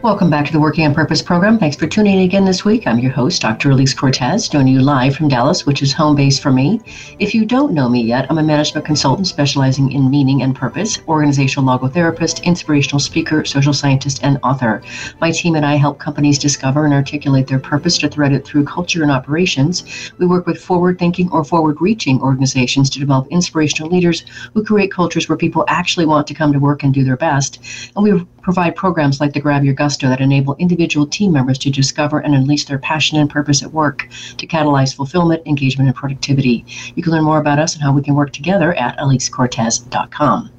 Welcome 0.00 0.30
back 0.30 0.46
to 0.46 0.52
the 0.52 0.60
Working 0.60 0.86
on 0.86 0.94
Purpose 0.94 1.20
program. 1.20 1.58
Thanks 1.58 1.76
for 1.76 1.88
tuning 1.88 2.18
in 2.18 2.24
again 2.24 2.44
this 2.44 2.64
week. 2.64 2.86
I'm 2.86 3.00
your 3.00 3.10
host, 3.10 3.42
Dr. 3.42 3.72
Elise 3.72 3.92
Cortez, 3.92 4.48
joining 4.48 4.74
you 4.74 4.80
live 4.80 5.16
from 5.16 5.26
Dallas, 5.26 5.66
which 5.66 5.82
is 5.82 5.92
home 5.92 6.14
base 6.14 6.38
for 6.38 6.52
me. 6.52 6.80
If 7.18 7.34
you 7.34 7.44
don't 7.44 7.72
know 7.72 7.88
me 7.88 8.02
yet, 8.02 8.24
I'm 8.30 8.38
a 8.38 8.42
management 8.44 8.86
consultant 8.86 9.26
specializing 9.26 9.90
in 9.90 10.08
meaning 10.08 10.42
and 10.42 10.54
purpose, 10.54 11.00
organizational 11.08 11.66
logotherapist, 11.66 12.44
inspirational 12.44 13.00
speaker, 13.00 13.44
social 13.44 13.72
scientist, 13.72 14.20
and 14.22 14.38
author. 14.44 14.82
My 15.20 15.32
team 15.32 15.56
and 15.56 15.66
I 15.66 15.74
help 15.74 15.98
companies 15.98 16.38
discover 16.38 16.84
and 16.84 16.94
articulate 16.94 17.48
their 17.48 17.58
purpose 17.58 17.98
to 17.98 18.08
thread 18.08 18.32
it 18.32 18.46
through 18.46 18.66
culture 18.66 19.02
and 19.02 19.10
operations. 19.10 20.12
We 20.18 20.26
work 20.26 20.46
with 20.46 20.62
forward 20.62 21.00
thinking 21.00 21.28
or 21.32 21.42
forward 21.42 21.80
reaching 21.80 22.20
organizations 22.20 22.88
to 22.90 23.00
develop 23.00 23.26
inspirational 23.32 23.90
leaders 23.90 24.24
who 24.54 24.64
create 24.64 24.92
cultures 24.92 25.28
where 25.28 25.36
people 25.36 25.64
actually 25.66 26.06
want 26.06 26.28
to 26.28 26.34
come 26.34 26.52
to 26.52 26.60
work 26.60 26.84
and 26.84 26.94
do 26.94 27.02
their 27.02 27.16
best. 27.16 27.58
And 27.96 28.04
we 28.04 28.24
provide 28.48 28.74
programs 28.74 29.20
like 29.20 29.34
the 29.34 29.40
Grab 29.40 29.62
Your 29.62 29.74
Gusto 29.74 30.08
that 30.08 30.22
enable 30.22 30.56
individual 30.56 31.06
team 31.06 31.32
members 31.32 31.58
to 31.58 31.68
discover 31.68 32.20
and 32.20 32.34
unleash 32.34 32.64
their 32.64 32.78
passion 32.78 33.18
and 33.18 33.28
purpose 33.28 33.62
at 33.62 33.74
work 33.74 34.08
to 34.38 34.46
catalyze 34.46 34.96
fulfillment, 34.96 35.46
engagement, 35.46 35.86
and 35.86 35.94
productivity. 35.94 36.64
You 36.94 37.02
can 37.02 37.12
learn 37.12 37.24
more 37.24 37.40
about 37.40 37.58
us 37.58 37.74
and 37.74 37.82
how 37.82 37.92
we 37.92 38.00
can 38.00 38.14
work 38.14 38.32
together 38.32 38.72
at 38.72 38.96
elisecortez.com. 38.96 40.50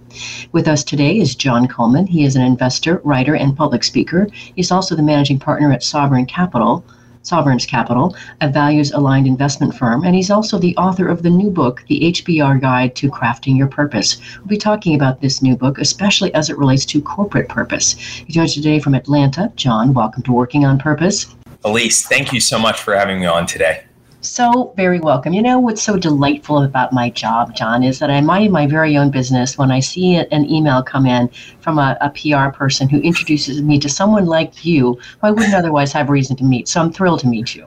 With 0.52 0.68
us 0.68 0.84
today 0.84 1.18
is 1.18 1.34
John 1.34 1.68
Coleman. 1.68 2.06
He 2.06 2.26
is 2.26 2.36
an 2.36 2.44
investor, 2.44 3.02
writer, 3.04 3.36
and 3.36 3.58
public 3.58 3.84
speaker. 3.84 4.28
He's 4.56 4.70
also 4.70 4.96
the 4.96 5.02
managing 5.02 5.40
partner 5.40 5.72
at 5.72 5.82
Sovereign 5.82 6.28
Capital, 6.28 6.86
Sovereign's 7.30 7.66
Capital, 7.66 8.16
a 8.42 8.50
values 8.50 8.92
aligned 8.92 9.28
investment 9.28 9.76
firm, 9.76 10.04
and 10.04 10.16
he's 10.16 10.32
also 10.32 10.58
the 10.58 10.76
author 10.78 11.08
of 11.08 11.22
the 11.22 11.30
new 11.30 11.52
book, 11.52 11.84
The 11.88 12.00
HBR 12.12 12.60
Guide 12.60 12.96
to 12.96 13.10
Crafting 13.12 13.56
Your 13.56 13.68
Purpose. 13.68 14.18
We'll 14.40 14.48
be 14.48 14.58
talking 14.58 14.96
about 14.96 15.22
this 15.22 15.44
new 15.44 15.56
book, 15.56 15.78
especially 15.78 16.34
as 16.34 16.50
it 16.50 16.58
relates 16.58 16.86
to 16.86 17.02
corporate 17.02 17.48
purpose. 17.48 17.94
He 17.94 18.34
joins 18.34 18.58
you 18.58 18.64
today 18.64 18.80
from 18.80 18.96
Atlanta. 18.96 19.52
John, 19.56 19.94
welcome 19.94 20.24
to 20.24 20.32
Working 20.32 20.66
on 20.66 20.80
Purpose. 20.80 21.36
Elise, 21.64 22.08
thank 22.08 22.34
you 22.34 22.40
so 22.40 22.58
much 22.58 22.82
for 22.82 22.96
having 22.96 23.20
me 23.20 23.28
on 23.28 23.46
today 23.46 23.84
so 24.22 24.74
very 24.76 25.00
welcome. 25.00 25.34
You 25.34 25.42
know 25.42 25.60
what's 25.60 25.82
so 25.82 25.98
delightful 25.98 26.64
about 26.64 26.92
my 26.92 27.10
job, 27.10 27.56
John, 27.56 27.84
is 27.84 28.00
that 28.00 28.10
I 28.10 28.22
mind 28.22 28.52
my 28.52 28.68
very 28.68 28.98
own 28.98 29.12
business 29.12 29.58
when 29.58 29.72
I 29.72 29.80
see 29.80 30.16
an 30.16 30.50
email 30.50 30.84
come 30.84 31.06
in 31.06 31.30
from 31.62 31.80
a, 31.80 31.98
a, 32.02 32.10
PR 32.10 32.56
person 32.56 32.90
who 32.90 33.00
introduces 33.00 33.62
me 33.62 33.80
to 33.80 33.88
someone 33.88 34.26
like 34.26 34.66
you 34.66 34.94
who 34.94 35.28
I 35.28 35.32
wouldn't 35.32 35.54
otherwise 35.54 35.94
have 35.94 36.10
reason 36.10 36.36
to 36.38 36.44
meet. 36.44 36.68
So 36.68 36.82
I'm 36.82 36.92
thrilled 36.92 37.22
to 37.22 37.28
meet 37.28 37.56
you. 37.56 37.66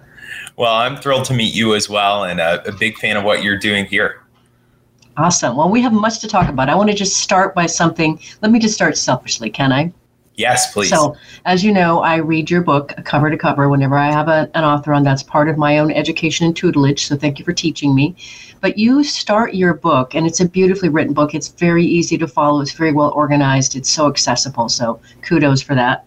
Well, 0.56 0.75
I'm 0.75 0.97
thrilled 0.97 1.25
to 1.27 1.34
meet 1.34 1.55
you 1.55 1.75
as 1.75 1.89
well, 1.89 2.25
and 2.25 2.41
a, 2.41 2.67
a 2.69 2.73
big 2.73 2.98
fan 2.98 3.17
of 3.17 3.25
what 3.25 3.42
you're 3.42 3.58
doing 3.58 3.86
here. 3.86 4.23
Awesome. 5.17 5.56
Well, 5.56 5.70
we 5.70 5.80
have 5.83 5.92
much 5.92 6.20
to 6.20 6.28
talk 6.28 6.48
about. 6.48 6.69
I 6.69 6.75
want 6.75 6.91
to 6.91 6.97
just 6.97 7.19
start 7.19 7.55
by 7.55 7.67
something. 7.67 8.20
Let 8.41 8.50
me 8.50 8.58
just 8.58 8.74
start 8.74 8.96
selfishly, 8.96 9.51
can 9.51 9.73
I? 9.73 9.92
Yes, 10.37 10.73
please. 10.73 10.89
So, 10.89 11.17
as 11.45 11.63
you 11.63 11.73
know, 11.73 12.01
I 12.01 12.17
read 12.17 12.51
your 12.51 12.63
book 12.63 12.95
cover 13.05 13.31
to 13.31 13.37
cover 13.37 13.69
whenever 13.69 13.97
I 13.98 14.11
have 14.11 14.29
a, 14.29 14.51
an 14.55 14.65
author 14.65 14.95
on. 14.95 15.03
That's 15.03 15.23
part 15.23 15.48
of 15.48 15.59
my 15.59 15.79
own 15.79 15.91
education 15.91 16.47
and 16.47 16.57
tutelage. 16.57 17.07
So, 17.07 17.17
thank 17.17 17.39
you 17.39 17.45
for 17.45 17.53
teaching 17.53 17.95
me. 17.95 18.17
But 18.61 18.79
you 18.79 19.05
start 19.05 19.55
your 19.55 19.75
book, 19.75 20.15
and 20.15 20.27
it's 20.27 20.41
a 20.41 20.48
beautifully 20.48 20.89
written 20.89 21.13
book. 21.13 21.35
It's 21.35 21.48
very 21.48 21.85
easy 21.85 22.17
to 22.17 22.27
follow, 22.27 22.61
it's 22.61 22.73
very 22.73 22.93
well 22.93 23.11
organized, 23.11 23.77
it's 23.77 23.91
so 23.91 24.09
accessible. 24.09 24.69
So, 24.69 25.01
kudos 25.23 25.61
for 25.61 25.75
that. 25.75 26.07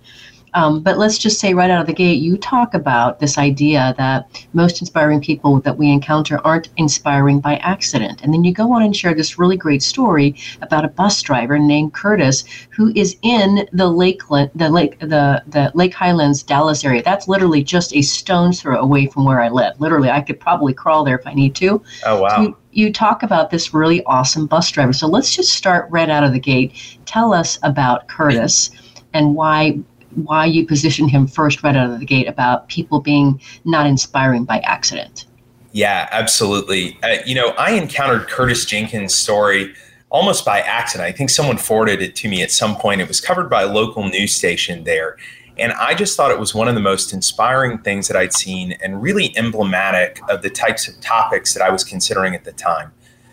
Um, 0.56 0.80
but 0.80 0.98
let's 0.98 1.18
just 1.18 1.40
say 1.40 1.54
right 1.54 1.70
out 1.70 1.82
of 1.82 1.88
the 1.88 1.94
gate, 1.94 2.22
you 2.22 2.38
talk 2.38 2.74
about 2.74 3.20
this 3.20 3.38
idea 3.38 3.94
that 3.98 4.48
most 4.54 4.82
inspiring 4.82 5.20
people 5.20 5.60
that 5.60 5.78
we 5.78 5.92
encounter 5.92 6.40
aren't 6.46 6.70
inspiring 6.78 7.42
by 7.42 7.58
accident. 7.58 8.22
And 8.24 8.34
then 8.34 8.46
you 8.46 8.54
go 8.54 8.72
on 8.72 8.82
and 8.82 8.96
share 8.96 9.14
this 9.14 9.38
really 9.38 9.58
great 9.58 9.84
story 9.84 10.34
about 10.62 10.86
a 10.86 10.88
bus 10.88 11.22
driver 11.22 11.60
named 11.60 11.94
Curtis 11.94 12.46
who 12.70 12.94
is 12.96 13.18
in 13.22 13.68
the 13.74 13.88
Lake, 13.88 14.22
the 14.30 14.70
Lake, 14.70 14.98
the, 15.00 15.44
the 15.48 15.72
Lake 15.76 15.94
Highlands, 15.94 16.42
Dallas 16.42 16.86
area. 16.86 17.04
That's 17.04 17.28
literally 17.28 17.62
just 17.62 17.94
a 17.94 18.02
stone's 18.02 18.62
throw 18.62 18.80
away 18.80 19.08
from 19.08 19.26
where 19.26 19.42
I 19.42 19.50
live. 19.50 19.80
Literally, 19.82 20.10
I 20.10 20.22
could 20.22 20.40
probably 20.40 20.74
crawl 20.74 21.04
there 21.04 21.20
if 21.20 21.28
I 21.28 21.34
need 21.34 21.54
to. 21.56 21.84
Oh 22.06 22.22
wow. 22.22 22.30
So 22.30 22.42
you, 22.42 22.58
you 22.72 22.94
talk 22.94 23.24
about 23.24 23.50
this 23.50 23.74
really 23.74 24.04
awesome 24.06 24.48
bus 24.48 24.72
driver. 24.72 24.94
So 24.94 25.08
let's 25.08 25.36
just 25.36 25.52
start 25.52 25.92
right 25.92 26.10
out 26.10 26.24
of 26.24 26.32
the 26.32 26.40
gate. 26.40 26.98
Tell 27.06 27.34
us 27.34 27.60
about 27.62 28.08
Curtis 28.08 28.70
and 29.14 29.36
why 29.36 29.80
why 30.16 30.46
you 30.46 30.66
positioned 30.66 31.12
him 31.12 31.28
first 31.28 31.64
right 31.64 31.76
out 31.76 31.92
of 31.92 32.00
the 32.00 32.06
gate 32.06 32.28
about 32.28 32.68
people 32.68 33.00
being 33.00 33.40
not 33.64 33.86
inspiring 33.86 34.46
by 34.46 34.60
accident. 34.60 35.26
Yeah, 35.72 36.08
absolutely. 36.12 36.98
Uh, 37.04 37.18
you 37.26 37.36
know, 37.36 37.50
I 37.58 37.72
encountered 37.72 38.28
Curtis 38.28 38.66
Jenkins' 38.66 39.14
story 39.14 39.74
almost 40.10 40.46
by 40.46 40.62
accident. 40.62 41.08
I 41.08 41.12
think 41.12 41.30
someone 41.30 41.58
forwarded 41.58 42.02
it 42.02 42.16
to 42.18 42.30
me 42.30 42.42
at 42.42 42.52
some 42.52 42.78
point. 42.78 43.02
It 43.02 43.08
was 43.08 43.20
covered 43.20 43.50
by 43.50 43.64
a 43.64 43.68
local 43.68 44.08
news 44.08 44.34
station 44.34 44.86
there. 44.86 45.18
And 45.58 45.74
I 45.74 45.94
just 45.94 46.16
thought 46.16 46.32
it 46.32 46.40
was 46.40 46.54
one 46.54 46.68
of 46.68 46.76
the 46.76 46.82
most 46.82 47.14
inspiring 47.14 47.80
things 47.80 48.08
that 48.08 48.18
I'd 48.18 48.34
seen 48.34 48.74
and 48.84 49.02
really 49.02 49.36
emblematic 49.38 50.22
of 50.30 50.42
the 50.42 50.50
types 50.50 50.88
of 50.88 51.00
topics 51.02 51.54
that 51.54 51.64
I 51.64 51.70
was 51.70 51.84
considering 51.84 52.36
at 52.36 52.44
the 52.44 52.52
time 52.52 52.92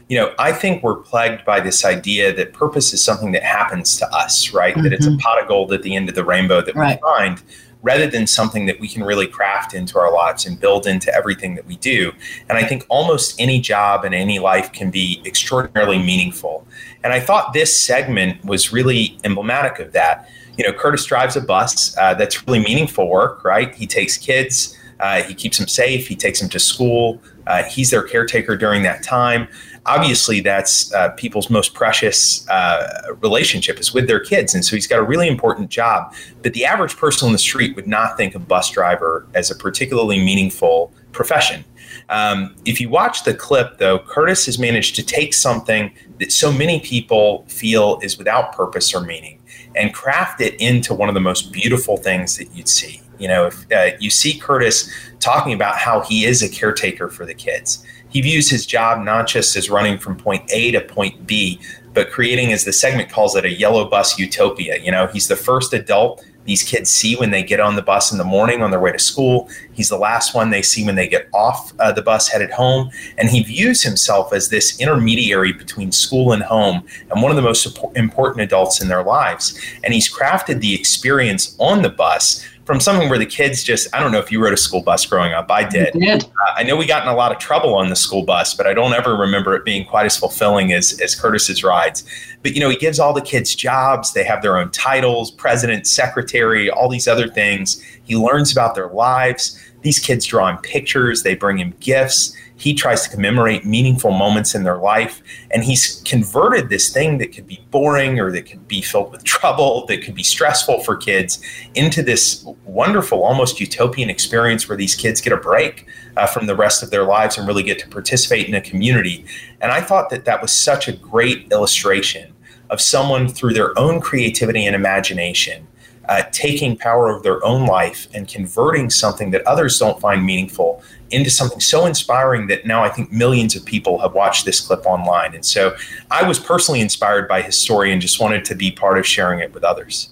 you 0.09 0.19
know, 0.19 0.35
I 0.39 0.53
think 0.53 0.83
we're 0.83 0.97
plagued 0.97 1.45
by 1.45 1.61
this 1.61 1.85
idea 1.85 2.35
that 2.35 2.53
purpose 2.53 2.93
is 2.93 3.05
something 3.05 3.33
that 3.33 3.43
happens 3.43 3.97
to 3.99 4.07
us, 4.15 4.53
right? 4.53 4.75
Mm-hmm. 4.75 4.83
That 4.85 4.93
it's 4.93 5.07
a 5.07 5.11
mm-hmm. 5.11 5.19
pot 5.19 5.41
of 5.41 5.49
gold 5.49 5.73
at 5.73 5.83
the 5.83 5.97
end 5.97 6.09
of 6.09 6.15
the 6.15 6.25
rainbow 6.25 6.61
that 6.61 6.75
right. 6.75 6.99
we 7.03 7.09
find 7.09 7.43
rather 7.83 8.07
than 8.07 8.27
something 8.27 8.67
that 8.67 8.79
we 8.79 8.89
can 8.89 9.03
really 9.03 9.27
craft 9.27 9.75
into 9.75 9.99
our 9.99 10.12
lives 10.12 10.47
and 10.47 10.59
build 10.59 10.87
into 10.87 11.12
everything 11.15 11.57
that 11.57 11.67
we 11.67 11.77
do. 11.77 12.12
And 12.49 12.57
I 12.57 12.65
think 12.65 12.87
almost 12.89 13.41
any 13.41 13.61
job 13.61 14.05
and 14.05 14.15
any 14.15 14.39
life 14.39 14.73
can 14.73 14.91
be 14.91 15.21
extraordinarily 15.27 15.99
meaningful. 15.99 16.67
And 17.03 17.12
I 17.12 17.21
thought 17.21 17.53
this 17.53 17.79
segment 17.79 18.45
was 18.45 18.73
really 18.73 19.19
emblematic 19.25 19.81
of 19.81 19.93
that. 19.93 20.29
You 20.57 20.65
know, 20.65 20.73
Curtis 20.73 21.05
drives 21.05 21.35
a 21.37 21.41
bus 21.41 21.97
uh, 21.99 22.15
that's 22.15 22.47
really 22.47 22.61
meaningful 22.61 23.09
work, 23.09 23.45
right? 23.45 23.75
He 23.75 23.87
takes 23.87 24.17
kids, 24.17 24.79
uh, 25.01 25.23
he 25.23 25.35
keeps 25.35 25.59
them 25.59 25.67
safe, 25.67 26.07
he 26.07 26.15
takes 26.15 26.39
them 26.39 26.49
to 26.51 26.61
school, 26.61 27.21
uh, 27.49 27.65
he's 27.65 27.91
their 27.91 28.03
caretaker 28.05 28.57
during 28.57 28.85
that 28.85 29.03
time 29.03 29.49
obviously 29.87 30.41
that's 30.41 30.93
uh, 30.94 31.10
people's 31.10 31.50
most 31.50 31.75
precious 31.75 32.48
uh, 32.48 33.15
relationship 33.20 33.78
is 33.78 33.93
with 33.93 34.06
their 34.06 34.20
kids. 34.20 34.54
And 34.54 34.65
so 34.65 34.76
he's 34.76 34.87
got 34.87 34.98
a 34.98 35.03
really 35.03 35.28
important 35.28 35.70
job 35.70 36.15
but 36.43 36.54
the 36.54 36.65
average 36.65 36.97
person 36.97 37.26
on 37.26 37.32
the 37.32 37.38
street 37.38 37.76
would 37.76 37.87
not 37.87 38.16
think 38.16 38.34
of 38.34 38.48
bus 38.48 38.70
driver 38.70 39.26
as 39.34 39.50
a 39.50 39.54
particularly 39.54 40.19
meaningful 40.19 40.93
profession. 41.12 41.65
Um, 42.09 42.54
if 42.65 42.81
you 42.81 42.88
watch 42.88 43.25
the 43.25 43.34
clip 43.34 43.78
though 43.78 43.98
curtis 43.98 44.47
has 44.47 44.59
managed 44.59 44.97
to 44.97 45.04
take 45.04 45.34
something 45.34 45.93
that 46.19 46.32
so 46.32 46.53
many 46.53 46.81
people 46.81 47.44
feel 47.49 47.99
is 48.03 48.19
without 48.19 48.53
purpose 48.53 48.94
or 48.94 49.00
meaning 49.00 49.41
and 49.75 49.94
craft 49.94 50.41
it 50.41 50.54
into 50.60 50.94
one 50.94 51.09
of 51.09 51.14
the 51.14 51.20
most 51.20 51.53
beautiful 51.53 51.97
things 51.97 52.37
that 52.37 52.54
you'd 52.54 52.69
see. 52.69 53.00
You 53.19 53.28
know 53.28 53.47
if 53.47 53.72
uh, 53.72 53.97
you 54.00 54.10
see 54.10 54.38
curtis 54.38 54.91
talking 55.20 55.53
about 55.53 55.76
how 55.76 56.00
he 56.00 56.25
is 56.25 56.43
a 56.43 56.49
caretaker 56.49 57.09
for 57.09 57.25
the 57.25 57.35
kids 57.35 57.85
he 58.12 58.20
views 58.20 58.50
his 58.50 58.67
job 58.67 59.03
not 59.05 59.26
just 59.26 59.56
as 59.56 59.70
running 59.70 59.99
from 59.99 60.17
point 60.17 60.50
A 60.53 60.70
to 60.73 60.81
point 60.81 61.26
B, 61.26 61.61
but 61.94 62.11
creating, 62.11 62.53
as 62.53 62.64
the 62.64 62.73
segment 62.73 63.11
calls 63.11 63.37
it, 63.37 63.44
a 63.44 63.50
yellow 63.50 63.88
bus 63.88 64.19
utopia. 64.19 64.79
You 64.79 64.91
know, 64.91 65.06
he's 65.06 65.29
the 65.29 65.37
first 65.37 65.73
adult 65.73 66.25
these 66.44 66.62
kids 66.62 66.91
see 66.91 67.14
when 67.14 67.31
they 67.31 67.43
get 67.43 67.61
on 67.61 67.76
the 67.76 67.82
bus 67.82 68.11
in 68.11 68.19
the 68.19 68.25
morning 68.25 68.62
on 68.62 68.70
their 68.70 68.81
way 68.81 68.93
to 68.93 68.99
school. 68.99 69.49
He's 69.75 69.89
the 69.89 69.99
last 69.99 70.35
one 70.35 70.51
they 70.51 70.63
see 70.63 70.85
when 70.85 70.95
they 70.95 71.09
get 71.09 71.29
off 71.33 71.73
uh, 71.79 71.93
the 71.93 72.03
bus 72.03 72.29
headed 72.29 72.51
home. 72.51 72.91
And 73.19 73.31
he 73.31 73.43
views 73.43 73.83
himself 73.83 74.33
as 74.33 74.49
this 74.49 74.79
intermediary 74.81 75.53
between 75.53 75.93
school 75.93 76.33
and 76.33 76.43
home 76.43 76.85
and 77.11 77.23
one 77.23 77.31
of 77.31 77.37
the 77.37 77.43
most 77.43 77.79
important 77.97 78.43
adults 78.43 78.81
in 78.81 78.89
their 78.89 79.03
lives. 79.03 79.59
And 79.85 79.95
he's 79.95 80.13
crafted 80.13 80.61
the 80.61 80.75
experience 80.75 81.57
on 81.59 81.83
the 81.83 81.91
bus 81.91 82.47
from 82.65 82.81
something 82.81 83.09
where 83.09 83.19
the 83.19 83.27
kids 83.27 83.63
just 83.65 83.95
I 83.95 84.01
don't 84.01 84.13
know 84.13 84.19
if 84.19 84.31
you 84.31 84.43
rode 84.43 84.53
a 84.53 84.57
school 84.57 84.83
bus 84.83 85.05
growing 85.07 85.33
up. 85.33 85.51
I 85.51 85.65
did. 85.65 85.95
did. 85.95 86.25
Uh, 86.25 86.55
I 86.57 86.63
know 86.63 86.77
we 86.77 86.87
got 86.87 87.03
in 87.03 87.09
a 87.09 87.15
lot 87.15 87.33
of 87.33 87.39
trouble 87.39 87.75
on 87.75 87.89
the 87.89 87.97
school 87.97 88.25
bus, 88.25 88.55
but 88.55 88.67
I 88.67 88.75
don't 88.75 88.93
ever 88.93 89.17
remember 89.17 89.55
it 89.55 89.65
being 89.65 89.85
quite 89.85 90.07
as 90.07 90.17
fulfilling 90.17 90.73
as 90.73 91.01
as 91.01 91.15
Curtis's 91.15 91.65
rides. 91.65 92.05
But 92.43 92.55
you 92.55 92.61
know, 92.61 92.69
he 92.69 92.77
gives 92.77 92.99
all 92.99 93.13
the 93.13 93.23
kids 93.23 93.55
jobs. 93.55 94.13
They 94.13 94.25
have 94.25 94.43
their 94.43 94.57
own 94.57 94.71
titles, 94.71 95.31
president, 95.31 95.87
secretary, 95.87 96.71
all 96.71 96.89
these 96.89 97.09
other 97.09 97.29
things. 97.29 97.83
He 98.05 98.17
learns 98.17 98.53
about 98.53 98.75
their 98.75 98.89
lives. 98.89 99.59
These 99.82 99.99
kids 99.99 100.25
draw 100.25 100.49
him 100.49 100.58
pictures, 100.58 101.23
they 101.23 101.34
bring 101.34 101.58
him 101.58 101.75
gifts. 101.81 102.37
He 102.56 102.75
tries 102.75 103.02
to 103.02 103.11
commemorate 103.11 103.64
meaningful 103.64 104.12
moments 104.12 104.55
in 104.55 104.62
their 104.62 104.76
life. 104.76 105.20
And 105.50 105.64
he's 105.64 106.00
converted 106.05 106.69
this 106.69 106.93
thing 106.93 107.19
that 107.19 107.32
could 107.32 107.46
be 107.46 107.64
boring 107.73 108.20
or 108.20 108.31
that 108.31 108.43
could 108.43 108.69
be 108.69 108.82
filled 108.82 109.11
with 109.11 109.25
trouble, 109.32 109.84
that 109.87 110.02
could 110.02 110.14
be 110.14 110.23
stressful 110.23 110.81
for 110.84 110.96
kids, 110.96 111.43
into 111.75 112.02
this 112.02 112.44
wonderful, 112.64 113.25
almost 113.25 113.58
utopian 113.58 114.08
experience 114.08 114.69
where 114.69 114.79
these 114.79 114.94
kids 114.94 115.20
get 115.20 115.32
a 115.32 115.37
break 115.37 115.87
uh, 116.17 116.26
from 116.26 116.46
the 116.46 116.55
rest 116.55 116.82
of 116.82 116.90
their 116.90 117.05
lives 117.05 117.37
and 117.37 117.49
really 117.49 117.64
get 117.64 117.78
to 117.81 117.88
participate 117.88 118.46
in 118.46 118.55
a 118.55 118.61
community. 118.61 119.25
And 119.61 119.73
I 119.73 119.81
thought 119.81 120.11
that 120.11 120.25
that 120.26 120.40
was 120.40 120.52
such 120.52 120.87
a 120.87 120.93
great 120.93 121.50
illustration 121.50 122.32
of 122.70 122.81
someone 122.81 123.28
through 123.28 123.55
their 123.55 123.76
own 123.78 124.00
creativity 124.00 124.64
and 124.64 124.75
imagination 124.76 125.67
uh, 126.12 126.25
taking 126.31 126.76
power 126.76 127.09
of 127.09 127.23
their 127.23 127.43
own 127.43 127.67
life 127.67 128.06
and 128.12 128.29
converting 128.29 128.91
something 128.91 129.31
that 129.31 129.41
others 129.47 129.79
don't 129.79 129.99
find 129.99 130.23
meaningful 130.23 130.82
into 131.11 131.31
something 131.31 131.59
so 131.59 131.87
inspiring 131.87 132.47
that 132.49 132.67
now 132.67 132.82
I 132.85 132.91
think 132.91 133.11
millions 133.11 133.56
of 133.56 133.64
people 133.64 133.99
have 134.00 134.12
watched 134.12 134.44
this 134.44 134.61
clip 134.61 134.85
online. 134.85 135.35
And 135.35 135.43
so 135.44 135.75
I 136.11 136.23
was 136.29 136.38
personally 136.38 136.82
inspired 136.82 137.29
by 137.29 137.41
his 137.41 137.59
story 137.59 137.93
and 137.93 138.03
just 138.03 138.20
wanted 138.20 138.44
to 138.44 138.55
be 138.55 138.70
part 138.70 138.99
of 138.99 139.06
sharing 139.06 139.41
it 139.41 139.55
with 139.55 139.64
others. 139.64 140.11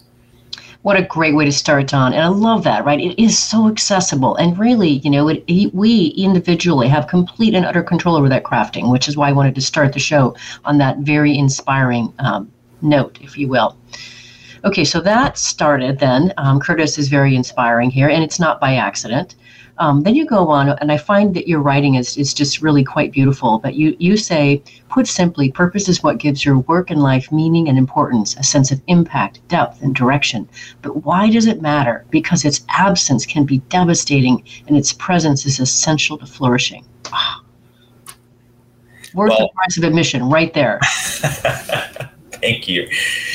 What 0.81 0.97
a 0.97 1.03
great 1.03 1.35
way 1.35 1.45
to 1.45 1.53
start, 1.53 1.87
John. 1.89 2.15
And 2.15 2.23
I 2.23 2.29
love 2.29 2.65
that, 2.65 2.87
right? 2.87 2.99
It 2.99 3.23
is 3.23 3.39
so 3.39 3.69
accessible. 3.69 4.37
And 4.37 4.59
really, 4.59 5.01
you 5.05 5.11
know, 5.11 5.29
it, 5.29 5.45
we 5.75 6.15
individually 6.17 6.89
have 6.89 7.09
complete 7.09 7.55
and 7.55 7.67
utter 7.67 7.83
control 7.83 8.17
over 8.17 8.31
that 8.31 8.45
crafting, 8.45 8.91
which 8.91 9.07
is 9.07 9.19
why 9.19 9.29
I 9.29 9.33
wanted 9.33 9.55
to 9.57 9.61
start 9.61 9.93
the 9.93 9.99
show 9.99 10.35
on 10.65 10.79
that 10.79 10.99
very 10.99 11.37
inspiring 11.37 12.15
um, 12.21 12.51
note, 12.81 13.19
if 13.21 13.37
you 13.37 13.49
will. 13.49 13.77
Okay, 14.65 14.85
so 14.85 15.01
that 15.01 15.39
started 15.39 15.99
then. 15.99 16.35
Um, 16.37 16.61
Curtis 16.61 16.99
is 16.99 17.09
very 17.09 17.35
inspiring 17.35 17.91
here, 17.91 18.09
and 18.09 18.23
it's 18.23 18.39
not 18.39 18.61
by 18.61 18.75
accident. 18.75 19.37
Um, 19.79 20.03
then 20.03 20.15
you 20.15 20.27
go 20.27 20.49
on, 20.49 20.69
and 20.69 20.93
I 20.93 20.99
find 20.99 21.35
that 21.35 21.49
your 21.49 21.61
writing 21.61 21.95
is, 21.95 22.19
is 22.19 22.35
just 22.35 22.61
really 22.61 22.85
quite 22.85 23.13
beautiful. 23.13 23.59
But 23.59 23.75
you, 23.75 23.97
you 23.99 24.19
say, 24.19 24.63
put 24.91 25.07
simply, 25.07 25.51
purpose 25.51 25.89
is 25.89 26.03
what 26.03 26.19
gives 26.19 26.45
your 26.45 26.59
work 26.59 26.91
and 26.91 27.03
life 27.03 27.33
meaning 27.33 27.67
and 27.69 27.79
importance, 27.79 28.37
a 28.37 28.43
sense 28.43 28.71
of 28.71 28.83
impact, 28.89 29.41
depth, 29.49 29.81
and 29.81 29.95
direction. 29.95 30.47
But 30.83 31.05
why 31.05 31.31
does 31.31 31.47
it 31.47 31.63
matter? 31.63 32.05
Because 32.11 32.45
its 32.45 32.61
absence 32.69 33.25
can 33.25 33.47
be 33.47 33.59
devastating, 33.71 34.45
and 34.67 34.77
its 34.77 34.93
presence 34.93 35.47
is 35.47 35.59
essential 35.59 36.19
to 36.19 36.27
flourishing. 36.27 36.85
Oh. 37.11 37.41
Worth 39.15 39.31
well, 39.31 39.39
the 39.39 39.49
price 39.55 39.79
of 39.79 39.85
admission, 39.85 40.29
right 40.29 40.53
there. 40.53 40.79
Thank 42.41 42.69
you. 42.69 42.89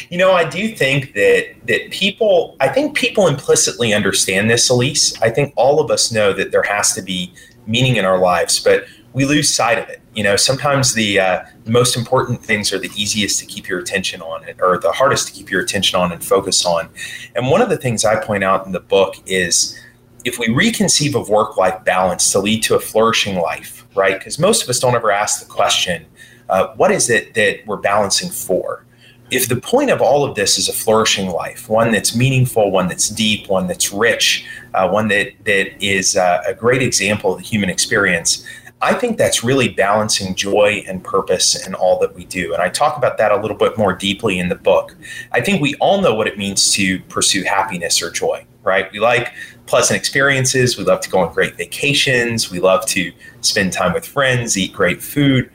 You 0.10 0.18
know, 0.18 0.34
I 0.34 0.48
do 0.48 0.76
think 0.76 1.14
that 1.14 1.56
that 1.66 1.92
people, 1.92 2.56
I 2.60 2.68
think 2.68 2.96
people 2.96 3.28
implicitly 3.28 3.94
understand 3.94 4.50
this, 4.50 4.70
Elise. 4.70 5.20
I 5.22 5.30
think 5.30 5.54
all 5.56 5.80
of 5.80 5.90
us 5.92 6.12
know 6.12 6.34
that 6.34 6.52
there 6.52 6.64
has 6.64 6.94
to 6.94 7.02
be 7.02 7.34
meaning 7.68 7.96
in 7.96 8.06
our 8.06 8.20
lives, 8.20 8.60
but 8.60 8.86
we 9.14 9.26
lose 9.26 9.54
sight 9.54 9.80
of 9.80 9.90
it. 9.90 10.02
You 10.14 10.24
know, 10.24 10.36
sometimes 10.36 10.94
the 10.94 11.20
uh, 11.20 11.44
most 11.66 11.96
important 11.98 12.44
things 12.44 12.72
are 12.74 12.78
the 12.78 12.92
easiest 12.96 13.40
to 13.40 13.46
keep 13.46 13.68
your 13.68 13.80
attention 13.80 14.22
on, 14.22 14.46
or 14.60 14.78
the 14.78 14.92
hardest 14.92 15.28
to 15.28 15.34
keep 15.34 15.50
your 15.50 15.62
attention 15.62 16.00
on 16.00 16.12
and 16.12 16.24
focus 16.24 16.66
on. 16.66 16.90
And 17.36 17.50
one 17.50 17.62
of 17.62 17.70
the 17.70 17.78
things 17.78 18.06
I 18.06 18.24
point 18.24 18.44
out 18.44 18.66
in 18.66 18.72
the 18.72 18.80
book 18.80 19.16
is 19.26 19.80
if 20.26 20.40
we 20.40 20.48
reconceive 20.48 21.16
of 21.16 21.30
work 21.30 21.56
life 21.56 21.84
balance 21.86 22.32
to 22.32 22.40
lead 22.40 22.64
to 22.64 22.76
a 22.76 22.80
flourishing 22.80 23.38
life, 23.38 23.86
right? 23.96 24.18
Because 24.18 24.38
most 24.38 24.64
of 24.64 24.70
us 24.70 24.80
don't 24.80 24.96
ever 24.96 25.12
ask 25.12 25.40
the 25.40 25.52
question, 25.52 26.06
uh, 26.50 26.68
what 26.76 26.92
is 26.92 27.10
it 27.10 27.34
that 27.36 27.66
we're 27.66 27.78
balancing 27.78 28.30
for? 28.30 28.85
If 29.32 29.50
the 29.50 29.56
point 29.56 29.90
of 29.90 30.02
all 30.02 30.24
of 30.24 30.36
this 30.36 30.58
is 30.58 30.70
a 30.70 30.74
flourishing 30.74 31.30
life, 31.30 31.68
one 31.68 31.92
that's 31.92 32.16
meaningful, 32.16 32.72
one 32.72 32.88
that's 32.88 33.10
deep, 33.10 33.50
one 33.50 33.68
that's 33.68 33.92
rich, 33.92 34.46
uh, 34.74 34.88
one 34.90 35.08
that 35.08 35.32
that 35.46 35.84
is 35.84 36.16
uh, 36.16 36.44
a 36.46 36.54
great 36.54 36.82
example 36.82 37.34
of 37.34 37.40
the 37.40 37.44
human 37.44 37.70
experience, 37.70 38.46
I 38.82 38.94
think 38.94 39.18
that's 39.18 39.44
really 39.44 39.70
balancing 39.70 40.36
joy 40.36 40.84
and 40.88 41.04
purpose 41.04 41.66
in 41.66 41.74
all 41.74 41.98
that 42.00 42.14
we 42.14 42.26
do. 42.26 42.54
And 42.54 42.62
I 42.62 42.70
talk 42.70 42.98
about 42.98 43.18
that 43.18 43.32
a 43.32 43.38
little 43.38 43.58
bit 43.58 43.78
more 43.78 43.94
deeply 43.94 44.38
in 44.38 44.50
the 44.50 44.56
book. 44.56 44.96
I 45.32 45.42
think 45.42 45.62
we 45.62 45.76
all 45.76 46.02
know 46.02 46.14
what 46.14 46.28
it 46.28 46.38
means 46.38 46.72
to 46.74 47.00
pursue 47.04 47.44
happiness 47.44 48.02
or 48.04 48.12
joy, 48.12 48.46
right? 48.64 48.92
We 48.92 49.00
like 49.00 49.34
pleasant 49.66 49.98
experiences. 49.98 50.78
We 50.78 50.84
love 50.84 51.00
to 51.02 51.10
go 51.10 51.20
on 51.20 51.34
great 51.34 51.56
vacations. 51.56 52.52
We 52.52 52.60
love 52.60 52.86
to 52.88 53.12
spend 53.42 53.74
time 53.74 53.94
with 53.94 54.06
friends, 54.06 54.58
eat 54.58 54.74
great 54.74 55.02
food. 55.02 55.50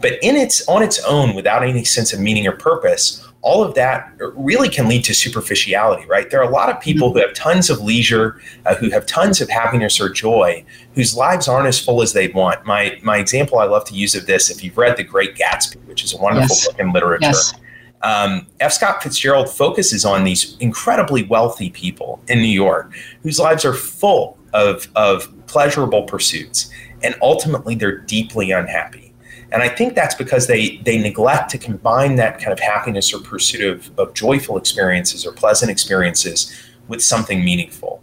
But 0.00 0.18
in 0.22 0.36
its 0.36 0.66
on 0.68 0.82
its 0.82 1.02
own, 1.04 1.34
without 1.34 1.62
any 1.62 1.84
sense 1.84 2.12
of 2.12 2.20
meaning 2.20 2.46
or 2.46 2.52
purpose, 2.52 3.24
all 3.42 3.62
of 3.62 3.74
that 3.74 4.10
really 4.18 4.68
can 4.70 4.88
lead 4.88 5.04
to 5.04 5.14
superficiality, 5.14 6.06
right? 6.06 6.30
There 6.30 6.40
are 6.40 6.48
a 6.48 6.52
lot 6.52 6.70
of 6.70 6.80
people 6.80 7.12
who 7.12 7.18
have 7.20 7.34
tons 7.34 7.68
of 7.68 7.80
leisure, 7.80 8.40
uh, 8.64 8.74
who 8.74 8.90
have 8.90 9.04
tons 9.04 9.40
of 9.40 9.50
happiness 9.50 10.00
or 10.00 10.08
joy, 10.08 10.64
whose 10.94 11.14
lives 11.14 11.46
aren't 11.46 11.66
as 11.66 11.78
full 11.78 12.00
as 12.00 12.12
they'd 12.14 12.34
want. 12.34 12.64
My 12.64 12.98
my 13.02 13.18
example 13.18 13.58
I 13.58 13.66
love 13.66 13.84
to 13.86 13.94
use 13.94 14.14
of 14.14 14.26
this, 14.26 14.50
if 14.50 14.64
you've 14.64 14.76
read 14.76 14.96
The 14.96 15.04
Great 15.04 15.36
Gatsby, 15.36 15.84
which 15.86 16.02
is 16.02 16.14
a 16.14 16.16
wonderful 16.16 16.56
yes. 16.56 16.68
book 16.68 16.80
in 16.80 16.92
literature. 16.92 17.26
Yes. 17.26 17.54
Um, 18.02 18.46
F. 18.60 18.72
Scott 18.72 19.02
Fitzgerald 19.02 19.48
focuses 19.48 20.04
on 20.04 20.24
these 20.24 20.58
incredibly 20.58 21.22
wealthy 21.22 21.70
people 21.70 22.22
in 22.28 22.38
New 22.38 22.48
York 22.48 22.92
whose 23.22 23.38
lives 23.38 23.64
are 23.64 23.72
full 23.72 24.36
of, 24.52 24.88
of 24.94 25.32
pleasurable 25.46 26.02
pursuits, 26.02 26.70
and 27.02 27.14
ultimately 27.22 27.74
they're 27.74 27.98
deeply 27.98 28.50
unhappy 28.50 29.13
and 29.52 29.62
I 29.62 29.68
think 29.68 29.94
that's 29.94 30.14
because 30.14 30.46
they 30.46 30.78
they 30.78 30.98
neglect 30.98 31.50
to 31.50 31.58
combine 31.58 32.16
that 32.16 32.38
kind 32.38 32.52
of 32.52 32.60
happiness 32.60 33.14
or 33.14 33.20
pursuit 33.20 33.62
of, 33.62 33.98
of 33.98 34.14
joyful 34.14 34.56
experiences 34.56 35.24
or 35.24 35.32
pleasant 35.32 35.70
experiences 35.70 36.52
with 36.88 37.02
something 37.02 37.44
meaningful. 37.44 38.02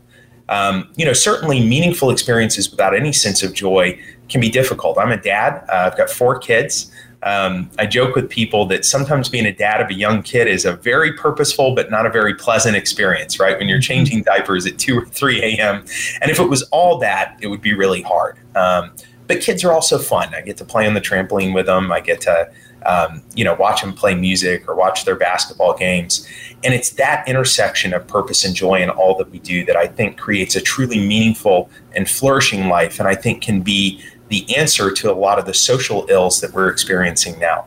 Um, 0.50 0.90
you 0.96 1.06
know, 1.06 1.14
certainly 1.14 1.66
meaningful 1.66 2.10
experiences 2.10 2.70
without 2.70 2.96
any 2.96 3.14
sense 3.14 3.42
of 3.44 3.54
joy 3.54 4.00
can 4.28 4.42
be 4.42 4.50
difficult. 4.50 4.98
I'm 4.98 5.12
a 5.12 5.22
dad. 5.22 5.64
Uh, 5.70 5.90
I've 5.92 5.98
got 5.98 6.10
four 6.10 6.40
kids. 6.40 6.92
Um, 7.24 7.70
I 7.78 7.86
joke 7.86 8.16
with 8.16 8.30
people 8.30 8.66
that 8.68 8.84
sometimes 8.84 9.30
being 9.30 9.46
a 9.46 9.54
dad 9.54 9.80
of 9.80 9.90
a 9.90 9.94
young 9.94 10.24
kid 10.24 10.48
is 10.48 10.66
a 10.66 10.74
very 10.74 11.14
purposeful 11.14 11.76
but 11.76 11.92
not 11.92 12.06
a 12.06 12.10
very 12.10 12.34
pleasant 12.34 12.76
experience, 12.76 13.40
right? 13.40 13.58
When 13.58 13.70
you're 13.70 13.78
mm-hmm. 13.78 13.84
changing 13.84 14.24
diapers 14.24 14.66
at 14.66 14.80
2 14.80 14.98
or 14.98 15.06
3 15.06 15.42
a.m. 15.42 15.86
And 16.22 16.32
if 16.32 16.40
it 16.40 16.50
was 16.50 16.64
all 16.64 16.98
that, 17.00 17.38
it 17.42 17.48
would 17.48 17.62
be 17.62 17.74
really 17.74 18.02
hard. 18.02 18.38
Um, 18.56 18.92
but 19.28 19.42
kids 19.42 19.64
are 19.64 19.72
also 19.72 19.98
fun. 19.98 20.34
I 20.34 20.42
get 20.42 20.58
to 20.58 20.66
play 20.66 20.88
on 20.88 20.94
the 20.94 21.02
trampoline 21.02 21.54
with 21.54 21.66
them. 21.66 21.92
I 21.92 22.00
get 22.00 22.22
to, 22.22 22.52
um, 22.86 23.24
you 23.36 23.44
know, 23.44 23.54
watch 23.54 23.82
them 23.82 23.94
play 23.94 24.16
music 24.16 24.68
or 24.68 24.76
watch 24.76 25.06
their 25.06 25.16
basketball 25.16 25.78
games. 25.78 26.28
And 26.64 26.74
it's 26.74 26.92
that 26.92 27.28
intersection 27.28 27.94
of 27.94 28.08
purpose 28.08 28.44
and 28.46 28.56
joy 28.56 28.82
in 28.82 28.90
all 28.90 29.18
that 29.18 29.32
we 29.32 29.40
do 29.40 29.66
that 29.66 29.76
I 29.76 29.88
think 29.88 30.18
creates 30.18 30.56
a 30.56 30.62
truly 30.62 31.00
meaningful 31.00 31.70
and 31.96 32.10
flourishing 32.10 32.68
life. 32.68 33.00
And 33.00 33.08
I 33.08 33.16
think 33.16 33.42
can 33.42 33.62
be 33.62 34.04
the 34.30 34.56
answer 34.56 34.92
to 34.92 35.12
a 35.12 35.14
lot 35.14 35.40
of 35.40 35.46
the 35.46 35.54
social 35.54 36.06
ills 36.10 36.42
that 36.42 36.54
we're 36.54 36.70
experiencing 36.70 37.38
now. 37.40 37.66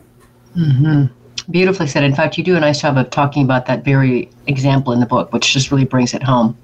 Mm-hmm. 0.56 1.12
Beautifully 1.50 1.86
said. 1.86 2.04
In 2.04 2.14
fact, 2.14 2.38
you 2.38 2.44
do 2.44 2.56
a 2.56 2.60
nice 2.60 2.80
job 2.80 2.96
of 2.96 3.10
talking 3.10 3.44
about 3.44 3.66
that 3.66 3.84
very 3.84 4.30
example 4.46 4.92
in 4.92 5.00
the 5.00 5.06
book, 5.06 5.32
which 5.32 5.52
just 5.52 5.70
really 5.70 5.84
brings 5.84 6.14
it 6.14 6.22
home. 6.22 6.56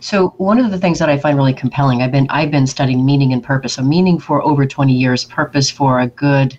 So 0.00 0.28
one 0.38 0.58
of 0.58 0.70
the 0.70 0.78
things 0.78 0.98
that 0.98 1.08
I 1.08 1.18
find 1.18 1.36
really 1.36 1.54
compelling, 1.54 2.02
I've 2.02 2.12
been 2.12 2.26
I've 2.30 2.50
been 2.50 2.66
studying 2.66 3.04
meaning 3.04 3.32
and 3.32 3.42
purpose. 3.42 3.74
So 3.74 3.82
meaning 3.82 4.18
for 4.18 4.42
over 4.42 4.66
20 4.66 4.92
years, 4.92 5.24
purpose 5.24 5.70
for 5.70 6.00
a 6.00 6.06
good 6.06 6.58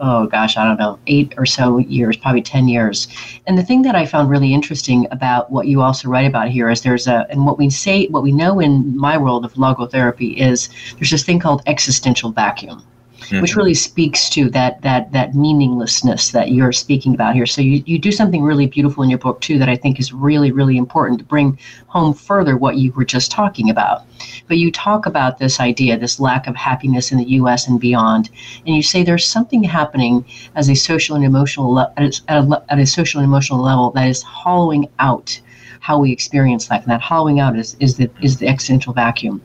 oh 0.00 0.26
gosh, 0.26 0.56
I 0.56 0.64
don't 0.64 0.78
know, 0.78 0.98
eight 1.06 1.34
or 1.36 1.46
so 1.46 1.78
years, 1.78 2.16
probably 2.16 2.42
10 2.42 2.68
years. 2.68 3.08
And 3.46 3.58
the 3.58 3.62
thing 3.62 3.82
that 3.82 3.94
I 3.94 4.06
found 4.06 4.30
really 4.30 4.54
interesting 4.54 5.06
about 5.10 5.50
what 5.50 5.66
you 5.66 5.82
also 5.82 6.08
write 6.08 6.26
about 6.26 6.48
here 6.48 6.70
is 6.70 6.82
there's 6.82 7.06
a, 7.06 7.26
and 7.30 7.44
what 7.44 7.58
we 7.58 7.70
say, 7.70 8.06
what 8.06 8.22
we 8.22 8.32
know 8.32 8.60
in 8.60 8.96
my 8.96 9.18
world 9.18 9.44
of 9.44 9.54
logotherapy 9.54 10.36
is 10.36 10.68
there's 10.94 11.10
this 11.10 11.24
thing 11.24 11.40
called 11.40 11.62
existential 11.66 12.30
vacuum 12.30 12.82
mm-hmm. 13.20 13.40
which 13.40 13.56
really 13.56 13.74
speaks 13.74 14.28
to 14.30 14.48
that 14.50 14.80
that 14.82 15.12
that 15.12 15.34
meaninglessness 15.34 16.30
that 16.30 16.50
you're 16.50 16.72
speaking 16.72 17.14
about 17.14 17.34
here. 17.34 17.46
So 17.46 17.60
you, 17.60 17.82
you 17.86 17.98
do 17.98 18.12
something 18.12 18.42
really 18.42 18.66
beautiful 18.66 19.02
in 19.02 19.10
your 19.10 19.18
book 19.18 19.40
too 19.40 19.58
that 19.58 19.68
I 19.68 19.76
think 19.76 19.98
is 19.98 20.12
really 20.12 20.52
really 20.52 20.76
important 20.76 21.18
to 21.20 21.24
bring 21.24 21.58
home 21.86 22.14
further 22.14 22.56
what 22.56 22.76
you 22.76 22.92
were 22.92 23.04
just 23.04 23.30
talking 23.30 23.70
about. 23.70 24.04
But 24.46 24.58
you 24.58 24.72
talk 24.72 25.06
about 25.06 25.38
this 25.38 25.60
idea, 25.60 25.98
this 25.98 26.20
lack 26.20 26.46
of 26.46 26.56
happiness 26.56 27.12
in 27.12 27.18
the 27.18 27.28
U.S. 27.30 27.68
and 27.68 27.80
beyond, 27.80 28.30
and 28.66 28.74
you 28.74 28.82
say 28.82 29.02
there's 29.02 29.24
something 29.24 29.62
happening 29.62 30.24
as 30.54 30.68
a 30.68 30.74
social 30.74 31.16
and 31.16 31.24
emotional 31.24 31.72
le- 31.72 31.92
at, 31.96 32.20
a, 32.28 32.62
at 32.68 32.78
a 32.78 32.86
social 32.86 33.20
and 33.20 33.26
emotional 33.26 33.60
level 33.60 33.90
that 33.90 34.08
is 34.08 34.22
hollowing 34.22 34.88
out 34.98 35.40
how 35.80 35.98
we 35.98 36.10
experience 36.12 36.70
life, 36.70 36.82
and 36.82 36.90
that 36.90 37.00
hollowing 37.00 37.40
out 37.40 37.56
is 37.56 37.76
is 37.80 37.96
the 37.96 38.10
is 38.20 38.38
the 38.38 38.48
existential 38.48 38.92
vacuum 38.92 39.40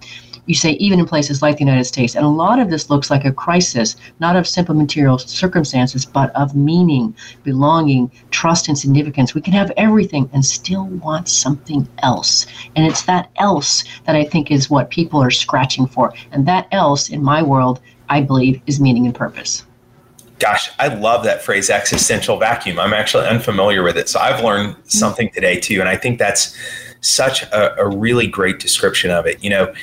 you 0.45 0.55
say 0.55 0.71
even 0.71 0.99
in 0.99 1.05
places 1.05 1.41
like 1.41 1.57
the 1.57 1.63
United 1.63 1.85
States. 1.85 2.15
And 2.15 2.25
a 2.25 2.29
lot 2.29 2.59
of 2.59 2.69
this 2.69 2.89
looks 2.89 3.09
like 3.09 3.25
a 3.25 3.31
crisis, 3.31 3.95
not 4.19 4.35
of 4.35 4.47
simple 4.47 4.75
material 4.75 5.17
circumstances, 5.17 6.05
but 6.05 6.35
of 6.35 6.55
meaning, 6.55 7.15
belonging, 7.43 8.11
trust, 8.31 8.67
and 8.67 8.77
significance. 8.77 9.33
We 9.33 9.41
can 9.41 9.53
have 9.53 9.71
everything 9.77 10.29
and 10.33 10.45
still 10.45 10.85
want 10.85 11.29
something 11.29 11.87
else. 11.99 12.45
And 12.75 12.85
it's 12.85 13.03
that 13.03 13.29
else 13.37 13.83
that 14.05 14.15
I 14.15 14.25
think 14.25 14.51
is 14.51 14.69
what 14.69 14.89
people 14.89 15.21
are 15.21 15.31
scratching 15.31 15.87
for. 15.87 16.13
And 16.31 16.45
that 16.47 16.67
else, 16.71 17.09
in 17.09 17.23
my 17.23 17.41
world, 17.41 17.79
I 18.09 18.21
believe, 18.21 18.61
is 18.67 18.79
meaning 18.79 19.05
and 19.05 19.15
purpose. 19.15 19.65
Gosh, 20.39 20.69
I 20.77 20.87
love 20.87 21.23
that 21.23 21.41
phrase 21.41 21.69
existential 21.69 22.37
vacuum. 22.37 22.77
I'm 22.79 22.93
actually 22.93 23.25
unfamiliar 23.27 23.81
with 23.81 23.97
it. 23.97 24.09
So 24.09 24.19
I've 24.19 24.43
learned 24.43 24.73
mm-hmm. 24.73 24.87
something 24.89 25.31
today 25.31 25.59
too. 25.59 25.79
And 25.79 25.87
I 25.87 25.95
think 25.95 26.19
that's 26.19 26.57
such 26.99 27.43
a, 27.43 27.79
a 27.79 27.87
really 27.87 28.27
great 28.27 28.59
description 28.59 29.09
of 29.09 29.25
it. 29.25 29.41
You 29.43 29.51
know, 29.51 29.73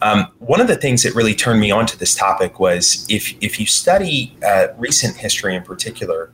Um, 0.00 0.28
one 0.38 0.60
of 0.60 0.68
the 0.68 0.76
things 0.76 1.02
that 1.02 1.14
really 1.14 1.34
turned 1.34 1.60
me 1.60 1.70
on 1.70 1.86
to 1.86 1.98
this 1.98 2.14
topic 2.14 2.60
was 2.60 3.06
if, 3.08 3.34
if 3.42 3.58
you 3.58 3.66
study 3.66 4.36
uh, 4.44 4.68
recent 4.76 5.16
history 5.16 5.54
in 5.54 5.62
particular, 5.62 6.30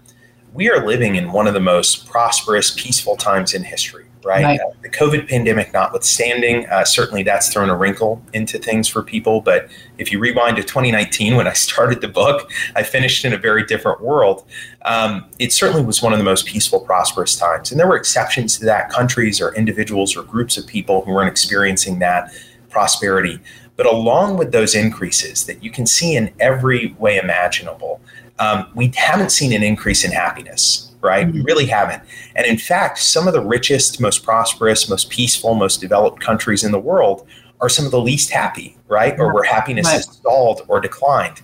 we 0.52 0.70
are 0.70 0.86
living 0.86 1.16
in 1.16 1.32
one 1.32 1.46
of 1.46 1.54
the 1.54 1.60
most 1.60 2.06
prosperous, 2.06 2.74
peaceful 2.76 3.16
times 3.16 3.54
in 3.54 3.64
history 3.64 4.04
right? 4.24 4.44
right. 4.44 4.60
Uh, 4.60 4.70
the 4.82 4.88
COVID 4.88 5.28
pandemic 5.28 5.72
notwithstanding, 5.72 6.66
uh, 6.68 6.84
certainly 6.84 7.22
that's 7.22 7.52
thrown 7.52 7.68
a 7.68 7.76
wrinkle 7.76 8.22
into 8.32 8.58
things 8.58 8.88
for 8.88 9.02
people. 9.02 9.40
But 9.40 9.68
if 9.98 10.10
you 10.10 10.18
rewind 10.18 10.56
to 10.56 10.62
2019, 10.62 11.36
when 11.36 11.46
I 11.46 11.52
started 11.64 12.00
the 12.00 12.08
book, 12.08 12.50
I 12.74 12.82
finished 12.82 13.24
in 13.24 13.32
a 13.32 13.38
very 13.38 13.64
different 13.64 14.00
world. 14.00 14.44
Um, 14.82 15.26
it 15.38 15.52
certainly 15.52 15.84
was 15.84 16.02
one 16.02 16.12
of 16.12 16.18
the 16.18 16.24
most 16.24 16.46
peaceful, 16.46 16.80
prosperous 16.80 17.36
times. 17.36 17.70
And 17.70 17.78
there 17.78 17.86
were 17.86 17.96
exceptions 17.96 18.58
to 18.58 18.64
that 18.66 18.90
countries 18.90 19.40
or 19.40 19.54
individuals 19.54 20.16
or 20.16 20.22
groups 20.22 20.56
of 20.56 20.66
people 20.66 21.04
who 21.04 21.12
weren't 21.12 21.30
experiencing 21.30 21.98
that 22.00 22.32
prosperity. 22.74 23.38
But 23.76 23.86
along 23.86 24.36
with 24.36 24.52
those 24.52 24.74
increases 24.74 25.46
that 25.46 25.62
you 25.62 25.70
can 25.70 25.86
see 25.86 26.16
in 26.16 26.34
every 26.40 26.94
way 26.98 27.16
imaginable, 27.16 28.00
um, 28.38 28.66
we 28.74 28.92
haven't 28.94 29.30
seen 29.30 29.52
an 29.52 29.62
increase 29.62 30.04
in 30.04 30.10
happiness 30.10 30.90
right? 31.04 31.26
Mm-hmm. 31.26 31.36
We 31.36 31.44
really 31.44 31.66
haven't. 31.66 32.02
And 32.34 32.46
in 32.46 32.56
fact, 32.56 32.98
some 32.98 33.28
of 33.28 33.34
the 33.34 33.40
richest, 33.42 34.00
most 34.00 34.24
prosperous, 34.24 34.88
most 34.88 35.10
peaceful, 35.10 35.54
most 35.54 35.80
developed 35.80 36.20
countries 36.20 36.64
in 36.64 36.72
the 36.72 36.80
world 36.80 37.26
are 37.60 37.68
some 37.68 37.84
of 37.84 37.92
the 37.92 38.00
least 38.00 38.30
happy, 38.30 38.76
right? 38.88 39.14
Or 39.18 39.32
where 39.32 39.44
happiness 39.44 39.86
right. 39.86 39.96
has 39.96 40.04
stalled 40.06 40.62
or 40.66 40.80
declined. 40.80 41.42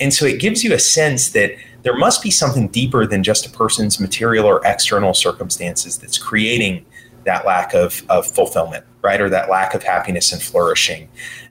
And 0.00 0.12
so 0.12 0.24
it 0.24 0.40
gives 0.40 0.64
you 0.64 0.72
a 0.72 0.78
sense 0.78 1.30
that 1.32 1.52
there 1.82 1.96
must 1.96 2.22
be 2.22 2.30
something 2.30 2.68
deeper 2.68 3.06
than 3.06 3.22
just 3.22 3.46
a 3.46 3.50
person's 3.50 4.00
material 4.00 4.46
or 4.46 4.60
external 4.64 5.14
circumstances 5.14 5.98
that's 5.98 6.18
creating 6.18 6.84
that 7.24 7.46
lack 7.46 7.74
of, 7.74 8.02
of 8.08 8.26
fulfillment, 8.26 8.84
right? 9.02 9.20
Or 9.20 9.28
that 9.30 9.50
lack 9.50 9.74
of 9.74 9.82
happiness 9.82 10.32
and 10.32 10.42
flourishing. 10.42 11.08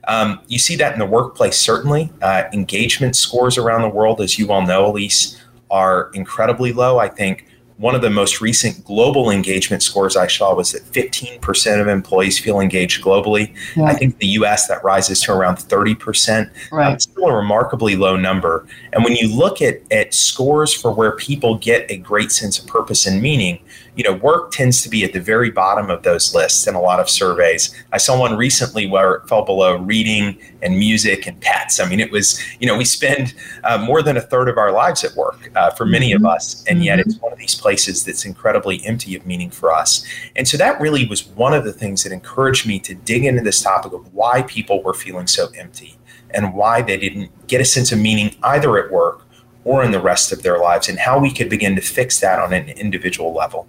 Um, 0.08 0.40
you 0.48 0.58
see 0.58 0.76
that 0.76 0.92
in 0.92 0.98
the 0.98 1.06
workplace, 1.06 1.58
certainly. 1.58 2.12
Uh, 2.20 2.44
engagement 2.52 3.16
scores 3.16 3.58
around 3.58 3.82
the 3.82 3.88
world, 3.88 4.20
as 4.20 4.38
you 4.38 4.50
all 4.50 4.66
know, 4.66 4.86
Elise, 4.86 5.40
are 5.70 6.10
incredibly 6.14 6.72
low. 6.72 6.98
I 6.98 7.08
think 7.08 7.46
one 7.82 7.96
of 7.96 8.00
the 8.00 8.10
most 8.10 8.40
recent 8.40 8.84
global 8.84 9.28
engagement 9.28 9.82
scores 9.82 10.16
I 10.16 10.28
saw 10.28 10.54
was 10.54 10.70
that 10.70 10.84
15% 10.84 11.80
of 11.80 11.88
employees 11.88 12.38
feel 12.38 12.60
engaged 12.60 13.02
globally. 13.02 13.52
Yeah. 13.74 13.86
I 13.86 13.94
think 13.94 14.18
the 14.18 14.28
US 14.38 14.68
that 14.68 14.84
rises 14.84 15.20
to 15.22 15.32
around 15.32 15.56
30%. 15.56 16.48
Right. 16.70 16.86
Um, 16.86 16.92
it's 16.92 17.04
still 17.04 17.26
a 17.26 17.34
remarkably 17.34 17.96
low 17.96 18.16
number. 18.16 18.68
And 18.92 19.02
when 19.02 19.16
you 19.16 19.26
look 19.26 19.60
at, 19.60 19.80
at 19.90 20.14
scores 20.14 20.72
for 20.72 20.92
where 20.92 21.16
people 21.16 21.58
get 21.58 21.90
a 21.90 21.96
great 21.96 22.30
sense 22.30 22.56
of 22.56 22.68
purpose 22.68 23.04
and 23.04 23.20
meaning, 23.20 23.58
you 23.96 24.04
know, 24.04 24.14
work 24.14 24.52
tends 24.52 24.80
to 24.82 24.88
be 24.88 25.02
at 25.02 25.12
the 25.12 25.20
very 25.20 25.50
bottom 25.50 25.90
of 25.90 26.04
those 26.04 26.34
lists 26.36 26.68
in 26.68 26.76
a 26.76 26.80
lot 26.80 27.00
of 27.00 27.10
surveys. 27.10 27.74
I 27.92 27.98
saw 27.98 28.18
one 28.18 28.36
recently 28.36 28.86
where 28.86 29.14
it 29.14 29.28
fell 29.28 29.44
below 29.44 29.76
reading 29.76 30.38
and 30.62 30.78
music 30.78 31.26
and 31.26 31.38
pets. 31.40 31.80
I 31.80 31.88
mean, 31.88 31.98
it 31.98 32.12
was, 32.12 32.40
you 32.60 32.66
know, 32.68 32.76
we 32.76 32.84
spend 32.84 33.34
uh, 33.64 33.76
more 33.76 34.02
than 34.02 34.16
a 34.16 34.20
third 34.20 34.48
of 34.48 34.56
our 34.56 34.70
lives 34.70 35.02
at 35.02 35.14
work 35.16 35.50
uh, 35.56 35.70
for 35.70 35.84
many 35.84 36.12
mm-hmm. 36.14 36.24
of 36.24 36.30
us, 36.30 36.64
and 36.66 36.84
yet 36.84 37.00
mm-hmm. 37.00 37.10
it's 37.10 37.18
one 37.18 37.32
of 37.32 37.38
these 37.38 37.54
places 37.54 37.71
that's 37.74 38.24
incredibly 38.24 38.84
empty 38.86 39.14
of 39.14 39.26
meaning 39.26 39.50
for 39.50 39.72
us. 39.72 40.06
And 40.36 40.46
so 40.46 40.56
that 40.56 40.80
really 40.80 41.06
was 41.06 41.26
one 41.26 41.54
of 41.54 41.64
the 41.64 41.72
things 41.72 42.04
that 42.04 42.12
encouraged 42.12 42.66
me 42.66 42.78
to 42.80 42.94
dig 42.94 43.24
into 43.24 43.42
this 43.42 43.62
topic 43.62 43.92
of 43.92 44.12
why 44.14 44.42
people 44.42 44.82
were 44.82 44.94
feeling 44.94 45.26
so 45.26 45.48
empty 45.56 45.96
and 46.30 46.54
why 46.54 46.82
they 46.82 46.96
didn't 46.96 47.30
get 47.46 47.60
a 47.60 47.64
sense 47.64 47.92
of 47.92 47.98
meaning 47.98 48.34
either 48.42 48.78
at 48.78 48.90
work 48.90 49.26
or 49.64 49.84
in 49.84 49.92
the 49.92 50.00
rest 50.00 50.32
of 50.32 50.42
their 50.42 50.58
lives, 50.58 50.88
and 50.88 50.98
how 50.98 51.20
we 51.20 51.32
could 51.32 51.48
begin 51.48 51.76
to 51.76 51.80
fix 51.80 52.20
that 52.20 52.40
on 52.40 52.52
an 52.52 52.68
individual 52.70 53.32
level. 53.32 53.68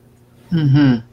Mm-hmm. 0.52 1.06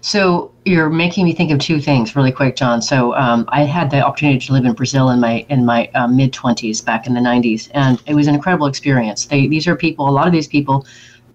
So 0.00 0.52
you're 0.64 0.90
making 0.90 1.24
me 1.24 1.32
think 1.32 1.50
of 1.50 1.58
two 1.58 1.80
things 1.80 2.14
really 2.14 2.30
quick, 2.30 2.54
John. 2.54 2.80
So 2.80 3.14
um, 3.14 3.44
I 3.48 3.62
had 3.62 3.90
the 3.90 4.00
opportunity 4.00 4.38
to 4.46 4.52
live 4.52 4.64
in 4.64 4.72
Brazil 4.72 5.10
in 5.10 5.20
my 5.20 5.44
in 5.48 5.64
my 5.64 5.90
uh, 5.94 6.06
mid 6.06 6.32
20s 6.32 6.84
back 6.84 7.06
in 7.06 7.14
the 7.14 7.20
90s, 7.20 7.70
and 7.74 8.00
it 8.06 8.14
was 8.14 8.26
an 8.26 8.34
incredible 8.34 8.66
experience. 8.66 9.26
They 9.26 9.48
these 9.48 9.66
are 9.66 9.74
people. 9.74 10.08
A 10.08 10.10
lot 10.10 10.26
of 10.26 10.32
these 10.32 10.46
people, 10.46 10.86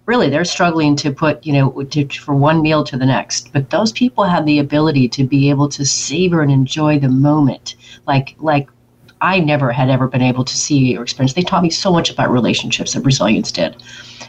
really, 0.06 0.28
they're 0.28 0.44
struggling 0.44 0.96
to 0.96 1.12
put 1.12 1.44
you 1.44 1.52
know 1.52 1.82
to, 1.84 2.08
for 2.08 2.34
one 2.34 2.62
meal 2.62 2.84
to 2.84 2.96
the 2.96 3.06
next. 3.06 3.52
But 3.52 3.70
those 3.70 3.92
people 3.92 4.24
had 4.24 4.46
the 4.46 4.58
ability 4.58 5.08
to 5.10 5.24
be 5.24 5.50
able 5.50 5.68
to 5.70 5.84
savor 5.84 6.42
and 6.42 6.50
enjoy 6.50 6.98
the 6.98 7.08
moment, 7.08 7.76
like 8.06 8.34
like 8.38 8.68
I 9.22 9.38
never 9.38 9.70
had 9.70 9.88
ever 9.88 10.08
been 10.08 10.20
able 10.20 10.44
to 10.44 10.56
see 10.56 10.96
or 10.96 11.02
experience. 11.02 11.32
They 11.32 11.42
taught 11.42 11.62
me 11.62 11.70
so 11.70 11.92
much 11.92 12.10
about 12.10 12.30
relationships 12.30 12.92
that 12.92 13.04
Brazilians 13.04 13.52
did. 13.52 13.76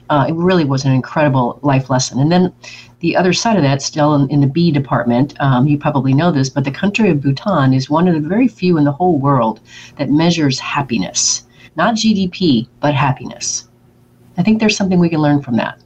Uh, 0.10 0.26
it 0.30 0.36
really 0.36 0.66
was 0.66 0.86
an 0.86 0.92
incredible 0.92 1.60
life 1.64 1.90
lesson. 1.90 2.20
And 2.20 2.32
then 2.32 2.54
the 3.00 3.16
other 3.16 3.34
side 3.34 3.58
of 3.58 3.64
that, 3.64 3.82
still 3.82 4.14
in, 4.14 4.30
in 4.30 4.42
the 4.42 4.48
B 4.48 4.72
department, 4.72 5.34
um, 5.42 5.66
you 5.66 5.80
probably 5.80 6.14
know 6.14 6.32
this, 6.32 6.50
but 6.50 6.64
the 6.64 6.72
country 6.72 7.10
of 7.10 7.22
Bhutan 7.22 7.74
is 7.74 7.90
one 7.90 8.08
of 8.08 8.14
the 8.14 8.30
very 8.30 8.48
few 8.48 8.78
in 8.78 8.84
the 8.84 8.92
whole 8.92 9.18
world 9.18 9.62
that 9.98 10.12
measures 10.12 10.60
happiness, 10.60 11.44
not 11.76 11.96
GDP, 11.96 12.68
but 12.80 12.94
happiness. 12.94 13.68
I 14.38 14.44
think 14.44 14.60
there's 14.60 14.76
something 14.76 15.00
we 15.00 15.10
can 15.10 15.20
learn 15.20 15.42
from 15.42 15.58
that. 15.58 15.80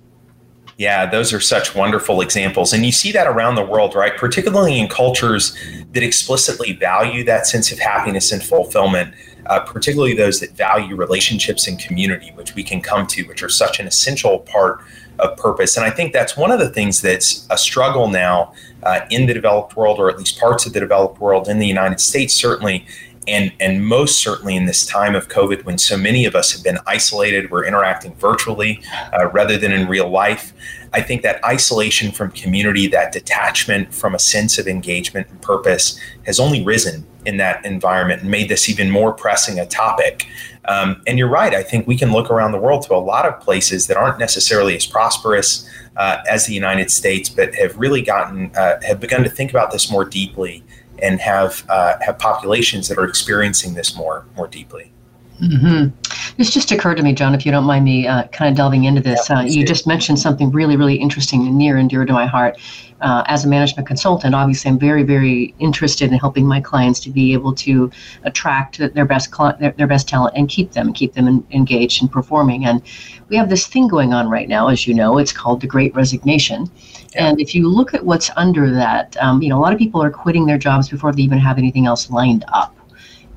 Yeah, 0.77 1.10
those 1.10 1.34
are 1.34 1.39
such 1.39 1.74
wonderful 1.74 2.22
examples. 2.22 2.72
And 2.72 2.86
you 2.86 2.92
see 2.92 3.12
that 3.12 3.25
around 3.25 3.56
the 3.56 3.66
world, 3.66 3.96
right? 3.96 4.16
Particularly 4.16 4.80
in 4.80 4.88
cultures 4.88 5.58
that 5.94 6.04
explicitly 6.04 6.74
value 6.74 7.24
that 7.24 7.48
sense 7.48 7.72
of 7.72 7.80
happiness 7.80 8.32
and 8.32 8.44
fulfillment, 8.44 9.16
uh, 9.48 9.62
particularly 9.62 10.13
those 10.13 10.39
that 10.39 10.51
value 10.51 10.96
relationships 10.96 11.68
and 11.68 11.80
community, 11.80 12.32
which 12.36 12.54
we 12.54 12.63
can 12.63 12.80
come 12.80 13.08
to, 13.08 13.24
which 13.24 13.42
are 13.42 13.50
such 13.50 13.80
an 13.80 13.88
essential 13.88 14.39
part 14.39 14.82
of 15.18 15.36
purpose. 15.36 15.77
And 15.77 15.86
I 15.86 15.89
think 15.89 16.13
that's 16.13 16.38
one 16.38 16.51
of 16.51 16.60
the 16.60 16.70
things 16.70 17.01
that's 17.01 17.48
a 17.50 17.58
struggle 17.58 18.08
now 18.08 18.54
uh, 18.84 19.00
in 19.10 19.25
the 19.25 19.34
developed 19.34 19.75
world, 19.75 19.98
or 19.98 20.12
at 20.12 20.18
least 20.20 20.39
parts 20.39 20.68
of 20.68 20.74
the 20.74 20.80
developed 20.80 21.20
world 21.20 21.48
in 21.48 21.58
the 21.58 21.66
United 21.66 22.00
States, 22.00 22.36
certainly. 22.36 22.86
And, 23.28 23.52
and 23.60 23.86
most 23.86 24.22
certainly 24.22 24.56
in 24.56 24.66
this 24.66 24.86
time 24.86 25.16
of 25.16 25.28
COVID, 25.28 25.66
when 25.66 25.78
so 25.78 25.98
many 25.98 26.26
of 26.26 26.36
us 26.36 26.54
have 26.54 26.64
been 26.64 26.78
isolated, 26.88 27.52
we're 27.52 27.66
interacting 27.66 28.16
virtually 28.16 28.82
uh, 29.14 29.28
rather 29.28 29.58
than 29.58 29.72
in 29.72 29.88
real 29.88 30.10
life. 30.10 30.54
I 30.94 31.02
think 31.02 31.22
that 31.24 31.44
isolation 31.44 32.12
from 32.12 32.32
community, 32.32 32.88
that 32.88 33.12
detachment 33.12 33.94
from 33.94 34.16
a 34.16 34.20
sense 34.20 34.58
of 34.58 34.68
engagement 34.68 35.28
and 35.30 35.42
purpose 35.42 36.00
has 36.26 36.40
only 36.40 36.64
risen 36.64 37.06
in 37.26 37.38
that 37.38 37.66
environment 37.66 38.22
and 38.22 38.32
made 38.32 38.48
this 38.48 38.70
even 38.70 38.90
more 38.90 39.12
pressing 39.12 39.60
a 39.60 39.66
topic. 39.66 40.26
Um, 40.66 41.02
and 41.06 41.18
you're 41.18 41.30
right. 41.30 41.54
I 41.54 41.64
think 41.64 41.88
we 41.88 41.98
can 41.98 42.12
look 42.12 42.32
around 42.32 42.52
the 42.54 42.58
world 42.58 42.84
to 42.84 42.96
a 42.96 42.98
lot 42.98 43.26
of 43.26 43.40
places 43.42 43.88
that 43.88 43.98
aren't 43.98 44.20
necessarily 44.20 44.76
as 44.76 44.86
prosperous 44.86 45.70
uh, 45.98 46.20
as 46.30 46.46
the 46.46 46.54
United 46.54 46.90
States, 46.92 47.30
but 47.30 47.54
have 47.56 47.76
really 47.78 48.02
gotten 48.02 48.52
uh, 48.56 48.80
have 48.82 49.00
begun 49.00 49.24
to 49.24 49.30
think 49.30 49.50
about 49.50 49.72
this 49.72 49.92
more 49.92 50.06
deeply 50.06 50.64
and 51.01 51.20
have 51.22 51.66
uh, 51.70 51.98
have 52.01 52.18
populations 52.20 52.88
that 52.88 52.98
are 52.98 53.06
experiencing 53.06 53.74
this 53.74 53.96
more 53.96 54.25
more 54.36 54.48
deeply. 54.48 54.92
Mm-hmm. 55.41 56.36
This 56.38 56.51
just 56.51 56.72
occurred 56.72 56.98
to 56.98 57.03
me, 57.03 57.13
John, 57.13 57.36
if 57.36 57.46
you 57.46 57.51
don't 57.51 57.63
mind 57.63 57.86
me 57.86 58.08
uh, 58.08 58.27
kind 58.27 58.50
of 58.50 58.58
delving 58.58 58.86
into 58.86 59.01
this. 59.01 59.29
Yeah, 59.29 59.39
uh, 59.39 59.41
you 59.44 59.65
just 59.65 59.88
mentioned 59.88 60.20
something 60.20 60.51
really, 60.51 60.75
really 60.75 60.96
interesting 60.96 61.46
and 61.48 61.58
near 61.58 61.77
and 61.77 61.89
dear 61.89 62.06
to 62.06 62.13
my 62.13 62.25
heart. 62.25 62.58
Uh, 63.00 63.24
as 63.27 63.46
a 63.46 63.48
management 63.48 63.88
consultant, 63.88 64.34
obviously, 64.34 64.72
I'm 64.72 64.79
very, 64.79 65.03
very 65.03 65.53
interested 65.60 66.12
in 66.12 66.17
helping 66.17 66.48
my 66.48 66.60
clients 66.60 67.00
to 67.01 67.12
be 67.12 67.32
able 67.34 67.53
to 67.53 67.91
attract 68.24 68.79
their 68.79 69.06
best 69.06 69.32
their, 69.60 69.72
their 69.72 69.86
best 69.86 70.08
talent 70.08 70.36
and 70.36 70.50
keep 70.50 70.72
them, 70.72 70.94
keep 70.94 71.13
them 71.13 71.27
in, 71.27 71.46
engaged 71.51 72.01
and 72.01 72.12
performing. 72.12 72.65
And 72.65 72.82
we 73.29 73.36
have 73.36 73.50
this 73.50 73.67
thing 73.67 73.88
going 73.88 74.13
on 74.13 74.29
right 74.29 74.50
now, 74.50 74.70
as 74.70 74.88
you 74.88 74.96
know, 74.96 75.20
it's 75.20 75.32
called 75.32 75.62
the 75.62 75.67
Great 75.67 75.94
Resignation. 75.94 76.72
Yeah. 77.13 77.27
And 77.27 77.39
if 77.39 77.53
you 77.53 77.70
look 77.70 77.94
at 77.94 78.03
what's 78.03 78.32
under 78.36 78.72
that, 78.74 79.15
um, 79.17 79.44
you 79.44 79.50
know, 79.50 79.60
a 79.60 79.62
lot 79.62 79.74
of 79.74 79.79
people 79.79 80.01
are 80.01 80.10
quitting 80.10 80.48
their 80.48 80.58
jobs 80.58 80.89
before 80.89 81.13
they 81.13 81.22
even 81.22 81.38
have 81.38 81.60
anything 81.60 81.86
else 81.86 82.10
lined 82.10 82.46
up 82.51 82.77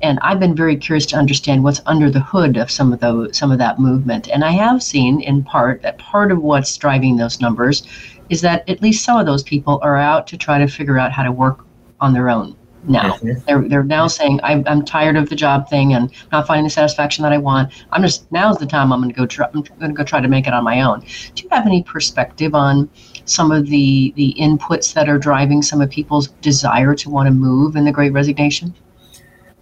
and 0.03 0.19
I've 0.21 0.39
been 0.39 0.55
very 0.55 0.75
curious 0.75 1.05
to 1.07 1.15
understand 1.15 1.63
what's 1.63 1.81
under 1.85 2.09
the 2.09 2.19
hood 2.19 2.57
of 2.57 2.71
some 2.71 2.93
of 2.93 2.99
those 2.99 3.37
some 3.37 3.51
of 3.51 3.57
that 3.59 3.79
movement. 3.79 4.29
And 4.29 4.43
I 4.43 4.51
have 4.51 4.81
seen 4.83 5.21
in 5.21 5.43
part 5.43 5.81
that 5.81 5.97
part 5.97 6.31
of 6.31 6.41
what's 6.41 6.75
driving 6.77 7.17
those 7.17 7.41
numbers 7.41 7.83
is 8.29 8.41
that 8.41 8.67
at 8.69 8.81
least 8.81 9.03
some 9.03 9.17
of 9.17 9.25
those 9.25 9.43
people 9.43 9.79
are 9.83 9.97
out 9.97 10.27
to 10.27 10.37
try 10.37 10.57
to 10.59 10.67
figure 10.67 10.97
out 10.97 11.11
how 11.11 11.23
to 11.23 11.31
work 11.31 11.65
on 11.99 12.13
their 12.13 12.29
own 12.29 12.55
now. 12.87 13.13
Mm-hmm. 13.13 13.45
They're 13.45 13.67
they're 13.67 13.83
now 13.83 14.07
saying 14.07 14.39
I'm 14.43 14.63
I'm 14.67 14.83
tired 14.83 15.15
of 15.15 15.29
the 15.29 15.35
job 15.35 15.69
thing 15.69 15.93
and 15.93 16.11
not 16.31 16.47
finding 16.47 16.63
the 16.63 16.69
satisfaction 16.69 17.23
that 17.23 17.33
I 17.33 17.37
want. 17.37 17.71
I'm 17.91 18.01
just 18.01 18.31
now's 18.31 18.57
the 18.57 18.65
time 18.65 18.91
I'm 18.91 19.01
going 19.01 19.13
to 19.13 19.19
go 19.19 19.25
try 19.25 19.47
I'm 19.53 19.61
going 19.61 19.91
to 19.91 19.95
go 19.95 20.03
try 20.03 20.21
to 20.21 20.27
make 20.27 20.47
it 20.47 20.53
on 20.53 20.63
my 20.63 20.81
own. 20.81 21.01
Do 21.35 21.43
you 21.43 21.49
have 21.51 21.65
any 21.65 21.83
perspective 21.83 22.55
on 22.55 22.89
some 23.25 23.51
of 23.51 23.67
the 23.67 24.13
the 24.15 24.35
inputs 24.39 24.93
that 24.93 25.09
are 25.09 25.17
driving 25.17 25.61
some 25.61 25.81
of 25.81 25.89
people's 25.89 26.29
desire 26.41 26.95
to 26.95 27.09
want 27.09 27.27
to 27.27 27.33
move 27.33 27.75
in 27.75 27.85
the 27.85 27.91
Great 27.91 28.13
Resignation? 28.13 28.73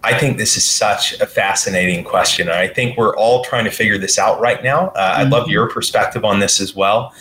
I 0.02 0.18
think 0.18 0.38
this 0.38 0.56
is 0.56 0.66
such 0.66 1.20
a 1.20 1.26
fascinating 1.26 2.04
question. 2.04 2.48
And 2.48 2.56
I 2.56 2.68
think 2.68 2.96
we're 2.96 3.14
all 3.16 3.44
trying 3.44 3.64
to 3.64 3.70
figure 3.70 3.98
this 3.98 4.18
out 4.18 4.40
right 4.40 4.62
now. 4.62 4.88
Uh, 4.88 5.12
mm-hmm. 5.12 5.20
I'd 5.20 5.30
love 5.30 5.44
mm-hmm. 5.44 5.52
your 5.52 5.68
perspective 5.68 6.24
on 6.24 6.40
this 6.40 6.60
as 6.60 6.74
well. 6.74 7.12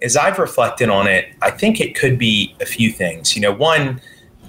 As 0.00 0.16
I've 0.16 0.38
reflected 0.38 0.88
on 0.88 1.06
it, 1.06 1.28
I 1.42 1.50
think 1.50 1.80
it 1.80 1.94
could 1.94 2.18
be 2.18 2.56
a 2.60 2.66
few 2.66 2.90
things. 2.90 3.36
You 3.36 3.42
know, 3.42 3.52
one, 3.52 4.00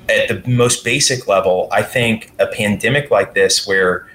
at 0.09 0.27
the 0.27 0.49
most 0.49 0.83
basic 0.83 1.27
level, 1.27 1.67
I 1.71 1.83
think 1.83 2.31
a 2.39 2.47
pandemic 2.47 3.11
like 3.11 3.33
this, 3.33 3.67
where 3.67 4.07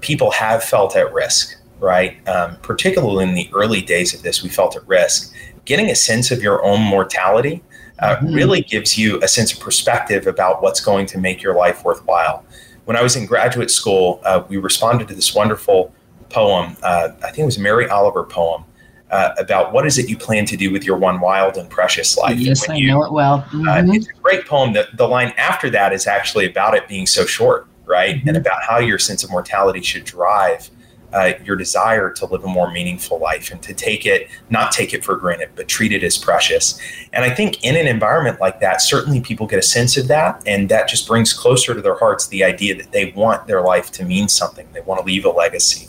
people 0.00 0.30
have 0.30 0.62
felt 0.62 0.94
at 0.94 1.12
risk, 1.12 1.56
right? 1.80 2.26
Um, 2.28 2.56
particularly 2.62 3.24
in 3.24 3.34
the 3.34 3.50
early 3.54 3.80
days 3.80 4.14
of 4.14 4.22
this, 4.22 4.42
we 4.42 4.50
felt 4.50 4.76
at 4.76 4.86
risk. 4.86 5.34
Getting 5.64 5.90
a 5.90 5.94
sense 5.94 6.30
of 6.30 6.42
your 6.42 6.62
own 6.62 6.80
mortality 6.82 7.62
uh, 7.98 8.16
mm-hmm. 8.16 8.34
really 8.34 8.60
gives 8.60 8.98
you 8.98 9.20
a 9.22 9.28
sense 9.28 9.52
of 9.52 9.60
perspective 9.60 10.26
about 10.26 10.62
what's 10.62 10.80
going 10.80 11.06
to 11.06 11.18
make 11.18 11.42
your 11.42 11.54
life 11.54 11.84
worthwhile 11.84 12.44
when 12.84 12.96
I 12.96 13.02
was 13.02 13.16
in 13.16 13.26
graduate 13.26 13.70
school, 13.70 14.20
uh, 14.24 14.44
we 14.48 14.56
responded 14.56 15.08
to 15.08 15.14
this 15.14 15.34
wonderful 15.34 15.94
poem. 16.28 16.76
Uh, 16.82 17.10
I 17.18 17.26
think 17.26 17.38
it 17.40 17.44
was 17.44 17.56
a 17.56 17.60
Mary 17.60 17.88
Oliver 17.88 18.24
poem 18.24 18.64
uh, 19.10 19.34
about 19.38 19.72
what 19.72 19.86
is 19.86 19.98
it 19.98 20.08
you 20.08 20.16
plan 20.16 20.44
to 20.46 20.56
do 20.56 20.72
with 20.72 20.84
your 20.84 20.96
one 20.96 21.20
wild 21.20 21.56
and 21.56 21.70
precious 21.70 22.16
life. 22.18 22.38
Yes, 22.38 22.68
I 22.68 22.74
you, 22.74 22.88
know 22.88 23.04
it 23.04 23.12
well. 23.12 23.46
Uh, 23.48 23.52
Mm-hmm. 23.52 23.94
it's 23.94 24.08
a 24.08 24.12
great 24.22 24.46
poem. 24.46 24.72
The, 24.72 24.88
the 24.94 25.06
line 25.06 25.32
after 25.36 25.70
that 25.70 25.92
is 25.92 26.06
actually 26.06 26.46
about 26.46 26.74
it 26.74 26.88
being 26.88 27.06
so 27.06 27.24
short, 27.24 27.66
right? 27.86 28.16
Mm-hmm. 28.16 28.28
And 28.28 28.36
about 28.36 28.62
how 28.64 28.78
your 28.78 28.98
sense 28.98 29.22
of 29.24 29.30
mortality 29.30 29.82
should 29.82 30.04
drive 30.04 30.68
uh, 31.14 31.32
your 31.44 31.56
desire 31.56 32.10
to 32.10 32.26
live 32.26 32.44
a 32.44 32.48
more 32.48 32.70
meaningful 32.70 33.18
life 33.18 33.50
and 33.52 33.62
to 33.62 33.72
take 33.72 34.04
it, 34.04 34.28
not 34.50 34.72
take 34.72 34.92
it 34.92 35.04
for 35.04 35.16
granted, 35.16 35.50
but 35.54 35.68
treat 35.68 35.92
it 35.92 36.02
as 36.02 36.18
precious. 36.18 36.78
And 37.12 37.24
I 37.24 37.30
think 37.30 37.64
in 37.64 37.76
an 37.76 37.86
environment 37.86 38.40
like 38.40 38.60
that, 38.60 38.80
certainly 38.82 39.20
people 39.20 39.46
get 39.46 39.58
a 39.58 39.62
sense 39.62 39.96
of 39.96 40.08
that. 40.08 40.42
And 40.46 40.68
that 40.68 40.88
just 40.88 41.06
brings 41.06 41.32
closer 41.32 41.72
to 41.72 41.80
their 41.80 41.96
hearts 41.96 42.26
the 42.26 42.42
idea 42.42 42.74
that 42.76 42.92
they 42.92 43.12
want 43.12 43.46
their 43.46 43.62
life 43.62 43.92
to 43.92 44.04
mean 44.04 44.28
something, 44.28 44.66
they 44.72 44.80
want 44.80 45.00
to 45.00 45.06
leave 45.06 45.24
a 45.24 45.30
legacy. 45.30 45.88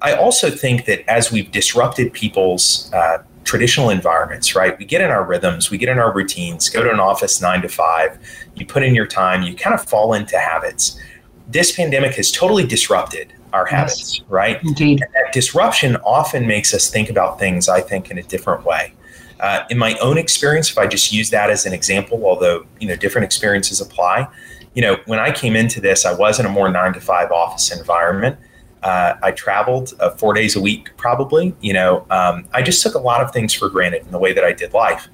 I 0.00 0.14
also 0.14 0.50
think 0.50 0.86
that 0.86 1.08
as 1.08 1.30
we've 1.30 1.50
disrupted 1.50 2.12
people's 2.12 2.92
uh, 2.92 3.22
traditional 3.44 3.90
environments, 3.90 4.54
right? 4.54 4.78
We 4.78 4.84
get 4.84 5.00
in 5.00 5.10
our 5.10 5.24
rhythms, 5.24 5.70
we 5.70 5.78
get 5.78 5.88
in 5.88 5.98
our 5.98 6.12
routines, 6.12 6.68
go 6.68 6.82
to 6.82 6.92
an 6.92 7.00
office 7.00 7.40
nine 7.40 7.62
to 7.62 7.68
five, 7.68 8.18
you 8.54 8.64
put 8.66 8.82
in 8.82 8.94
your 8.94 9.06
time, 9.06 9.42
you 9.42 9.54
kind 9.54 9.74
of 9.74 9.84
fall 9.84 10.14
into 10.14 10.38
habits. 10.38 10.98
This 11.48 11.74
pandemic 11.74 12.14
has 12.14 12.30
totally 12.30 12.64
disrupted 12.64 13.32
our 13.52 13.66
habits, 13.66 14.18
yes. 14.18 14.28
right? 14.28 14.62
Indeed. 14.62 15.02
And 15.02 15.14
that 15.14 15.32
disruption 15.32 15.96
often 15.96 16.46
makes 16.46 16.72
us 16.74 16.90
think 16.90 17.10
about 17.10 17.38
things, 17.38 17.68
I 17.68 17.80
think, 17.80 18.10
in 18.10 18.18
a 18.18 18.22
different 18.22 18.64
way. 18.64 18.94
Uh, 19.40 19.64
in 19.70 19.78
my 19.78 19.96
own 19.98 20.18
experience, 20.18 20.70
if 20.70 20.78
I 20.78 20.86
just 20.86 21.12
use 21.12 21.30
that 21.30 21.50
as 21.50 21.66
an 21.66 21.72
example, 21.72 22.24
although 22.24 22.64
you 22.78 22.86
know 22.86 22.94
different 22.94 23.24
experiences 23.24 23.80
apply, 23.80 24.28
you 24.74 24.82
know, 24.82 24.98
when 25.06 25.18
I 25.18 25.32
came 25.32 25.56
into 25.56 25.80
this, 25.80 26.06
I 26.06 26.14
was 26.14 26.38
in 26.38 26.46
a 26.46 26.48
more 26.48 26.70
nine 26.70 26.92
to 26.94 27.00
five 27.00 27.30
office 27.30 27.76
environment. 27.76 28.38
Uh, 28.82 29.14
I 29.22 29.30
traveled 29.32 29.94
uh, 30.00 30.10
four 30.10 30.34
days 30.34 30.56
a 30.56 30.60
week, 30.60 30.90
probably. 30.96 31.54
You 31.60 31.72
know, 31.72 32.06
um, 32.10 32.46
I 32.52 32.62
just 32.62 32.82
took 32.82 32.94
a 32.94 32.98
lot 32.98 33.20
of 33.20 33.32
things 33.32 33.52
for 33.52 33.68
granted 33.68 34.02
in 34.02 34.10
the 34.10 34.18
way 34.18 34.32
that 34.32 34.44
I 34.44 34.52
did 34.52 34.72
life. 34.72 35.08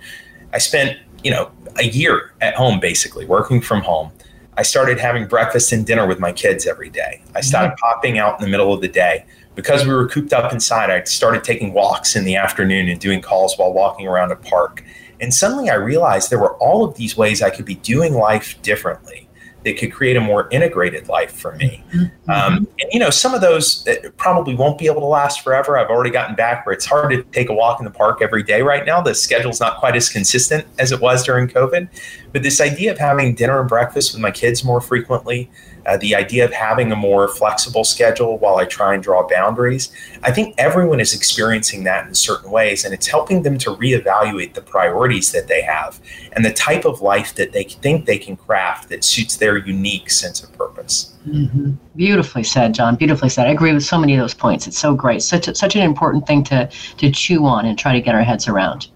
I 0.52 0.58
spent, 0.58 0.98
you 1.22 1.30
know, 1.30 1.50
a 1.76 1.84
year 1.84 2.32
at 2.40 2.54
home, 2.54 2.80
basically 2.80 3.26
working 3.26 3.60
from 3.60 3.82
home. 3.82 4.10
I 4.58 4.62
started 4.62 4.98
having 4.98 5.28
breakfast 5.28 5.70
and 5.70 5.86
dinner 5.86 6.04
with 6.04 6.18
my 6.18 6.32
kids 6.32 6.66
every 6.66 6.90
day. 6.90 7.22
I 7.36 7.42
started 7.42 7.68
mm-hmm. 7.68 7.80
popping 7.80 8.18
out 8.18 8.40
in 8.40 8.44
the 8.44 8.50
middle 8.50 8.74
of 8.74 8.80
the 8.80 8.88
day. 8.88 9.24
Because 9.54 9.86
we 9.86 9.94
were 9.94 10.08
cooped 10.08 10.32
up 10.32 10.52
inside, 10.52 10.90
I 10.90 11.04
started 11.04 11.44
taking 11.44 11.72
walks 11.72 12.16
in 12.16 12.24
the 12.24 12.34
afternoon 12.34 12.88
and 12.88 12.98
doing 12.98 13.22
calls 13.22 13.56
while 13.56 13.72
walking 13.72 14.08
around 14.08 14.32
a 14.32 14.36
park. 14.36 14.84
And 15.20 15.32
suddenly 15.32 15.70
I 15.70 15.74
realized 15.74 16.30
there 16.30 16.40
were 16.40 16.56
all 16.56 16.84
of 16.84 16.96
these 16.96 17.16
ways 17.16 17.40
I 17.40 17.50
could 17.50 17.64
be 17.66 17.76
doing 17.76 18.14
life 18.14 18.60
differently 18.62 19.27
that 19.68 19.78
could 19.78 19.92
create 19.92 20.16
a 20.16 20.20
more 20.20 20.48
integrated 20.50 21.08
life 21.08 21.30
for 21.30 21.54
me. 21.56 21.84
Mm-hmm. 21.92 22.30
Um, 22.30 22.66
and, 22.80 22.90
you 22.90 22.98
know, 22.98 23.10
some 23.10 23.34
of 23.34 23.42
those 23.42 23.86
probably 24.16 24.54
won't 24.54 24.78
be 24.78 24.86
able 24.86 25.00
to 25.00 25.06
last 25.06 25.42
forever. 25.42 25.76
I've 25.78 25.90
already 25.90 26.10
gotten 26.10 26.34
back 26.34 26.64
where 26.64 26.72
it's 26.72 26.86
hard 26.86 27.10
to 27.10 27.22
take 27.24 27.50
a 27.50 27.54
walk 27.54 27.78
in 27.78 27.84
the 27.84 27.90
park 27.90 28.22
every 28.22 28.42
day 28.42 28.62
right 28.62 28.86
now. 28.86 29.02
The 29.02 29.14
schedule's 29.14 29.60
not 29.60 29.78
quite 29.78 29.94
as 29.94 30.08
consistent 30.08 30.66
as 30.78 30.90
it 30.90 31.00
was 31.00 31.22
during 31.22 31.48
COVID. 31.48 31.88
But 32.32 32.42
this 32.42 32.60
idea 32.60 32.92
of 32.92 32.98
having 32.98 33.34
dinner 33.34 33.60
and 33.60 33.68
breakfast 33.68 34.14
with 34.14 34.22
my 34.22 34.30
kids 34.30 34.64
more 34.64 34.80
frequently, 34.80 35.50
uh, 35.86 35.96
the 35.96 36.14
idea 36.14 36.44
of 36.44 36.52
having 36.52 36.92
a 36.92 36.96
more 36.96 37.28
flexible 37.28 37.84
schedule 37.84 38.38
while 38.38 38.56
I 38.56 38.64
try 38.64 38.94
and 38.94 39.02
draw 39.02 39.26
boundaries, 39.28 39.90
I 40.22 40.32
think 40.32 40.54
everyone 40.58 41.00
is 41.00 41.14
experiencing 41.14 41.84
that 41.84 42.06
in 42.06 42.14
certain 42.14 42.50
ways. 42.50 42.84
And 42.84 42.94
it's 42.94 43.06
helping 43.06 43.42
them 43.42 43.58
to 43.58 43.70
reevaluate 43.70 44.54
the 44.54 44.62
priorities 44.62 45.32
that 45.32 45.48
they 45.48 45.62
have 45.62 46.00
and 46.32 46.44
the 46.44 46.52
type 46.52 46.84
of 46.84 47.00
life 47.00 47.34
that 47.34 47.52
they 47.52 47.64
think 47.64 48.06
they 48.06 48.18
can 48.18 48.36
craft 48.36 48.88
that 48.90 49.04
suits 49.04 49.36
their 49.36 49.56
unique 49.56 50.10
sense 50.10 50.42
of 50.42 50.52
purpose. 50.52 51.14
Mm-hmm. 51.26 51.72
Beautifully 51.96 52.44
said, 52.44 52.74
John. 52.74 52.96
Beautifully 52.96 53.28
said. 53.28 53.46
I 53.46 53.50
agree 53.50 53.72
with 53.72 53.84
so 53.84 53.98
many 53.98 54.14
of 54.14 54.20
those 54.20 54.34
points. 54.34 54.66
It's 54.66 54.78
so 54.78 54.94
great. 54.94 55.22
Such 55.22 55.48
a, 55.48 55.54
such 55.54 55.76
an 55.76 55.82
important 55.82 56.26
thing 56.26 56.44
to 56.44 56.68
to 56.98 57.10
chew 57.10 57.44
on 57.44 57.66
and 57.66 57.78
try 57.78 57.92
to 57.92 58.00
get 58.00 58.14
our 58.14 58.22
heads 58.22 58.48
around. 58.48 58.88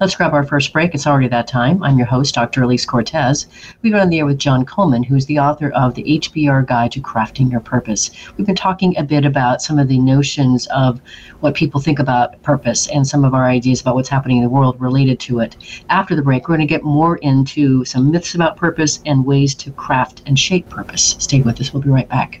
Let's 0.00 0.14
grab 0.14 0.34
our 0.34 0.44
first 0.44 0.72
break. 0.72 0.94
It's 0.94 1.06
already 1.06 1.28
that 1.28 1.48
time. 1.48 1.82
I'm 1.82 1.98
your 1.98 2.06
host, 2.06 2.34
Dr. 2.34 2.62
Elise 2.62 2.84
Cortez. 2.84 3.46
We've 3.82 3.92
been 3.92 4.00
on 4.00 4.08
the 4.08 4.18
air 4.18 4.26
with 4.26 4.38
John 4.38 4.64
Coleman, 4.64 5.02
who's 5.02 5.26
the 5.26 5.38
author 5.38 5.70
of 5.70 5.94
the 5.94 6.04
HBR 6.04 6.66
Guide 6.66 6.92
to 6.92 7.00
Crafting 7.00 7.50
Your 7.50 7.60
Purpose. 7.60 8.10
We've 8.36 8.46
been 8.46 8.56
talking 8.56 8.96
a 8.96 9.02
bit 9.02 9.24
about 9.24 9.62
some 9.62 9.78
of 9.78 9.88
the 9.88 9.98
notions 9.98 10.66
of 10.66 11.00
what 11.40 11.54
people 11.54 11.80
think 11.80 11.98
about 11.98 12.42
purpose 12.42 12.88
and 12.88 13.06
some 13.06 13.24
of 13.24 13.34
our 13.34 13.46
ideas 13.46 13.80
about 13.80 13.94
what's 13.94 14.08
happening 14.08 14.38
in 14.38 14.44
the 14.44 14.50
world 14.50 14.80
related 14.80 15.20
to 15.20 15.40
it. 15.40 15.56
After 15.88 16.14
the 16.14 16.22
break, 16.22 16.48
we're 16.48 16.56
going 16.56 16.66
to 16.66 16.74
get 16.74 16.82
more 16.82 17.16
into 17.18 17.84
some 17.84 18.10
myths 18.10 18.34
about 18.34 18.56
purpose 18.56 19.00
and 19.06 19.24
ways 19.24 19.54
to 19.56 19.70
craft 19.72 20.22
and 20.26 20.38
shape 20.38 20.68
purpose. 20.68 21.16
Stay 21.18 21.40
with 21.40 21.60
us. 21.60 21.72
We'll 21.72 21.82
be 21.82 21.90
right 21.90 22.08
back. 22.08 22.40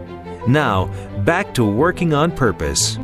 Now, 0.47 0.85
back 1.23 1.53
to 1.55 1.63
working 1.63 2.13
on 2.13 2.31
purpose. 2.31 2.97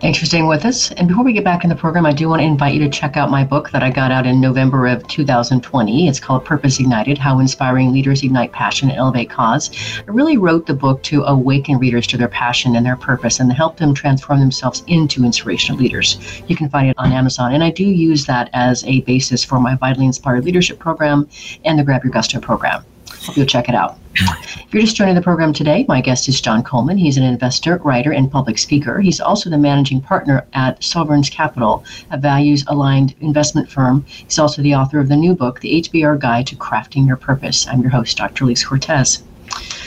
Thanks 0.00 0.18
for 0.18 0.24
staying 0.24 0.46
with 0.46 0.64
us. 0.64 0.90
And 0.92 1.08
before 1.08 1.22
we 1.22 1.34
get 1.34 1.44
back 1.44 1.62
in 1.62 1.68
the 1.68 1.76
program, 1.76 2.06
I 2.06 2.14
do 2.14 2.26
want 2.26 2.40
to 2.40 2.46
invite 2.46 2.72
you 2.72 2.80
to 2.80 2.88
check 2.88 3.18
out 3.18 3.30
my 3.30 3.44
book 3.44 3.70
that 3.72 3.82
I 3.82 3.90
got 3.90 4.10
out 4.10 4.24
in 4.24 4.40
November 4.40 4.86
of 4.86 5.06
2020. 5.08 6.08
It's 6.08 6.18
called 6.18 6.42
Purpose 6.42 6.80
Ignited 6.80 7.18
How 7.18 7.38
Inspiring 7.38 7.92
Leaders 7.92 8.22
Ignite 8.22 8.50
Passion 8.50 8.88
and 8.88 8.98
Elevate 8.98 9.28
Cause. 9.28 9.70
I 10.08 10.10
really 10.10 10.38
wrote 10.38 10.64
the 10.64 10.72
book 10.72 11.02
to 11.02 11.24
awaken 11.24 11.76
readers 11.78 12.06
to 12.06 12.16
their 12.16 12.28
passion 12.28 12.76
and 12.76 12.86
their 12.86 12.96
purpose 12.96 13.40
and 13.40 13.52
help 13.52 13.76
them 13.76 13.92
transform 13.92 14.40
themselves 14.40 14.82
into 14.86 15.22
inspirational 15.22 15.78
leaders. 15.78 16.42
You 16.48 16.56
can 16.56 16.70
find 16.70 16.88
it 16.88 16.96
on 16.96 17.12
Amazon. 17.12 17.52
And 17.52 17.62
I 17.62 17.68
do 17.70 17.84
use 17.84 18.24
that 18.24 18.48
as 18.54 18.82
a 18.84 19.02
basis 19.02 19.44
for 19.44 19.60
my 19.60 19.74
Vitally 19.74 20.06
Inspired 20.06 20.46
Leadership 20.46 20.78
Program 20.78 21.28
and 21.66 21.78
the 21.78 21.84
Grab 21.84 22.04
Your 22.04 22.12
Gusto 22.12 22.40
program. 22.40 22.82
Hope 23.22 23.36
you'll 23.36 23.46
check 23.46 23.68
it 23.68 23.74
out. 23.74 23.98
If 24.14 24.72
you're 24.72 24.82
just 24.82 24.96
joining 24.96 25.14
the 25.14 25.22
program 25.22 25.52
today, 25.52 25.84
my 25.88 26.00
guest 26.00 26.28
is 26.28 26.40
John 26.40 26.62
Coleman. 26.62 26.98
He's 26.98 27.16
an 27.16 27.22
investor, 27.22 27.76
writer, 27.78 28.12
and 28.12 28.30
public 28.30 28.58
speaker. 28.58 29.00
He's 29.00 29.20
also 29.20 29.50
the 29.50 29.58
managing 29.58 30.00
partner 30.00 30.46
at 30.52 30.82
Sovereign's 30.82 31.30
Capital, 31.30 31.84
a 32.10 32.18
values 32.18 32.64
aligned 32.66 33.14
investment 33.20 33.70
firm. 33.70 34.04
He's 34.06 34.38
also 34.38 34.62
the 34.62 34.74
author 34.74 34.98
of 34.98 35.08
the 35.08 35.16
new 35.16 35.34
book, 35.34 35.60
The 35.60 35.82
HBR 35.82 36.18
Guide 36.18 36.46
to 36.48 36.56
Crafting 36.56 37.06
Your 37.06 37.16
Purpose. 37.16 37.66
I'm 37.68 37.82
your 37.82 37.90
host, 37.90 38.16
Dr. 38.16 38.44
Elise 38.44 38.64
Cortez. 38.64 39.22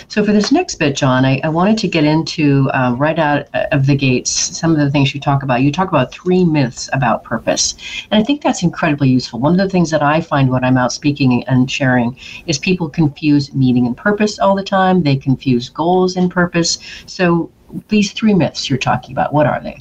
So, 0.07 0.23
for 0.23 0.31
this 0.31 0.51
next 0.51 0.75
bit, 0.75 0.95
John, 0.95 1.25
I, 1.25 1.41
I 1.43 1.49
wanted 1.49 1.77
to 1.79 1.87
get 1.87 2.03
into 2.03 2.69
uh, 2.71 2.95
right 2.97 3.17
out 3.17 3.47
of 3.53 3.85
the 3.85 3.95
gates 3.95 4.31
some 4.31 4.71
of 4.71 4.77
the 4.77 4.91
things 4.91 5.13
you 5.13 5.19
talk 5.19 5.43
about. 5.43 5.61
You 5.61 5.71
talk 5.71 5.87
about 5.87 6.11
three 6.11 6.43
myths 6.43 6.89
about 6.93 7.23
purpose. 7.23 7.75
And 8.11 8.21
I 8.21 8.23
think 8.23 8.41
that's 8.41 8.63
incredibly 8.63 9.09
useful. 9.09 9.39
One 9.39 9.53
of 9.53 9.57
the 9.57 9.69
things 9.69 9.89
that 9.91 10.03
I 10.03 10.21
find 10.21 10.49
when 10.49 10.63
I'm 10.63 10.77
out 10.77 10.91
speaking 10.91 11.43
and 11.45 11.69
sharing 11.69 12.17
is 12.45 12.59
people 12.59 12.89
confuse 12.89 13.53
meaning 13.53 13.87
and 13.87 13.97
purpose 13.97 14.39
all 14.39 14.55
the 14.55 14.63
time, 14.63 15.03
they 15.03 15.15
confuse 15.15 15.69
goals 15.69 16.15
and 16.15 16.29
purpose. 16.29 16.77
So, 17.05 17.51
these 17.87 18.11
three 18.11 18.35
myths 18.35 18.69
you're 18.69 18.77
talking 18.77 19.13
about, 19.13 19.33
what 19.33 19.47
are 19.47 19.59
they? 19.59 19.79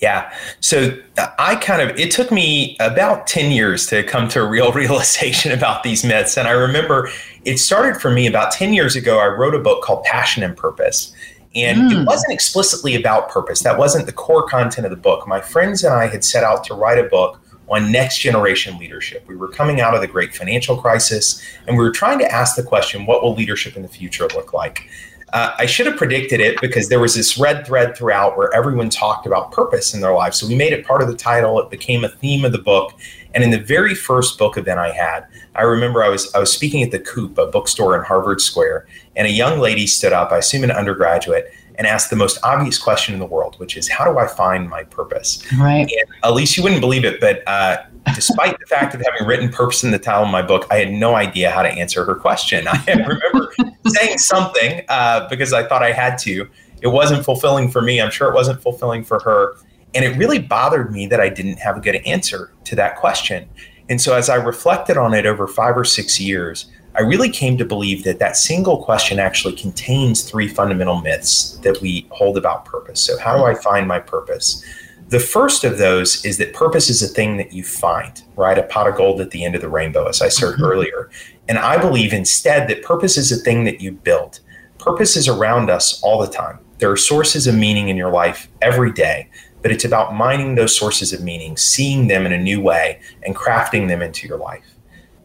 Yeah. 0.00 0.32
So 0.60 0.98
I 1.38 1.56
kind 1.56 1.82
of, 1.82 1.98
it 1.98 2.10
took 2.10 2.32
me 2.32 2.76
about 2.80 3.26
10 3.26 3.52
years 3.52 3.86
to 3.88 4.02
come 4.02 4.28
to 4.28 4.40
a 4.40 4.48
real 4.48 4.72
realization 4.82 5.52
about 5.52 5.82
these 5.82 6.04
myths. 6.04 6.36
And 6.36 6.48
I 6.48 6.52
remember 6.52 7.10
it 7.44 7.58
started 7.58 8.00
for 8.00 8.10
me 8.10 8.26
about 8.26 8.52
10 8.52 8.72
years 8.72 8.96
ago. 8.96 9.18
I 9.18 9.26
wrote 9.26 9.54
a 9.54 9.58
book 9.58 9.82
called 9.82 10.04
Passion 10.04 10.42
and 10.42 10.56
Purpose. 10.56 11.12
And 11.54 11.90
mm. 11.90 12.00
it 12.02 12.06
wasn't 12.06 12.32
explicitly 12.32 12.94
about 12.94 13.28
purpose. 13.28 13.62
That 13.62 13.76
wasn't 13.76 14.06
the 14.06 14.12
core 14.12 14.46
content 14.46 14.86
of 14.86 14.90
the 14.90 14.96
book. 14.96 15.26
My 15.26 15.40
friends 15.40 15.82
and 15.82 15.92
I 15.92 16.06
had 16.06 16.24
set 16.24 16.44
out 16.44 16.64
to 16.64 16.74
write 16.74 16.98
a 16.98 17.08
book 17.08 17.40
on 17.68 17.92
next 17.92 18.18
generation 18.18 18.78
leadership. 18.78 19.26
We 19.28 19.36
were 19.36 19.48
coming 19.48 19.80
out 19.80 19.94
of 19.94 20.00
the 20.00 20.06
great 20.06 20.34
financial 20.34 20.76
crisis 20.76 21.42
and 21.66 21.76
we 21.76 21.84
were 21.84 21.92
trying 21.92 22.18
to 22.18 22.30
ask 22.30 22.56
the 22.56 22.62
question 22.62 23.06
what 23.06 23.22
will 23.22 23.34
leadership 23.34 23.76
in 23.76 23.82
the 23.82 23.88
future 23.88 24.26
look 24.34 24.52
like? 24.52 24.88
Uh, 25.32 25.54
I 25.58 25.66
should 25.66 25.86
have 25.86 25.96
predicted 25.96 26.40
it 26.40 26.60
because 26.60 26.88
there 26.88 27.00
was 27.00 27.14
this 27.14 27.38
red 27.38 27.66
thread 27.66 27.96
throughout 27.96 28.36
where 28.36 28.52
everyone 28.52 28.90
talked 28.90 29.26
about 29.26 29.52
purpose 29.52 29.94
in 29.94 30.00
their 30.00 30.12
lives. 30.12 30.38
So 30.38 30.46
we 30.46 30.56
made 30.56 30.72
it 30.72 30.84
part 30.84 31.02
of 31.02 31.08
the 31.08 31.14
title. 31.14 31.60
It 31.60 31.70
became 31.70 32.04
a 32.04 32.08
theme 32.08 32.44
of 32.44 32.52
the 32.52 32.58
book. 32.58 32.92
And 33.34 33.44
in 33.44 33.50
the 33.50 33.58
very 33.58 33.94
first 33.94 34.38
book 34.38 34.56
event 34.56 34.80
I 34.80 34.90
had, 34.90 35.24
I 35.54 35.62
remember 35.62 36.02
I 36.02 36.08
was 36.08 36.32
I 36.34 36.38
was 36.38 36.52
speaking 36.52 36.82
at 36.82 36.90
the 36.90 36.98
Coop, 36.98 37.38
a 37.38 37.46
bookstore 37.46 37.96
in 37.96 38.02
Harvard 38.02 38.40
Square, 38.40 38.86
and 39.14 39.26
a 39.26 39.30
young 39.30 39.60
lady 39.60 39.86
stood 39.86 40.12
up, 40.12 40.32
I 40.32 40.38
assume 40.38 40.64
an 40.64 40.72
undergraduate, 40.72 41.52
and 41.76 41.86
asked 41.86 42.10
the 42.10 42.16
most 42.16 42.38
obvious 42.42 42.76
question 42.76 43.14
in 43.14 43.20
the 43.20 43.26
world, 43.26 43.54
which 43.58 43.76
is, 43.76 43.88
"How 43.88 44.04
do 44.04 44.18
I 44.18 44.26
find 44.26 44.68
my 44.68 44.82
purpose?" 44.82 45.44
Right. 45.56 45.82
And 45.82 46.08
Elise, 46.24 46.56
you 46.56 46.64
wouldn't 46.64 46.80
believe 46.80 47.04
it, 47.04 47.20
but 47.20 47.42
uh, 47.46 47.78
despite 48.14 48.58
the 48.58 48.66
fact 48.66 48.94
of 48.94 49.02
having 49.02 49.26
written 49.26 49.48
purpose 49.48 49.84
in 49.84 49.90
the 49.90 49.98
title 49.98 50.24
of 50.24 50.30
my 50.30 50.42
book, 50.42 50.66
I 50.70 50.76
had 50.76 50.92
no 50.92 51.14
idea 51.14 51.50
how 51.50 51.62
to 51.62 51.68
answer 51.68 52.04
her 52.04 52.14
question. 52.14 52.66
I 52.66 52.82
remember 52.88 53.52
saying 53.86 54.18
something 54.18 54.82
uh, 54.88 55.28
because 55.28 55.52
I 55.52 55.66
thought 55.66 55.82
I 55.82 55.92
had 55.92 56.18
to. 56.18 56.48
It 56.82 56.88
wasn't 56.88 57.24
fulfilling 57.24 57.70
for 57.70 57.82
me. 57.82 58.00
I'm 58.00 58.10
sure 58.10 58.28
it 58.28 58.34
wasn't 58.34 58.62
fulfilling 58.62 59.04
for 59.04 59.20
her. 59.20 59.56
And 59.94 60.04
it 60.04 60.16
really 60.16 60.38
bothered 60.38 60.92
me 60.92 61.06
that 61.06 61.20
I 61.20 61.28
didn't 61.28 61.58
have 61.58 61.76
a 61.76 61.80
good 61.80 61.96
answer 62.06 62.52
to 62.64 62.76
that 62.76 62.96
question. 62.96 63.48
And 63.88 64.00
so 64.00 64.14
as 64.14 64.28
I 64.28 64.36
reflected 64.36 64.96
on 64.96 65.14
it 65.14 65.26
over 65.26 65.46
five 65.48 65.76
or 65.76 65.84
six 65.84 66.20
years, 66.20 66.70
I 66.94 67.02
really 67.02 67.28
came 67.28 67.56
to 67.58 67.64
believe 67.64 68.04
that 68.04 68.18
that 68.18 68.36
single 68.36 68.82
question 68.82 69.18
actually 69.18 69.54
contains 69.54 70.22
three 70.22 70.48
fundamental 70.48 71.00
myths 71.00 71.56
that 71.58 71.80
we 71.80 72.06
hold 72.10 72.36
about 72.36 72.64
purpose. 72.64 73.00
So, 73.00 73.18
how 73.18 73.36
do 73.36 73.44
I 73.44 73.54
find 73.54 73.86
my 73.86 74.00
purpose? 74.00 74.64
The 75.08 75.20
first 75.20 75.64
of 75.64 75.78
those 75.78 76.24
is 76.24 76.38
that 76.38 76.52
purpose 76.52 76.88
is 76.88 77.02
a 77.02 77.08
thing 77.08 77.36
that 77.36 77.52
you 77.52 77.64
find, 77.64 78.22
right? 78.36 78.58
A 78.58 78.62
pot 78.62 78.88
of 78.88 78.96
gold 78.96 79.20
at 79.20 79.30
the 79.30 79.44
end 79.44 79.54
of 79.54 79.60
the 79.60 79.68
rainbow, 79.68 80.06
as 80.06 80.22
I 80.22 80.28
said 80.28 80.54
mm-hmm. 80.54 80.64
earlier. 80.64 81.10
And 81.50 81.58
I 81.58 81.76
believe 81.76 82.14
instead 82.14 82.66
that 82.68 82.82
purpose 82.82 83.18
is 83.18 83.30
a 83.30 83.36
thing 83.36 83.64
that 83.64 83.82
you 83.82 83.92
build. 83.92 84.40
Purpose 84.78 85.14
is 85.14 85.28
around 85.28 85.68
us 85.68 86.02
all 86.02 86.18
the 86.18 86.32
time. 86.32 86.58
There 86.78 86.90
are 86.90 86.96
sources 86.96 87.46
of 87.46 87.54
meaning 87.54 87.90
in 87.90 87.98
your 87.98 88.10
life 88.10 88.48
every 88.62 88.90
day 88.90 89.28
but 89.62 89.70
it's 89.70 89.84
about 89.84 90.14
mining 90.14 90.54
those 90.54 90.76
sources 90.76 91.12
of 91.12 91.22
meaning, 91.22 91.56
seeing 91.56 92.08
them 92.08 92.26
in 92.26 92.32
a 92.32 92.38
new 92.38 92.60
way, 92.60 93.00
and 93.24 93.36
crafting 93.36 93.88
them 93.88 94.02
into 94.02 94.26
your 94.26 94.38
life. 94.38 94.64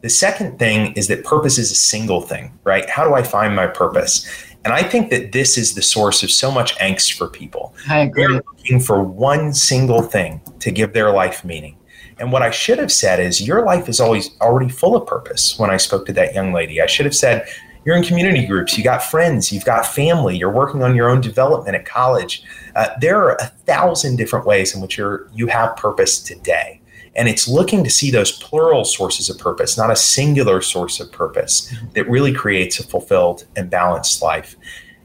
The 0.02 0.10
second 0.10 0.60
thing 0.60 0.94
is 0.94 1.08
that 1.08 1.24
purpose 1.24 1.58
is 1.58 1.72
a 1.72 1.76
single 1.76 2.22
thing, 2.22 2.58
right? 2.64 2.88
How 2.90 3.08
do 3.08 3.16
I 3.16 3.24
find 3.24 3.56
my 3.56 3.68
purpose? 3.68 4.28
And 4.64 4.74
I 4.74 4.84
think 4.84 5.10
that 5.10 5.32
this 5.32 5.58
is 5.58 5.74
the 5.74 5.82
source 5.82 6.22
of 6.22 6.32
so 6.32 6.52
much 6.52 6.76
angst 6.78 7.14
for 7.14 7.28
people. 7.28 7.74
I 7.90 8.00
agree. 8.00 8.24
They're 8.24 8.34
looking 8.34 8.80
for 8.80 9.04
one 9.04 9.54
single 9.54 10.02
thing 10.02 10.42
to 10.60 10.72
give 10.72 10.94
their 10.94 11.12
life 11.12 11.44
meaning. 11.44 11.78
And 12.18 12.32
what 12.32 12.42
I 12.42 12.52
should 12.52 12.80
have 12.80 12.92
said 12.92 13.20
is, 13.20 13.46
your 13.46 13.66
life 13.66 13.90
is 13.90 14.00
always 14.00 14.30
already 14.40 14.70
full 14.70 14.96
of 14.96 15.06
purpose. 15.06 15.60
When 15.60 15.70
I 15.70 15.78
spoke 15.78 16.06
to 16.06 16.14
that 16.14 16.34
young 16.34 16.54
lady, 16.54 16.82
I 16.82 16.86
should 16.86 17.06
have 17.06 17.16
said, 17.16 17.48
you're 17.86 17.96
in 17.96 18.04
community 18.04 18.48
groups, 18.48 18.78
you 18.78 18.84
got 18.84 19.04
friends, 19.04 19.52
you've 19.52 19.66
got 19.66 19.86
family, 19.86 20.36
you're 20.36 20.52
working 20.52 20.82
on 20.82 20.96
your 20.96 21.10
own 21.10 21.22
development 21.22 21.76
at 21.76 21.86
college. 21.86 22.44
Uh, 22.76 22.88
there 23.00 23.22
are 23.22 23.36
a 23.36 23.46
thousand 23.66 24.16
different 24.16 24.46
ways 24.46 24.74
in 24.74 24.82
which 24.82 24.98
you're 24.98 25.30
you 25.34 25.48
have 25.48 25.76
purpose 25.76 26.20
today. 26.20 26.82
And 27.16 27.30
it's 27.30 27.48
looking 27.48 27.84
to 27.84 27.90
see 27.90 28.12
those 28.12 28.32
plural 28.32 28.84
sources 28.84 29.30
of 29.30 29.38
purpose, 29.38 29.78
not 29.78 29.92
a 29.92 29.96
singular 29.96 30.62
source 30.62 31.00
of 31.00 31.12
purpose 31.12 31.74
that 31.94 32.10
really 32.10 32.34
creates 32.34 32.80
a 32.80 32.84
fulfilled 32.84 33.46
and 33.56 33.70
balanced 33.70 34.22
life. 34.22 34.56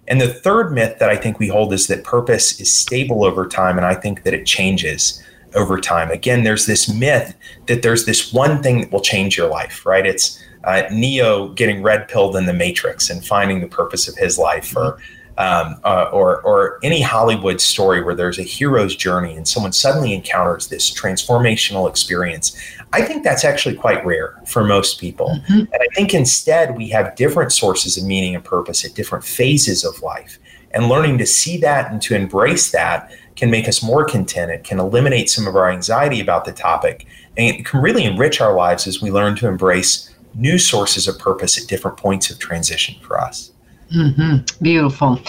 And 0.08 0.20
the 0.20 0.32
third 0.32 0.72
myth 0.72 0.98
that 0.98 1.08
I 1.08 1.16
think 1.16 1.38
we 1.38 1.48
hold 1.48 1.72
is 1.72 1.86
that 1.86 2.02
purpose 2.02 2.60
is 2.60 2.72
stable 2.72 3.24
over 3.24 3.46
time. 3.46 3.76
And 3.76 3.86
I 3.86 3.94
think 3.94 4.24
that 4.24 4.34
it 4.34 4.44
changes 4.44 5.22
over 5.54 5.80
time. 5.80 6.10
Again, 6.10 6.44
there's 6.44 6.66
this 6.66 6.92
myth 6.92 7.34
that 7.66 7.82
there's 7.82 8.04
this 8.04 8.32
one 8.32 8.62
thing 8.62 8.82
that 8.82 8.92
will 8.92 9.00
change 9.00 9.36
your 9.36 9.48
life, 9.48 9.84
right? 9.84 10.06
It's 10.06 10.42
uh, 10.64 10.82
Neo 10.90 11.48
getting 11.48 11.82
red 11.82 12.08
pilled 12.08 12.36
in 12.36 12.46
the 12.46 12.52
Matrix 12.52 13.10
and 13.10 13.24
finding 13.24 13.60
the 13.60 13.68
purpose 13.68 14.08
of 14.08 14.16
his 14.16 14.38
life, 14.38 14.76
or 14.76 14.98
um, 15.38 15.80
uh, 15.84 16.10
or 16.12 16.42
or 16.42 16.78
any 16.82 17.00
Hollywood 17.00 17.60
story 17.60 18.02
where 18.02 18.14
there's 18.14 18.38
a 18.38 18.42
hero's 18.42 18.94
journey 18.94 19.34
and 19.34 19.48
someone 19.48 19.72
suddenly 19.72 20.12
encounters 20.12 20.68
this 20.68 20.92
transformational 20.92 21.88
experience. 21.88 22.56
I 22.92 23.02
think 23.02 23.24
that's 23.24 23.44
actually 23.44 23.76
quite 23.76 24.04
rare 24.04 24.38
for 24.46 24.64
most 24.64 25.00
people, 25.00 25.28
mm-hmm. 25.28 25.60
and 25.60 25.74
I 25.74 25.86
think 25.94 26.12
instead 26.12 26.76
we 26.76 26.88
have 26.90 27.16
different 27.16 27.52
sources 27.52 27.96
of 27.96 28.04
meaning 28.04 28.34
and 28.34 28.44
purpose 28.44 28.84
at 28.84 28.94
different 28.94 29.24
phases 29.24 29.82
of 29.82 30.02
life, 30.02 30.38
and 30.72 30.88
learning 30.88 31.16
to 31.18 31.26
see 31.26 31.56
that 31.58 31.90
and 31.90 32.02
to 32.02 32.14
embrace 32.14 32.70
that 32.72 33.10
can 33.40 33.50
make 33.50 33.66
us 33.66 33.82
more 33.82 34.04
content. 34.04 34.50
It 34.50 34.64
can 34.64 34.78
eliminate 34.78 35.30
some 35.30 35.46
of 35.46 35.56
our 35.56 35.70
anxiety 35.70 36.20
about 36.20 36.44
the 36.44 36.52
topic, 36.52 37.06
and 37.38 37.56
it 37.56 37.64
can 37.64 37.80
really 37.80 38.04
enrich 38.04 38.40
our 38.40 38.54
lives 38.54 38.86
as 38.86 39.00
we 39.00 39.10
learn 39.10 39.34
to 39.36 39.48
embrace 39.48 40.14
new 40.34 40.58
sources 40.58 41.08
of 41.08 41.18
purpose 41.18 41.60
at 41.60 41.66
different 41.66 41.96
points 41.96 42.30
of 42.30 42.38
transition 42.38 42.94
for 43.00 43.18
us. 43.18 43.50
Mm-hmm. 43.96 44.62
Beautiful. 44.62 45.20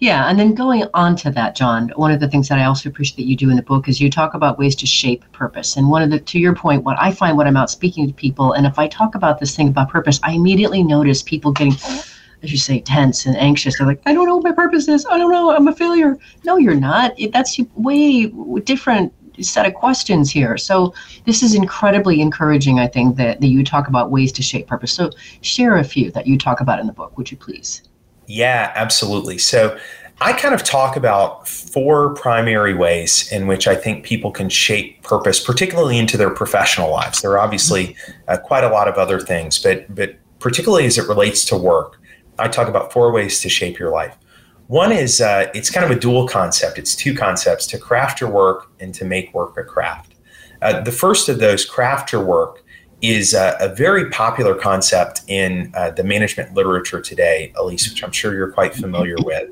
Yeah, 0.00 0.28
and 0.28 0.38
then 0.38 0.54
going 0.54 0.84
on 0.92 1.14
to 1.16 1.30
that, 1.30 1.54
John, 1.54 1.90
one 1.94 2.10
of 2.10 2.18
the 2.18 2.28
things 2.28 2.48
that 2.48 2.58
I 2.58 2.64
also 2.64 2.88
appreciate 2.88 3.16
that 3.16 3.28
you 3.28 3.36
do 3.36 3.48
in 3.48 3.56
the 3.56 3.62
book 3.62 3.88
is 3.88 4.00
you 4.00 4.10
talk 4.10 4.34
about 4.34 4.58
ways 4.58 4.74
to 4.76 4.86
shape 4.86 5.24
purpose. 5.32 5.76
And 5.76 5.88
one 5.88 6.02
of 6.02 6.10
the, 6.10 6.18
to 6.18 6.38
your 6.40 6.56
point, 6.56 6.82
what 6.82 6.98
I 6.98 7.12
find 7.12 7.36
when 7.38 7.46
I'm 7.46 7.56
out 7.56 7.70
speaking 7.70 8.08
to 8.08 8.12
people, 8.12 8.52
and 8.52 8.66
if 8.66 8.78
I 8.80 8.88
talk 8.88 9.14
about 9.14 9.38
this 9.38 9.54
thing 9.54 9.68
about 9.68 9.88
purpose, 9.88 10.18
I 10.24 10.32
immediately 10.32 10.82
notice 10.82 11.22
people 11.22 11.52
getting, 11.52 11.76
as 12.44 12.52
you 12.52 12.58
say, 12.58 12.80
tense 12.80 13.26
and 13.26 13.36
anxious. 13.36 13.78
They're 13.78 13.86
like, 13.86 14.02
I 14.06 14.14
don't 14.14 14.26
know 14.26 14.36
what 14.36 14.44
my 14.44 14.52
purpose 14.52 14.86
is. 14.86 15.04
I 15.06 15.18
don't 15.18 15.32
know. 15.32 15.54
I'm 15.54 15.66
a 15.66 15.74
failure. 15.74 16.18
No, 16.44 16.56
you're 16.56 16.74
not. 16.74 17.12
That's 17.32 17.58
way 17.74 18.26
different 18.60 19.12
set 19.40 19.66
of 19.66 19.74
questions 19.74 20.30
here. 20.30 20.56
So 20.56 20.94
this 21.24 21.42
is 21.42 21.54
incredibly 21.54 22.20
encouraging, 22.20 22.78
I 22.78 22.86
think, 22.86 23.16
that, 23.16 23.40
that 23.40 23.48
you 23.48 23.64
talk 23.64 23.88
about 23.88 24.10
ways 24.10 24.30
to 24.32 24.42
shape 24.42 24.68
purpose. 24.68 24.92
So 24.92 25.10
share 25.40 25.76
a 25.76 25.84
few 25.84 26.10
that 26.12 26.26
you 26.26 26.38
talk 26.38 26.60
about 26.60 26.78
in 26.78 26.86
the 26.86 26.92
book, 26.92 27.16
would 27.18 27.30
you 27.30 27.36
please? 27.36 27.82
Yeah, 28.26 28.72
absolutely. 28.76 29.38
So 29.38 29.76
I 30.20 30.32
kind 30.32 30.54
of 30.54 30.62
talk 30.62 30.96
about 30.96 31.48
four 31.48 32.14
primary 32.14 32.74
ways 32.74 33.30
in 33.32 33.46
which 33.46 33.66
I 33.66 33.74
think 33.74 34.04
people 34.04 34.30
can 34.30 34.48
shape 34.48 35.02
purpose, 35.02 35.42
particularly 35.42 35.98
into 35.98 36.16
their 36.16 36.30
professional 36.30 36.90
lives. 36.90 37.20
There 37.20 37.32
are 37.32 37.40
obviously 37.40 37.96
uh, 38.28 38.36
quite 38.36 38.64
a 38.64 38.68
lot 38.68 38.86
of 38.86 38.94
other 38.94 39.18
things, 39.18 39.58
but 39.58 39.92
but 39.92 40.16
particularly 40.38 40.86
as 40.86 40.98
it 40.98 41.08
relates 41.08 41.44
to 41.46 41.56
work, 41.56 42.00
I 42.38 42.48
talk 42.48 42.68
about 42.68 42.92
four 42.92 43.12
ways 43.12 43.40
to 43.40 43.48
shape 43.48 43.78
your 43.78 43.90
life. 43.90 44.16
One 44.66 44.92
is 44.92 45.20
uh, 45.20 45.50
it's 45.54 45.70
kind 45.70 45.84
of 45.84 45.96
a 45.96 46.00
dual 46.00 46.26
concept. 46.26 46.78
It's 46.78 46.94
two 46.96 47.14
concepts: 47.14 47.66
to 47.68 47.78
craft 47.78 48.20
your 48.20 48.30
work 48.30 48.70
and 48.80 48.94
to 48.94 49.04
make 49.04 49.32
work 49.34 49.56
a 49.58 49.64
craft. 49.64 50.14
Uh, 50.62 50.80
the 50.80 50.92
first 50.92 51.28
of 51.28 51.38
those, 51.38 51.64
craft 51.64 52.12
your 52.12 52.24
work, 52.24 52.64
is 53.02 53.34
a, 53.34 53.56
a 53.60 53.74
very 53.74 54.08
popular 54.10 54.54
concept 54.54 55.20
in 55.28 55.70
uh, 55.74 55.90
the 55.90 56.02
management 56.02 56.54
literature 56.54 57.00
today, 57.00 57.52
Elise, 57.56 57.90
which 57.90 58.02
I'm 58.02 58.12
sure 58.12 58.34
you're 58.34 58.52
quite 58.52 58.74
familiar 58.74 59.16
with, 59.18 59.50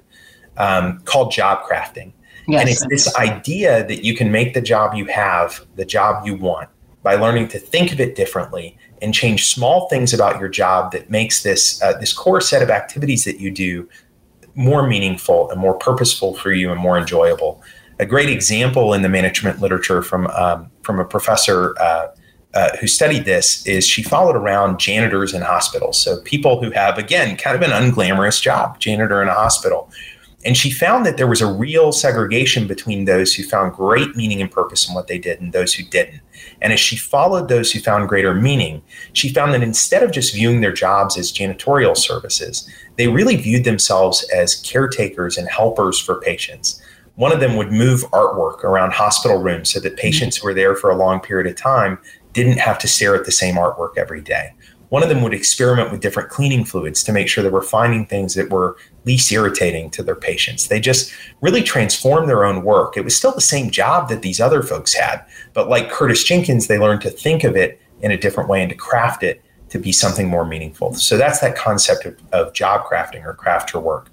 um, 0.57 1.01
called 1.05 1.33
job 1.33 1.65
crafting. 1.65 2.13
Yes. 2.49 2.61
And 2.61 2.71
it's 2.71 2.87
this 2.87 3.15
idea 3.17 3.87
that 3.87 4.05
you 4.05 4.17
can 4.17 4.33
make 4.33 4.55
the 4.55 4.63
job 4.63 4.95
you 4.95 5.05
have 5.07 5.67
the 5.77 5.85
job 5.85 6.27
you 6.27 6.35
want 6.35 6.71
by 7.03 7.15
learning 7.15 7.49
to 7.49 7.59
think 7.59 7.93
of 7.93 8.01
it 8.01 8.17
differently 8.17 8.79
and 9.03 9.13
change 9.13 9.47
small 9.47 9.89
things 9.89 10.15
about 10.15 10.39
your 10.39 10.49
job 10.49 10.93
that 10.93 11.11
makes 11.11 11.43
this 11.43 11.83
uh, 11.83 11.99
this 11.99 12.13
core 12.13 12.41
set 12.41 12.63
of 12.63 12.71
activities 12.71 13.25
that 13.25 13.41
you 13.41 13.51
do 13.51 13.89
more 14.55 14.87
meaningful 14.87 15.51
and 15.51 15.61
more 15.61 15.75
purposeful 15.75 16.35
for 16.35 16.53
you 16.53 16.71
and 16.71 16.81
more 16.81 16.97
enjoyable. 16.97 17.63
A 17.99 18.07
great 18.07 18.29
example 18.29 18.95
in 18.95 19.03
the 19.03 19.09
management 19.09 19.61
literature 19.61 20.03
from 20.03 20.29
um, 20.29 20.71
from 20.83 20.99
a 21.01 21.05
professor 21.05 21.75
uh, 21.81 22.09
uh, 22.55 22.77
who 22.79 22.87
studied 22.87 23.25
this 23.25 23.67
is 23.67 23.87
she 23.87 24.03
followed 24.03 24.37
around 24.37 24.79
janitors 24.79 25.35
in 25.35 25.43
hospitals, 25.43 26.01
so 26.01 26.21
people 26.23 26.63
who 26.63 26.71
have 26.71 26.97
again 26.97 27.37
kind 27.37 27.57
of 27.57 27.63
an 27.63 27.71
unglamorous 27.71 28.41
job, 28.41 28.79
janitor 28.79 29.21
in 29.21 29.29
a 29.29 29.35
hospital. 29.35 29.91
And 30.45 30.57
she 30.57 30.73
found 30.73 31.07
that 31.07 31.17
there 31.19 31.29
was 31.29 31.41
a 31.41 31.47
real 31.47 31.93
segregation 31.93 32.67
between 32.67 33.05
those 33.05 33.33
who 33.33 33.45
found 33.45 33.75
great 33.75 34.17
meaning 34.17 34.41
and 34.43 34.51
purpose 34.51 34.89
in 34.89 34.95
what 34.95 35.07
they 35.07 35.19
did 35.19 35.41
and 35.41 35.53
those 35.53 35.73
who 35.73 35.85
didn't. 35.85 36.21
And 36.63 36.73
as 36.73 36.81
she 36.81 36.97
followed 36.97 37.49
those 37.49 37.73
who 37.73 37.81
found 37.81 38.09
greater 38.09 38.35
meaning, 38.35 38.83
she 39.13 39.29
found 39.29 39.53
that 39.53 39.63
instead 39.63 40.03
of 40.03 40.13
just 40.13 40.35
viewing 40.35 40.61
their 40.61 40.73
jobs 40.73 41.19
as 41.19 41.33
janitorial 41.33 41.97
services, 41.97 42.69
they 42.97 43.09
really 43.09 43.37
viewed 43.37 43.65
themselves 43.65 44.23
as 44.35 44.55
caretakers 44.55 45.37
and 45.37 45.49
helpers 45.49 45.99
for 45.99 46.21
patients. 46.21 46.81
One 47.17 47.33
of 47.33 47.41
them 47.41 47.57
would 47.57 47.73
move 47.73 48.03
artwork 48.13 48.65
around 48.65 48.93
hospital 48.93 49.39
rooms 49.39 49.71
so 49.71 49.81
that 49.81 49.97
patients 49.97 50.37
who 50.37 50.47
were 50.47 50.55
there 50.55 50.77
for 50.77 50.89
a 50.89 50.97
long 50.97 51.21
period 51.21 51.51
of 51.51 51.57
time 51.61 51.99
didn't 52.33 52.59
have 52.59 52.79
to 52.79 52.89
stare 52.89 53.15
at 53.15 53.27
the 53.27 53.33
same 53.33 53.57
artwork 53.57 53.99
every 53.99 54.23
day. 54.23 54.55
One 54.93 55.03
of 55.03 55.09
them 55.09 55.23
would 55.23 55.33
experiment 55.33 55.91
with 55.91 56.03
different 56.03 56.29
cleaning 56.29 56.67
fluids 56.67 57.03
to 57.05 57.15
make 57.15 57.27
sure 57.27 57.43
they 57.43 57.49
were 57.49 57.63
finding 57.63 58.05
things 58.05 58.35
that 58.35 58.51
were 58.51 58.77
least 59.07 59.33
irritating 59.33 59.89
to 59.93 60.03
their 60.03 60.15
patients. 60.15 60.69
They 60.69 60.81
just 60.81 61.11
really 61.41 61.63
transformed 61.63 62.29
their 62.29 62.45
own 62.45 62.63
work. 62.63 62.99
It 62.99 63.03
was 63.03 63.17
still 63.17 63.33
the 63.33 63.41
same 63.41 63.71
job 63.71 64.11
that 64.11 64.21
these 64.21 64.39
other 64.39 64.63
folks 64.63 64.93
had, 64.93 65.25
but 65.55 65.71
like 65.71 65.91
Curtis 65.91 66.25
Jenkins, 66.25 66.67
they 66.67 66.79
learned 66.79 67.01
to 67.01 67.11
think 67.11 67.43
of 67.43 67.57
it 67.57 67.81
in 68.03 68.11
a 68.11 68.19
different 68.19 68.51
way 68.51 68.61
and 68.61 68.69
to 68.69 68.77
craft 68.77 69.23
it 69.23 69.43
to 69.71 69.79
be 69.79 69.93
something 69.93 70.29
more 70.29 70.45
meaningful. 70.45 70.93
So 70.93 71.17
that's 71.17 71.41
that 71.41 71.57
concept 71.57 72.05
of, 72.05 72.19
of 72.33 72.53
job 72.53 72.85
crafting 72.85 73.25
or 73.25 73.33
craft 73.33 73.73
your 73.73 73.81
work. 73.81 74.11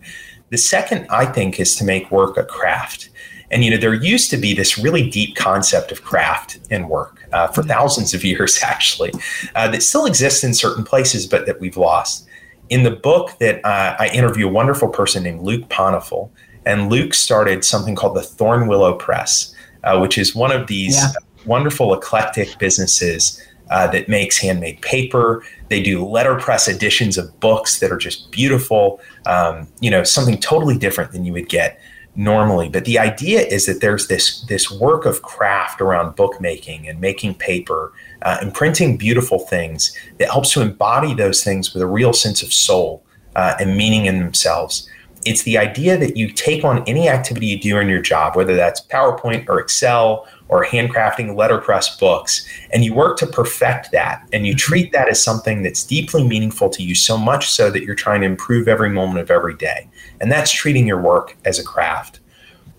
The 0.50 0.58
second, 0.58 1.08
I 1.10 1.26
think, 1.26 1.60
is 1.60 1.76
to 1.76 1.84
make 1.84 2.10
work 2.10 2.38
a 2.38 2.46
craft. 2.46 3.10
And 3.52 3.66
you 3.66 3.72
know, 3.72 3.78
there 3.78 3.94
used 3.94 4.30
to 4.30 4.38
be 4.38 4.54
this 4.54 4.78
really 4.78 5.10
deep 5.10 5.36
concept 5.36 5.92
of 5.92 6.06
craft 6.06 6.60
in 6.70 6.88
work 6.88 7.19
uh, 7.32 7.48
for 7.48 7.64
thousands 7.64 8.14
of 8.14 8.24
years, 8.24 8.60
actually, 8.64 9.12
uh, 9.56 9.70
that 9.70 9.84
still 9.84 10.06
exists 10.06 10.44
in 10.44 10.54
certain 10.54 10.84
places, 10.84 11.28
but 11.28 11.46
that 11.46 11.60
we've 11.60 11.78
lost. 11.78 12.28
in 12.70 12.84
the 12.84 12.92
book 12.92 13.36
that 13.40 13.66
uh, 13.66 13.96
I 13.98 14.10
interview 14.14 14.48
a 14.48 14.52
wonderful 14.52 14.90
person 14.90 15.24
named 15.24 15.42
Luke 15.42 15.68
Pontifell, 15.70 16.30
and 16.66 16.90
Luke 16.92 17.14
started 17.16 17.66
something 17.66 17.96
called 17.96 18.16
the 18.16 18.22
Thornwillow 18.22 18.98
Press, 19.00 19.56
uh, 19.84 19.98
which 20.00 20.18
is 20.18 20.36
one 20.36 20.52
of 20.52 20.68
these 20.68 20.96
yeah. 20.96 21.12
wonderful 21.46 21.94
eclectic 21.94 22.60
businesses 22.60 23.42
uh, 23.72 23.88
that 23.88 24.10
makes 24.10 24.38
handmade 24.38 24.82
paper. 24.82 25.44
They 25.70 25.82
do 25.82 26.06
letterpress 26.06 26.68
editions 26.68 27.18
of 27.18 27.40
books 27.40 27.80
that 27.80 27.92
are 27.92 27.98
just 27.98 28.32
beautiful. 28.32 29.00
Um, 29.26 29.68
you 29.80 29.92
know, 29.92 30.04
something 30.04 30.38
totally 30.38 30.78
different 30.78 31.12
than 31.12 31.26
you 31.26 31.34
would 31.34 31.50
get 31.50 31.80
normally. 32.16 32.70
But 32.70 32.86
the 32.86 33.00
idea 33.00 33.42
is 33.42 33.66
that 33.66 33.82
there's 33.82 34.08
this 34.08 34.42
this 34.42 34.70
work 34.72 35.06
of 35.06 35.22
craft 35.22 35.82
around 35.82 36.16
bookmaking 36.16 36.88
and 36.88 37.00
making 37.00 37.36
paper 37.36 37.94
uh, 38.22 38.38
and 38.42 38.54
printing 38.54 38.98
beautiful 38.98 39.40
things 39.40 39.96
that 40.18 40.30
helps 40.30 40.54
to 40.54 40.62
embody 40.62 41.14
those 41.14 41.44
things 41.44 41.74
with 41.74 41.82
a 41.82 41.88
real 41.88 42.14
sense 42.14 42.44
of 42.44 42.52
soul 42.52 43.04
uh, 43.36 43.56
and 43.60 43.78
meaning 43.78 44.06
in 44.06 44.20
themselves. 44.20 44.90
It's 45.26 45.44
the 45.44 45.58
idea 45.58 45.98
that 45.98 46.16
you 46.16 46.32
take 46.32 46.64
on 46.64 46.84
any 46.88 47.10
activity 47.10 47.48
you 47.48 47.60
do 47.60 47.78
in 47.78 47.90
your 47.90 48.02
job, 48.02 48.36
whether 48.36 48.56
that's 48.56 48.82
PowerPoint 48.82 49.50
or 49.50 49.60
Excel 49.60 50.28
or 50.50 50.66
handcrafting 50.66 51.36
letterpress 51.36 51.96
books, 51.98 52.46
and 52.72 52.84
you 52.84 52.94
work 52.94 53.18
to 53.18 53.28
perfect 53.28 53.92
that 53.92 54.28
and 54.34 54.46
you 54.46 54.56
treat 54.56 54.92
that 54.92 55.08
as 55.08 55.24
something 55.24 55.62
that's 55.64 55.84
deeply 55.84 56.28
meaningful 56.28 56.70
to 56.70 56.84
you, 56.84 56.96
so 56.96 57.18
much 57.18 57.50
so 57.50 57.70
that 57.70 57.84
you're 57.84 57.96
trying 57.96 58.22
to 58.22 58.28
improve 58.28 58.68
every 58.68 58.90
moment 58.90 59.20
of 59.20 59.32
every 59.32 59.56
day. 59.56 59.88
And 60.20 60.32
that's 60.32 60.52
treating 60.52 60.88
your 60.88 61.02
work 61.02 61.38
as 61.46 61.60
a 61.60 61.64
craft. 61.64 62.20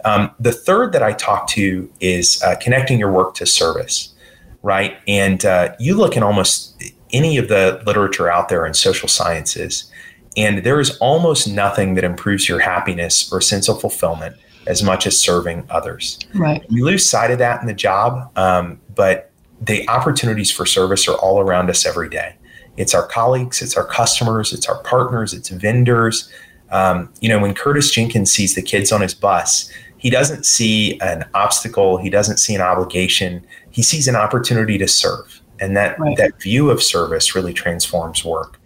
Um, 0.04 0.30
the 0.40 0.52
third 0.52 0.92
that 0.92 1.02
I 1.02 1.12
talk 1.12 1.46
to 1.50 1.90
is 2.00 2.42
uh, 2.42 2.56
connecting 2.60 2.98
your 2.98 3.12
work 3.12 3.34
to 3.34 3.46
service, 3.46 4.14
right? 4.62 4.98
And 5.06 5.44
uh, 5.44 5.74
you 5.78 5.94
look 5.94 6.16
in 6.16 6.22
almost 6.22 6.82
any 7.12 7.36
of 7.36 7.48
the 7.48 7.82
literature 7.86 8.30
out 8.30 8.48
there 8.48 8.66
in 8.66 8.74
social 8.74 9.08
sciences, 9.08 9.90
and 10.36 10.64
there 10.64 10.80
is 10.80 10.96
almost 10.98 11.48
nothing 11.48 11.94
that 11.94 12.04
improves 12.04 12.48
your 12.48 12.60
happiness 12.60 13.32
or 13.32 13.40
sense 13.40 13.68
of 13.68 13.80
fulfillment 13.80 14.36
as 14.70 14.84
much 14.84 15.04
as 15.04 15.18
serving 15.18 15.66
others. 15.68 16.16
Right. 16.32 16.64
We 16.70 16.80
lose 16.80 17.10
sight 17.10 17.32
of 17.32 17.38
that 17.40 17.60
in 17.60 17.66
the 17.66 17.74
job, 17.74 18.30
um, 18.38 18.80
but 18.94 19.32
the 19.60 19.86
opportunities 19.88 20.52
for 20.52 20.64
service 20.64 21.08
are 21.08 21.16
all 21.16 21.40
around 21.40 21.68
us 21.68 21.84
every 21.84 22.08
day. 22.08 22.36
It's 22.76 22.94
our 22.94 23.06
colleagues, 23.06 23.60
it's 23.62 23.76
our 23.76 23.84
customers, 23.84 24.52
it's 24.52 24.68
our 24.68 24.80
partners, 24.84 25.34
it's 25.34 25.48
vendors. 25.48 26.30
Um, 26.70 27.12
you 27.20 27.28
know, 27.28 27.40
when 27.40 27.52
Curtis 27.52 27.90
Jenkins 27.90 28.30
sees 28.30 28.54
the 28.54 28.62
kids 28.62 28.92
on 28.92 29.00
his 29.00 29.12
bus, 29.12 29.68
he 29.98 30.08
doesn't 30.08 30.46
see 30.46 30.98
an 31.00 31.28
obstacle, 31.34 31.96
he 31.98 32.08
doesn't 32.08 32.38
see 32.38 32.54
an 32.54 32.60
obligation, 32.60 33.44
he 33.70 33.82
sees 33.82 34.06
an 34.06 34.14
opportunity 34.14 34.78
to 34.78 34.86
serve. 34.86 35.42
And 35.58 35.76
that, 35.76 35.98
right. 35.98 36.16
that 36.16 36.40
view 36.40 36.70
of 36.70 36.80
service 36.80 37.34
really 37.34 37.52
transforms 37.52 38.24
work. 38.24 38.60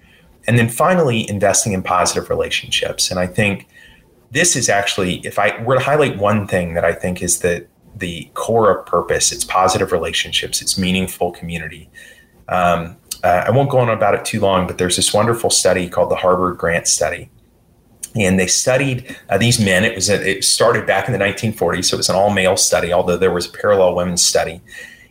And 0.47 0.59
then 0.59 0.69
finally, 0.69 1.29
investing 1.31 1.73
in 1.73 1.83
positive 1.83 2.29
relationships. 2.29 3.11
And 3.11 3.19
I 3.19 3.27
think 3.27 3.67
this 4.35 4.57
is 4.57 4.69
actually, 4.69 5.25
if 5.25 5.39
I 5.39 5.63
were 5.63 5.77
to 5.77 5.81
highlight 5.81 6.19
one 6.19 6.49
thing 6.49 6.75
that 6.75 6.85
I 6.85 6.93
think 6.93 7.23
is 7.23 7.39
the 7.39 7.67
the 7.97 8.29
core 8.35 8.77
of 8.77 8.85
purpose, 8.87 9.31
it's 9.31 9.45
positive 9.45 9.93
relationships, 9.93 10.61
it's 10.61 10.77
meaningful 10.77 11.31
community. 11.31 11.89
Um, 12.49 12.97
uh, 13.23 13.45
I 13.47 13.51
won't 13.53 13.71
go 13.71 13.79
on 13.79 13.89
about 13.89 14.17
it 14.17 14.25
too 14.25 14.41
long, 14.41 14.67
but 14.67 14.77
there's 14.77 14.97
this 14.97 15.15
wonderful 15.15 15.49
study 15.49 15.89
called 15.89 16.11
the 16.11 16.17
Harvard 16.17 16.59
Grant 16.59 16.89
Study, 16.89 17.31
and 18.17 18.39
they 18.39 18.49
studied 18.49 19.17
uh, 19.29 19.39
these 19.39 19.61
men. 19.61 19.85
It 19.85 19.95
was 19.95 20.11
a, 20.11 20.29
it 20.29 20.43
started 20.43 20.85
back 20.85 21.07
in 21.07 21.13
the 21.13 21.25
1940s, 21.25 21.85
so 21.85 21.95
it 21.95 21.99
was 21.99 22.09
an 22.09 22.17
all 22.17 22.31
male 22.31 22.57
study, 22.57 22.93
although 22.93 23.17
there 23.17 23.33
was 23.33 23.47
a 23.47 23.53
parallel 23.53 23.95
women's 23.95 24.25
study. 24.25 24.61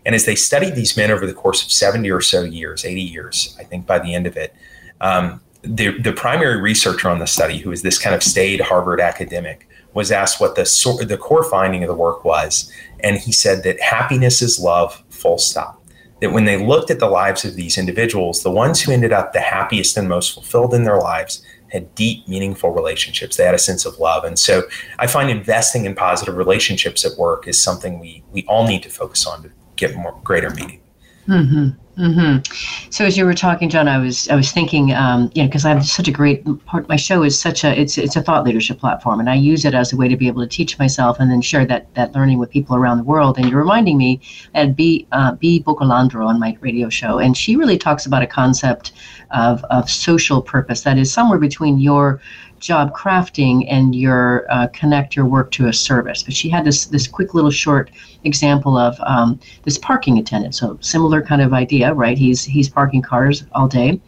And 0.05 0.13
as 0.13 0.25
they 0.25 0.35
studied 0.35 0.75
these 0.75 0.97
men 0.97 1.09
over 1.09 1.25
the 1.25 1.33
course 1.33 1.63
of 1.63 1.71
70 1.71 2.11
or 2.11 2.19
so 2.19 2.43
years, 2.43 2.83
80 2.83 3.01
years, 3.01 3.55
I 3.57 3.63
think 3.63 3.87
by 3.87 3.99
the 3.99 4.13
end 4.13 4.27
of 4.27 4.35
it, 4.35 4.53
um, 4.99 5.39
the, 5.63 5.97
the 5.99 6.11
primary 6.11 6.61
researcher 6.61 7.09
on 7.09 7.19
the 7.19 7.27
study, 7.27 7.57
who 7.57 7.71
is 7.71 7.81
this 7.81 7.97
kind 7.97 8.13
of 8.13 8.21
staid 8.21 8.59
Harvard 8.59 8.99
academic, 8.99 9.67
was 9.93 10.11
asked 10.11 10.39
what 10.41 10.55
the, 10.55 11.05
the 11.07 11.17
core 11.17 11.43
finding 11.43 11.83
of 11.83 11.87
the 11.87 11.95
work 11.95 12.25
was. 12.25 12.71
And 12.99 13.17
he 13.17 13.31
said 13.31 13.63
that 13.63 13.79
happiness 13.79 14.41
is 14.41 14.59
love, 14.59 15.03
full 15.09 15.37
stop. 15.37 15.81
That 16.19 16.31
when 16.31 16.45
they 16.45 16.57
looked 16.57 16.91
at 16.91 16.99
the 16.99 17.07
lives 17.07 17.45
of 17.45 17.55
these 17.55 17.77
individuals, 17.77 18.43
the 18.43 18.51
ones 18.51 18.81
who 18.81 18.91
ended 18.91 19.13
up 19.13 19.33
the 19.33 19.39
happiest 19.39 19.97
and 19.97 20.07
most 20.07 20.33
fulfilled 20.33 20.73
in 20.73 20.83
their 20.83 20.99
lives 20.99 21.43
had 21.69 21.93
deep, 21.95 22.27
meaningful 22.27 22.71
relationships. 22.71 23.35
They 23.35 23.45
had 23.45 23.55
a 23.55 23.59
sense 23.59 23.85
of 23.85 23.97
love. 23.97 24.23
And 24.23 24.37
so 24.37 24.63
I 24.99 25.07
find 25.07 25.29
investing 25.29 25.85
in 25.85 25.95
positive 25.95 26.35
relationships 26.35 27.03
at 27.05 27.17
work 27.17 27.47
is 27.47 27.61
something 27.61 27.99
we, 27.99 28.23
we 28.31 28.45
all 28.47 28.67
need 28.67 28.83
to 28.83 28.89
focus 28.89 29.25
on 29.25 29.43
to 29.43 29.51
get 29.75 29.95
more 29.95 30.19
greater 30.23 30.51
meaning. 30.51 30.82
Mm-hmm. 31.27 31.69
Mm-hmm. 31.97 32.89
So 32.89 33.05
as 33.05 33.17
you 33.17 33.23
were 33.23 33.35
talking, 33.35 33.69
John, 33.69 33.87
I 33.87 33.99
was 33.99 34.27
I 34.27 34.35
was 34.35 34.51
thinking, 34.51 34.93
um, 34.93 35.29
you 35.35 35.43
know, 35.43 35.47
because 35.47 35.63
I 35.63 35.69
have 35.69 35.85
such 35.85 36.07
a 36.07 36.11
great 36.11 36.43
part. 36.65 36.89
My 36.89 36.95
show 36.95 37.21
is 37.21 37.39
such 37.39 37.63
a 37.63 37.79
it's 37.79 37.99
it's 37.99 38.15
a 38.15 38.21
thought 38.21 38.43
leadership 38.43 38.79
platform, 38.79 39.19
and 39.19 39.29
I 39.29 39.35
use 39.35 39.63
it 39.63 39.75
as 39.75 39.93
a 39.93 39.95
way 39.95 40.07
to 40.07 40.17
be 40.17 40.27
able 40.27 40.41
to 40.41 40.47
teach 40.47 40.79
myself 40.79 41.19
and 41.19 41.29
then 41.29 41.41
share 41.41 41.65
that 41.67 41.93
that 41.93 42.15
learning 42.15 42.39
with 42.39 42.49
people 42.49 42.75
around 42.75 42.97
the 42.97 43.03
world. 43.03 43.37
And 43.37 43.47
you're 43.47 43.59
reminding 43.59 43.97
me, 43.99 44.21
at 44.55 44.75
B 44.75 45.05
uh, 45.11 45.33
Bea 45.33 45.61
Boccalandro 45.61 46.25
on 46.25 46.39
my 46.39 46.57
radio 46.61 46.89
show, 46.89 47.19
and 47.19 47.37
she 47.37 47.55
really 47.55 47.77
talks 47.77 48.07
about 48.07 48.23
a 48.23 48.27
concept 48.27 48.91
of 49.29 49.63
of 49.65 49.87
social 49.87 50.41
purpose 50.41 50.81
that 50.81 50.97
is 50.97 51.13
somewhere 51.13 51.39
between 51.39 51.77
your 51.77 52.19
job 52.63 52.95
crafting 52.95 53.65
and 53.69 53.93
your 53.93 54.45
uh, 54.49 54.67
connect 54.73 55.15
your 55.15 55.25
work 55.25 55.51
to 55.51 55.67
a 55.67 55.73
service. 55.73 56.23
But 56.23 56.33
she 56.33 56.49
had 56.49 56.65
this 56.65 56.85
this 56.85 57.07
quick 57.07 57.33
little 57.33 57.51
short 57.51 57.91
example 58.23 58.77
of 58.77 58.95
um, 59.01 59.39
this 59.63 59.77
parking 59.77 60.17
attendant. 60.17 60.55
So 60.55 60.77
similar 60.81 61.21
kind 61.21 61.41
of 61.41 61.53
idea, 61.53 61.93
right? 61.93 62.17
He's 62.17 62.43
he's 62.43 62.69
parking 62.69 63.01
cars 63.01 63.45
all 63.51 63.67
day. 63.67 63.99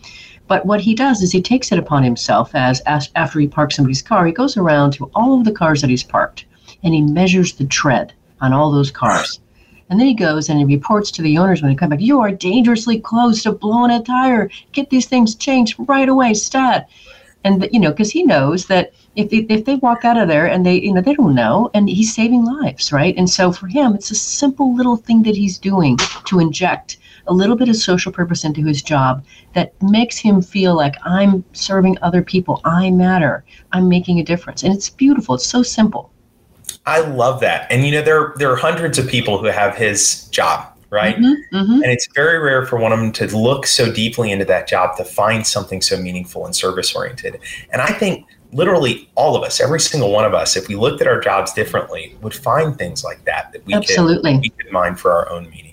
But 0.47 0.65
what 0.65 0.81
he 0.81 0.93
does 0.93 1.21
is 1.21 1.31
he 1.31 1.41
takes 1.41 1.71
it 1.71 1.79
upon 1.79 2.03
himself 2.03 2.53
as, 2.53 2.79
as 2.81 3.09
after 3.15 3.39
he 3.39 3.47
parks 3.47 3.75
somebody's 3.75 4.03
car, 4.03 4.27
he 4.27 4.31
goes 4.31 4.57
around 4.57 4.91
to 4.93 5.09
all 5.15 5.37
of 5.37 5.43
the 5.43 5.51
cars 5.51 5.81
that 5.81 5.89
he's 5.89 6.03
parked 6.03 6.45
and 6.83 6.93
he 6.93 7.01
measures 7.01 7.53
the 7.53 7.65
tread 7.65 8.13
on 8.41 8.53
all 8.53 8.71
those 8.71 8.91
cars. 8.91 9.39
And 9.89 9.99
then 9.99 10.05
he 10.05 10.13
goes 10.13 10.49
and 10.49 10.59
he 10.59 10.65
reports 10.65 11.09
to 11.11 11.23
the 11.23 11.37
owners 11.39 11.61
when 11.61 11.71
they 11.71 11.75
come 11.75 11.89
back, 11.89 11.99
you 11.99 12.19
are 12.19 12.31
dangerously 12.31 12.99
close 12.99 13.41
to 13.41 13.53
blowing 13.53 13.91
a 13.91 14.03
tire. 14.03 14.49
Get 14.71 14.91
these 14.91 15.07
things 15.07 15.33
changed 15.33 15.75
right 15.79 16.09
away, 16.09 16.35
stat 16.35 16.89
and 17.45 17.69
you 17.71 17.79
know 17.79 17.91
because 17.91 18.11
he 18.11 18.23
knows 18.23 18.65
that 18.65 18.91
if 19.15 19.29
they, 19.29 19.45
if 19.47 19.63
they 19.63 19.75
walk 19.75 20.03
out 20.03 20.17
of 20.17 20.27
there 20.27 20.47
and 20.47 20.65
they 20.65 20.75
you 20.75 20.91
know 20.91 20.99
they 20.99 21.13
don't 21.13 21.35
know 21.35 21.69
and 21.73 21.87
he's 21.87 22.13
saving 22.13 22.43
lives 22.43 22.91
right? 22.91 23.15
And 23.15 23.29
so 23.29 23.53
for 23.53 23.67
him 23.67 23.95
it's 23.95 24.11
a 24.11 24.15
simple 24.15 24.75
little 24.75 24.97
thing 24.97 25.23
that 25.23 25.37
he's 25.37 25.57
doing 25.57 25.97
to 26.25 26.39
inject 26.39 26.97
a 27.27 27.33
little 27.33 27.55
bit 27.55 27.69
of 27.69 27.75
social 27.75 28.11
purpose 28.11 28.43
into 28.43 28.63
his 28.63 28.81
job 28.81 29.23
that 29.53 29.73
makes 29.81 30.17
him 30.17 30.41
feel 30.41 30.75
like 30.75 30.95
i'm 31.03 31.43
serving 31.53 31.97
other 32.01 32.21
people. 32.21 32.61
I 32.65 32.91
matter. 32.91 33.45
I'm 33.71 33.87
making 33.87 34.19
a 34.19 34.23
difference. 34.23 34.63
And 34.63 34.73
it's 34.73 34.89
beautiful. 34.89 35.35
It's 35.35 35.45
so 35.45 35.63
simple. 35.63 36.11
I 36.85 36.99
love 36.99 37.39
that. 37.39 37.71
And 37.71 37.85
you 37.85 37.91
know 37.91 38.01
there 38.01 38.33
there 38.37 38.51
are 38.51 38.55
hundreds 38.55 38.97
of 38.97 39.07
people 39.07 39.37
who 39.37 39.47
have 39.47 39.75
his 39.75 40.27
job 40.29 40.74
right? 40.95 41.17
Mm-hmm, 41.17 41.55
mm-hmm. 41.55 41.83
And 41.83 41.85
it's 41.85 42.07
very 42.15 42.39
rare 42.39 42.65
for 42.65 42.79
one 42.79 42.93
of 42.93 42.99
them 42.99 43.11
to 43.11 43.37
look 43.37 43.67
so 43.67 43.91
deeply 43.91 44.31
into 44.31 44.45
that 44.45 44.67
job 44.67 44.95
to 44.97 45.03
find 45.03 45.45
something 45.45 45.81
so 45.81 45.97
meaningful 45.97 46.45
and 46.45 46.55
service 46.55 46.95
oriented. 46.95 47.39
And 47.71 47.81
I 47.81 47.91
think 47.91 48.25
literally 48.53 49.09
all 49.15 49.35
of 49.35 49.43
us, 49.43 49.59
every 49.59 49.81
single 49.81 50.11
one 50.11 50.23
of 50.23 50.33
us, 50.33 50.55
if 50.55 50.69
we 50.69 50.75
looked 50.75 51.01
at 51.01 51.07
our 51.07 51.19
jobs 51.19 51.51
differently, 51.51 52.15
would 52.21 52.33
find 52.33 52.77
things 52.77 53.03
like 53.03 53.23
that 53.25 53.51
that 53.51 53.65
we 53.65 53.73
Absolutely. 53.73 54.33
could 54.35 54.41
we 54.41 54.49
could 54.49 54.71
mine 54.71 54.95
for 54.95 55.11
our 55.11 55.29
own 55.29 55.49
meaning. 55.49 55.64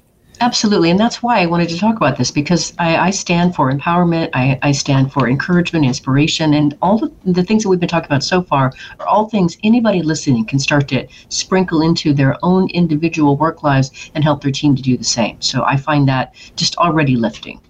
Absolutely. 0.43 0.91
And 0.91 0.99
that's 0.99 1.23
why 1.23 1.41
I 1.41 1.47
wanted 1.47 1.69
to 1.69 1.79
talk 1.79 1.97
about 1.97 2.19
this 2.19 2.33
because 2.33 2.73
I, 2.77 2.97
I 2.97 3.11
stand 3.11 3.55
for 3.55 3.73
empowerment, 3.73 4.31
I, 4.35 4.59
I, 4.61 4.73
stand 4.73 5.13
for 5.13 5.29
encouragement, 5.29 5.85
inspiration, 5.85 6.53
and 6.55 6.77
all 6.83 6.99
the, 6.99 7.13
the 7.25 7.45
things 7.45 7.63
that 7.63 7.69
we've 7.69 7.79
been 7.79 7.89
talking 7.89 8.07
about 8.07 8.25
so 8.25 8.43
far 8.43 8.73
are 8.99 9.07
all 9.07 9.29
things 9.29 9.57
anybody 9.63 10.03
listening 10.03 10.45
can 10.45 10.59
start 10.59 10.89
to 10.89 11.07
sprinkle 11.29 11.81
into 11.81 12.13
their 12.13 12.37
own 12.43 12.69
individual 12.71 13.37
work 13.37 13.63
lives 13.63 14.11
and 14.17 14.25
help 14.25 14.43
their 14.43 14.51
team 14.51 14.75
to 14.75 14.83
do 14.83 14.97
the 14.97 15.05
same. 15.05 15.41
So 15.41 15.63
I 15.63 15.77
find 15.77 16.09
that 16.09 16.35
just 16.57 16.75
already 16.77 17.15
lifting. 17.15 17.61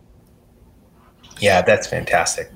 Yeah, 1.41 1.61
that's 1.61 1.87
fantastic 1.87 2.51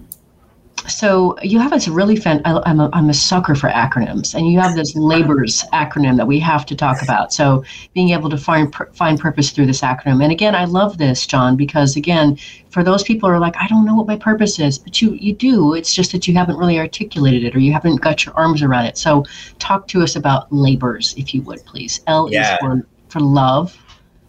so 0.89 1.37
you 1.43 1.59
have 1.59 1.71
this 1.71 1.89
really 1.89 2.17
fan. 2.17 2.41
I, 2.45 2.71
am 2.71 2.81
a, 2.81 2.91
I'm 2.93 3.09
a 3.11 3.15
sucker 3.15 3.55
for 3.55 3.69
acronyms, 3.69 4.35
and 4.35 4.47
you 4.47 4.59
have 4.61 4.75
this 4.75 4.95
labors 4.95 5.65
acronym 5.73 6.17
that 6.17 6.27
we 6.27 6.39
have 6.41 6.67
to 6.67 6.77
talk 6.77 7.03
about. 7.03 7.33
So 7.33 7.65
being 7.95 8.11
able 8.11 8.31
to 8.31 8.39
find 8.39 8.75
find 8.93 9.19
purpose 9.19 9.51
through 9.51 9.67
this 9.67 9.81
acronym, 9.81 10.23
and 10.23 10.33
again, 10.33 10.55
I 10.55 10.65
love 10.65 10.99
this, 10.99 11.27
John, 11.27 11.57
because 11.57 11.97
again, 11.97 12.39
for 12.71 12.83
those 12.83 13.03
people 13.03 13.29
who 13.29 13.35
are 13.35 13.39
like, 13.39 13.57
I 13.57 13.67
don't 13.69 13.85
know 13.85 13.95
what 13.95 14.07
my 14.07 14.17
purpose 14.17 14.59
is, 14.59 14.79
but 14.79 15.01
you 15.01 15.13
you 15.13 15.35
do. 15.35 15.75
It's 15.75 15.95
just 15.95 16.13
that 16.13 16.27
you 16.27 16.35
haven't 16.35 16.57
really 16.57 16.79
articulated 16.79 17.45
it, 17.45 17.55
or 17.55 17.59
you 17.59 17.73
haven't 17.73 18.01
got 18.01 18.25
your 18.25 18.35
arms 18.35 18.63
around 18.63 18.87
it. 18.87 18.97
So 18.99 19.25
talk 19.59 19.89
to 19.89 20.03
us 20.03 20.17
about 20.17 20.53
labors, 20.53 21.15
if 21.17 21.35
you 21.35 21.43
would, 21.43 21.65
please. 21.65 22.01
L 22.07 22.29
yeah. 22.31 22.55
is 22.55 22.59
for 22.61 22.87
for 23.09 23.21
love. 23.21 23.77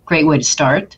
Great 0.06 0.26
way 0.26 0.38
to 0.38 0.44
start 0.44 0.98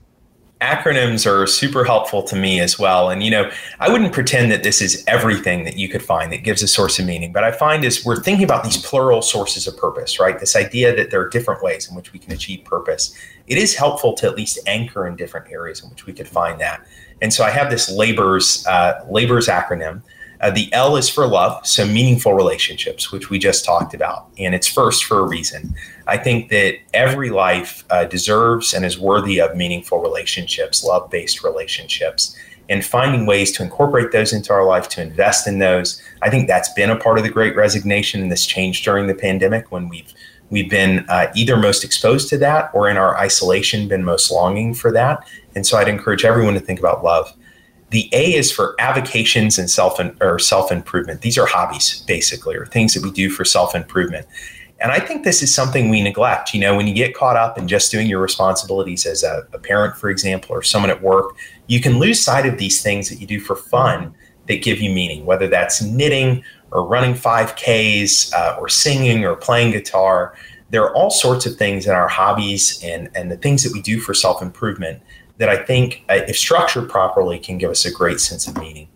acronyms 0.61 1.25
are 1.25 1.47
super 1.47 1.85
helpful 1.85 2.21
to 2.23 2.35
me 2.35 2.59
as 2.59 2.77
well. 2.77 3.09
And, 3.09 3.23
you 3.23 3.31
know, 3.31 3.49
I 3.79 3.89
wouldn't 3.89 4.11
pretend 4.11 4.51
that 4.51 4.63
this 4.63 4.81
is 4.81 5.03
everything 5.07 5.63
that 5.63 5.77
you 5.77 5.87
could 5.87 6.03
find 6.03 6.33
that 6.33 6.43
gives 6.43 6.61
a 6.61 6.67
source 6.67 6.99
of 6.99 7.05
meaning, 7.05 7.31
but 7.31 7.45
I 7.45 7.51
find 7.51 7.85
is 7.85 8.05
we're 8.05 8.21
thinking 8.21 8.43
about 8.43 8.65
these 8.65 8.77
plural 8.77 9.21
sources 9.21 9.67
of 9.67 9.77
purpose, 9.77 10.19
right? 10.19 10.37
This 10.37 10.57
idea 10.57 10.93
that 10.95 11.11
there 11.11 11.21
are 11.21 11.29
different 11.29 11.63
ways 11.63 11.89
in 11.89 11.95
which 11.95 12.11
we 12.11 12.19
can 12.19 12.33
achieve 12.33 12.65
purpose. 12.65 13.15
It 13.47 13.57
is 13.57 13.73
helpful 13.73 14.13
to 14.15 14.27
at 14.27 14.35
least 14.35 14.59
anchor 14.67 15.07
in 15.07 15.15
different 15.15 15.49
areas 15.49 15.81
in 15.81 15.89
which 15.89 16.05
we 16.05 16.11
could 16.11 16.27
find 16.27 16.59
that. 16.59 16.85
And 17.21 17.33
so 17.33 17.45
I 17.45 17.51
have 17.51 17.69
this 17.69 17.89
labors, 17.89 18.67
uh, 18.67 19.05
labors 19.09 19.47
acronym. 19.47 20.01
Uh, 20.41 20.49
the 20.49 20.71
L 20.73 20.95
is 20.95 21.09
for 21.09 21.27
love, 21.27 21.65
so 21.65 21.85
meaningful 21.85 22.33
relationships, 22.33 23.11
which 23.11 23.29
we 23.29 23.39
just 23.39 23.65
talked 23.65 23.93
about. 23.93 24.27
And 24.37 24.55
it's 24.55 24.67
first 24.67 25.03
for 25.03 25.19
a 25.19 25.27
reason. 25.27 25.75
I 26.07 26.17
think 26.17 26.49
that 26.49 26.75
every 26.93 27.29
life 27.29 27.83
uh, 27.89 28.05
deserves 28.05 28.73
and 28.73 28.85
is 28.85 28.97
worthy 28.97 29.39
of 29.39 29.55
meaningful 29.55 29.99
relationships, 29.99 30.83
love 30.83 31.09
based 31.09 31.43
relationships. 31.43 32.35
And 32.69 32.85
finding 32.85 33.25
ways 33.25 33.51
to 33.53 33.63
incorporate 33.63 34.11
those 34.11 34.31
into 34.31 34.53
our 34.53 34.63
life, 34.63 34.89
to 34.89 35.01
invest 35.01 35.47
in 35.47 35.57
those. 35.57 35.99
I 36.21 36.29
think 36.29 36.47
that's 36.47 36.71
been 36.73 36.91
a 36.91 36.95
part 36.95 37.17
of 37.17 37.23
the 37.23 37.29
great 37.31 37.55
resignation 37.55 38.21
and 38.21 38.31
this 38.31 38.45
change 38.45 38.83
during 38.83 39.07
the 39.07 39.15
pandemic 39.15 39.71
when 39.71 39.89
we've 39.89 40.13
we've 40.51 40.69
been 40.69 41.05
uh, 41.09 41.31
either 41.35 41.57
most 41.57 41.83
exposed 41.83 42.29
to 42.29 42.37
that 42.37 42.69
or 42.73 42.89
in 42.89 42.97
our 42.97 43.17
isolation 43.17 43.87
been 43.87 44.03
most 44.03 44.31
longing 44.31 44.73
for 44.73 44.91
that. 44.91 45.27
And 45.55 45.65
so 45.65 45.77
I'd 45.77 45.87
encourage 45.87 46.25
everyone 46.25 46.53
to 46.55 46.59
think 46.59 46.79
about 46.79 47.03
love. 47.03 47.33
The 47.91 48.09
A 48.13 48.35
is 48.35 48.51
for 48.51 48.75
avocations 48.79 49.57
and 49.57 49.69
self 49.69 49.99
or 50.21 50.39
self 50.39 50.71
improvement. 50.71 51.21
These 51.21 51.37
are 51.37 51.45
hobbies, 51.45 52.03
basically, 52.07 52.55
or 52.55 52.65
things 52.65 52.93
that 52.93 53.03
we 53.03 53.11
do 53.11 53.29
for 53.29 53.43
self 53.45 53.75
improvement. 53.75 54.27
And 54.81 54.91
I 54.91 54.99
think 54.99 55.23
this 55.23 55.43
is 55.43 55.53
something 55.53 55.89
we 55.89 56.01
neglect. 56.01 56.53
You 56.53 56.61
know, 56.61 56.75
when 56.75 56.87
you 56.87 56.93
get 56.93 57.13
caught 57.13 57.35
up 57.35 57.57
in 57.57 57.67
just 57.67 57.91
doing 57.91 58.07
your 58.07 58.21
responsibilities 58.21 59.05
as 59.05 59.23
a, 59.23 59.45
a 59.51 59.59
parent, 59.59 59.97
for 59.97 60.09
example, 60.09 60.55
or 60.55 60.63
someone 60.63 60.89
at 60.89 61.01
work, 61.01 61.35
you 61.67 61.81
can 61.81 61.99
lose 61.99 62.23
sight 62.23 62.45
of 62.45 62.57
these 62.57 62.81
things 62.81 63.09
that 63.09 63.19
you 63.19 63.27
do 63.27 63.39
for 63.39 63.55
fun 63.55 64.13
that 64.47 64.63
give 64.63 64.79
you 64.79 64.89
meaning, 64.89 65.25
whether 65.25 65.47
that's 65.47 65.81
knitting 65.81 66.43
or 66.71 66.85
running 66.85 67.13
5Ks 67.13 68.33
uh, 68.33 68.57
or 68.59 68.69
singing 68.69 69.25
or 69.25 69.35
playing 69.35 69.71
guitar. 69.71 70.33
There 70.69 70.83
are 70.83 70.95
all 70.95 71.09
sorts 71.09 71.45
of 71.45 71.55
things 71.55 71.85
in 71.85 71.91
our 71.91 72.07
hobbies 72.07 72.81
and, 72.83 73.09
and 73.15 73.29
the 73.31 73.37
things 73.37 73.63
that 73.63 73.73
we 73.73 73.81
do 73.81 73.99
for 73.99 74.13
self 74.13 74.41
improvement 74.41 75.01
that 75.39 75.49
I 75.49 75.57
think, 75.57 76.03
uh, 76.09 76.19
if 76.27 76.37
structured 76.37 76.89
properly, 76.89 77.39
can 77.39 77.57
give 77.57 77.71
us 77.71 77.85
a 77.85 77.91
great 77.91 78.19
sense 78.19 78.47
of 78.47 78.57
meaning. 78.57 78.87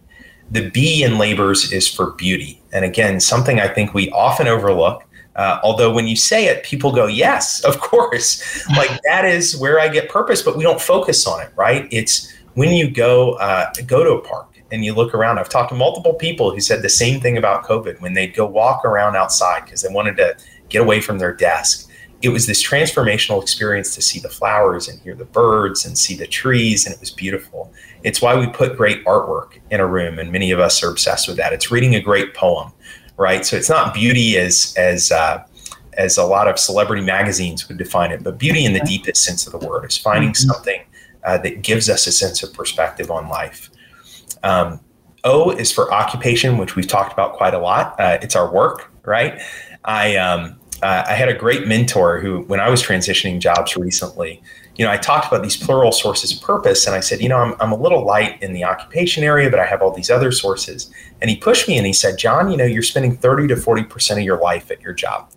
The 0.51 0.69
B 0.69 1.03
in 1.03 1.17
labors 1.17 1.71
is 1.71 1.87
for 1.87 2.11
beauty. 2.11 2.61
And 2.71 2.85
again, 2.85 3.19
something 3.19 3.59
I 3.59 3.67
think 3.67 3.93
we 3.93 4.11
often 4.11 4.47
overlook. 4.47 5.03
Uh, 5.35 5.59
although 5.63 5.91
when 5.91 6.05
you 6.05 6.15
say 6.15 6.45
it, 6.45 6.63
people 6.63 6.91
go, 6.91 7.07
yes, 7.07 7.63
of 7.65 7.79
course. 7.79 8.67
like 8.77 8.91
that 9.05 9.25
is 9.25 9.57
where 9.57 9.79
I 9.79 9.87
get 9.87 10.09
purpose, 10.09 10.41
but 10.41 10.55
we 10.55 10.63
don't 10.63 10.79
focus 10.79 11.25
on 11.25 11.41
it, 11.41 11.49
right? 11.55 11.87
It's 11.91 12.31
when 12.53 12.71
you 12.71 12.91
go 12.91 13.33
uh, 13.33 13.71
go 13.87 14.03
to 14.03 14.11
a 14.11 14.21
park 14.21 14.61
and 14.71 14.83
you 14.83 14.93
look 14.93 15.15
around. 15.15 15.39
I've 15.39 15.49
talked 15.49 15.69
to 15.69 15.75
multiple 15.75 16.13
people 16.13 16.51
who 16.51 16.59
said 16.59 16.81
the 16.81 16.89
same 16.89 17.21
thing 17.21 17.37
about 17.37 17.63
COVID 17.63 18.01
when 18.01 18.13
they'd 18.13 18.35
go 18.35 18.45
walk 18.45 18.83
around 18.85 19.15
outside 19.15 19.65
because 19.65 19.81
they 19.81 19.93
wanted 19.93 20.17
to 20.17 20.35
get 20.69 20.81
away 20.81 20.99
from 20.99 21.19
their 21.19 21.33
desk 21.33 21.89
it 22.23 22.29
was 22.29 22.47
this 22.47 22.65
transformational 22.65 23.41
experience 23.41 23.93
to 23.93 24.01
see 24.01 24.17
the 24.17 24.29
flowers 24.29 24.87
and 24.87 24.99
hear 25.01 25.13
the 25.13 25.25
birds 25.25 25.85
and 25.85 25.97
see 25.97 26.15
the 26.15 26.25
trees, 26.25 26.85
and 26.85 26.95
it 26.95 27.01
was 27.01 27.11
beautiful. 27.11 27.71
It's 28.03 28.21
why 28.21 28.33
we 28.35 28.47
put 28.47 28.77
great 28.77 29.03
artwork 29.03 29.59
in 29.69 29.81
a 29.81 29.85
room, 29.85 30.17
and 30.19 30.31
many 30.31 30.49
of 30.51 30.59
us 30.59 30.81
are 30.81 30.89
obsessed 30.89 31.27
with 31.27 31.35
that. 31.37 31.51
It's 31.51 31.69
reading 31.69 31.95
a 31.95 31.99
great 32.01 32.33
poem, 32.33 32.71
right? 33.17 33.45
So 33.45 33.57
it's 33.57 33.69
not 33.69 33.93
beauty 33.93 34.37
as 34.37 34.73
as 34.77 35.11
uh, 35.11 35.43
as 35.97 36.17
a 36.17 36.23
lot 36.23 36.47
of 36.47 36.57
celebrity 36.57 37.03
magazines 37.03 37.67
would 37.67 37.77
define 37.77 38.11
it, 38.11 38.23
but 38.23 38.37
beauty 38.37 38.63
in 38.63 38.71
the 38.71 38.79
deepest 38.79 39.21
sense 39.21 39.45
of 39.45 39.59
the 39.59 39.67
word 39.67 39.83
is 39.83 39.97
finding 39.97 40.31
mm-hmm. 40.31 40.49
something 40.49 40.81
uh, 41.25 41.37
that 41.39 41.61
gives 41.61 41.89
us 41.89 42.07
a 42.07 42.11
sense 42.11 42.41
of 42.41 42.53
perspective 42.53 43.11
on 43.11 43.27
life. 43.27 43.69
Um, 44.43 44.79
o 45.25 45.51
is 45.51 45.73
for 45.73 45.93
occupation, 45.93 46.57
which 46.57 46.77
we've 46.77 46.87
talked 46.87 47.11
about 47.11 47.33
quite 47.33 47.53
a 47.53 47.59
lot. 47.59 47.99
Uh, 47.99 48.17
it's 48.21 48.35
our 48.35 48.49
work, 48.51 48.91
right? 49.03 49.41
I 49.83 50.15
um, 50.15 50.57
uh, 50.83 51.05
I 51.07 51.13
had 51.13 51.29
a 51.29 51.33
great 51.33 51.65
mentor 51.65 52.19
who, 52.19 52.41
when 52.41 52.59
I 52.59 52.69
was 52.69 52.83
transitioning 52.83 53.39
jobs 53.39 53.77
recently, 53.77 54.43
you 54.75 54.83
know, 54.83 54.91
I 54.91 54.97
talked 54.97 55.27
about 55.27 55.41
these 55.41 55.55
plural 55.55 55.93
sources 55.93 56.35
of 56.35 56.41
purpose, 56.41 56.85
and 56.85 56.95
I 56.95 56.99
said, 56.99 57.21
you 57.21 57.29
know, 57.29 57.37
I'm, 57.37 57.55
I'm 57.61 57.71
a 57.71 57.77
little 57.77 58.05
light 58.05 58.41
in 58.43 58.51
the 58.51 58.65
occupation 58.65 59.23
area, 59.23 59.49
but 59.49 59.59
I 59.59 59.65
have 59.65 59.81
all 59.81 59.91
these 59.91 60.09
other 60.09 60.31
sources. 60.31 60.91
And 61.21 61.29
he 61.29 61.37
pushed 61.37 61.67
me 61.69 61.77
and 61.77 61.87
he 61.87 61.93
said, 61.93 62.17
John, 62.17 62.51
you 62.51 62.57
know, 62.57 62.65
you're 62.65 62.81
spending 62.81 63.15
30 63.15 63.47
to 63.47 63.55
40% 63.55 64.17
of 64.17 64.23
your 64.23 64.41
life 64.41 64.71
at 64.71 64.81
your 64.81 64.93
job. 64.93 65.29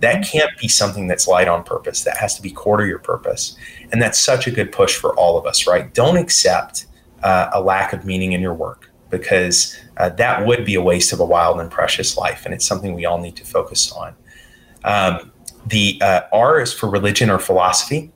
That 0.00 0.16
mm-hmm. 0.16 0.38
can't 0.38 0.58
be 0.58 0.68
something 0.68 1.06
that's 1.06 1.26
light 1.26 1.48
on 1.48 1.64
purpose. 1.64 2.04
That 2.04 2.18
has 2.18 2.34
to 2.36 2.42
be 2.42 2.50
core 2.50 2.76
to 2.76 2.86
your 2.86 2.98
purpose. 2.98 3.56
And 3.92 4.02
that's 4.02 4.20
such 4.20 4.46
a 4.46 4.50
good 4.50 4.70
push 4.70 4.96
for 4.96 5.14
all 5.14 5.38
of 5.38 5.46
us, 5.46 5.66
right? 5.66 5.92
Don't 5.94 6.16
accept 6.16 6.86
uh, 7.22 7.50
a 7.54 7.60
lack 7.60 7.92
of 7.92 8.04
meaning 8.04 8.32
in 8.32 8.40
your 8.40 8.54
work 8.54 8.90
because 9.08 9.78
uh, 9.96 10.08
that 10.10 10.46
would 10.46 10.64
be 10.64 10.74
a 10.74 10.82
waste 10.82 11.12
of 11.12 11.20
a 11.20 11.24
wild 11.24 11.58
and 11.58 11.70
precious 11.70 12.16
life. 12.16 12.44
And 12.44 12.52
it's 12.52 12.66
something 12.66 12.94
we 12.94 13.06
all 13.06 13.18
need 13.18 13.36
to 13.36 13.44
focus 13.44 13.92
on. 13.92 14.14
Um, 14.84 15.32
the 15.66 16.00
uh, 16.00 16.22
R 16.32 16.60
is 16.60 16.72
for 16.72 16.88
religion 16.88 17.30
or 17.30 17.38
philosophy, 17.38 18.12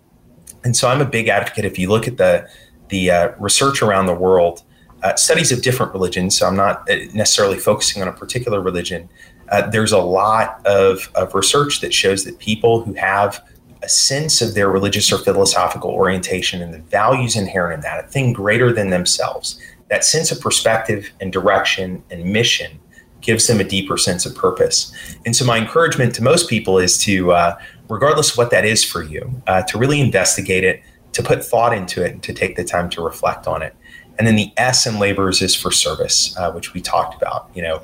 and 0.65 0.77
so 0.77 0.89
I'm 0.89 1.01
a 1.01 1.07
big 1.07 1.29
advocate. 1.29 1.65
If 1.65 1.79
you 1.79 1.89
look 1.89 2.09
at 2.09 2.17
the 2.17 2.49
the 2.89 3.11
uh, 3.11 3.33
research 3.39 3.83
around 3.83 4.07
the 4.07 4.15
world, 4.15 4.63
uh, 5.03 5.15
studies 5.17 5.53
of 5.53 5.63
different 5.63 5.93
religions, 5.93 6.37
so 6.39 6.47
I'm 6.47 6.57
not 6.57 6.89
uh, 6.91 6.97
necessarily 7.13 7.59
focusing 7.59 8.03
on 8.03 8.09
a 8.09 8.13
particular 8.13 8.61
religion. 8.61 9.09
Uh, 9.51 9.69
there's 9.69 9.93
a 9.93 9.99
lot 9.99 10.65
of, 10.67 11.11
of 11.15 11.35
research 11.35 11.81
that 11.83 11.93
shows 11.93 12.25
that 12.25 12.39
people 12.39 12.83
who 12.83 12.95
have 12.95 13.45
a 13.83 13.89
sense 13.89 14.41
of 14.41 14.55
their 14.55 14.71
religious 14.71 15.13
or 15.13 15.19
philosophical 15.19 15.91
orientation 15.91 16.63
and 16.63 16.73
the 16.73 16.79
values 16.79 17.37
inherent 17.37 17.75
in 17.75 17.81
that, 17.83 18.03
a 18.03 18.09
thing 18.09 18.33
greater 18.33 18.73
than 18.73 18.89
themselves, 18.89 19.61
that 19.91 20.05
sense 20.05 20.33
of 20.33 20.41
perspective 20.41 21.11
and 21.21 21.31
direction 21.31 22.03
and 22.11 22.25
mission 22.25 22.81
gives 23.25 23.47
them 23.47 23.61
a 23.61 23.65
deeper 23.65 23.97
sense 23.97 24.27
of 24.27 24.35
purpose. 24.35 24.93
And 25.27 25.35
so, 25.35 25.45
my 25.45 25.59
encouragement 25.59 26.15
to 26.17 26.23
most 26.23 26.49
people 26.49 26.79
is 26.79 26.99
to, 26.99 27.33
uh, 27.33 27.57
regardless 27.89 28.33
of 28.33 28.39
what 28.39 28.51
that 28.51 28.65
is 28.65 28.85
for 28.85 29.03
you, 29.03 29.43
uh, 29.47 29.63
to 29.63 29.79
really 29.79 30.01
investigate 30.01 30.65
it, 30.65 30.83
to 31.13 31.23
put 31.23 31.45
thought 31.45 31.75
into 31.75 32.05
it, 32.05 32.13
and 32.13 32.23
to 32.23 32.33
take 32.33 32.57
the 32.57 32.65
time 32.65 32.89
to 32.91 33.03
reflect 33.03 33.47
on 33.47 33.63
it. 33.63 33.75
And 34.19 34.27
then 34.27 34.37
the 34.37 34.53
S 34.57 34.87
in 34.87 34.99
labors 34.99 35.43
is 35.43 35.55
for 35.55 35.71
service, 35.73 36.37
uh, 36.39 36.53
which 36.53 36.73
we 36.73 36.81
talked 36.81 37.21
about. 37.21 37.51
You 37.55 37.63
know, 37.63 37.83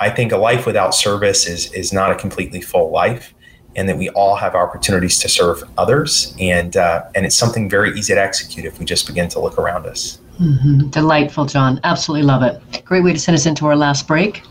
I 0.00 0.10
think 0.10 0.32
a 0.32 0.36
life 0.36 0.66
without 0.66 0.94
service 0.94 1.46
is 1.46 1.72
is 1.72 1.92
not 1.92 2.10
a 2.10 2.14
completely 2.14 2.60
full 2.60 2.90
life, 2.90 3.34
and 3.76 3.88
that 3.88 3.96
we 3.96 4.08
all 4.10 4.36
have 4.36 4.54
opportunities 4.54 5.18
to 5.20 5.28
serve 5.28 5.62
others, 5.76 6.34
and 6.40 6.76
uh, 6.76 7.04
and 7.14 7.26
it's 7.26 7.36
something 7.36 7.68
very 7.68 7.96
easy 7.98 8.14
to 8.14 8.20
execute 8.20 8.64
if 8.64 8.78
we 8.78 8.84
just 8.84 9.06
begin 9.06 9.28
to 9.28 9.40
look 9.40 9.58
around 9.58 9.86
us. 9.86 10.18
Mm-hmm. 10.40 10.88
Delightful, 10.90 11.46
John. 11.46 11.80
Absolutely 11.84 12.26
love 12.26 12.42
it. 12.42 12.84
Great 12.84 13.02
way 13.02 13.12
to 13.12 13.18
send 13.18 13.34
us 13.34 13.46
into 13.46 13.66
our 13.66 13.76
last 13.76 14.06
break. 14.06 14.42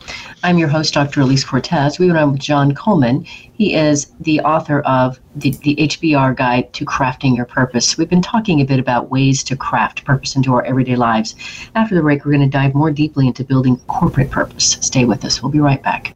I'm 0.43 0.59
your 0.59 0.67
host, 0.67 0.93
Dr. 0.93 1.21
Elise 1.21 1.43
Cortes. 1.43 1.97
We 1.97 2.07
went 2.07 2.19
on 2.19 2.31
with 2.33 2.41
John 2.41 2.75
Coleman. 2.75 3.23
He 3.23 3.73
is 3.73 4.13
the 4.19 4.39
author 4.41 4.81
of 4.81 5.19
the, 5.35 5.51
the 5.63 5.75
HBR 5.75 6.35
Guide 6.35 6.71
to 6.73 6.85
Crafting 6.85 7.35
Your 7.35 7.45
Purpose. 7.45 7.97
We've 7.97 8.09
been 8.09 8.21
talking 8.21 8.61
a 8.61 8.65
bit 8.65 8.79
about 8.79 9.09
ways 9.09 9.43
to 9.45 9.55
craft 9.55 10.05
purpose 10.05 10.35
into 10.35 10.53
our 10.53 10.63
everyday 10.63 10.95
lives. 10.95 11.35
After 11.73 11.95
the 11.95 12.01
break, 12.01 12.23
we're 12.23 12.33
going 12.33 12.49
to 12.49 12.57
dive 12.57 12.75
more 12.75 12.91
deeply 12.91 13.25
into 13.25 13.43
building 13.43 13.77
corporate 13.87 14.29
purpose. 14.29 14.77
Stay 14.81 15.05
with 15.05 15.25
us. 15.25 15.41
We'll 15.41 15.51
be 15.51 15.59
right 15.59 15.81
back. 15.81 16.15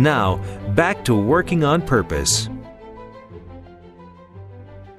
Now, 0.00 0.36
back 0.70 1.04
to 1.04 1.14
working 1.14 1.62
on 1.62 1.82
purpose. 1.82 2.48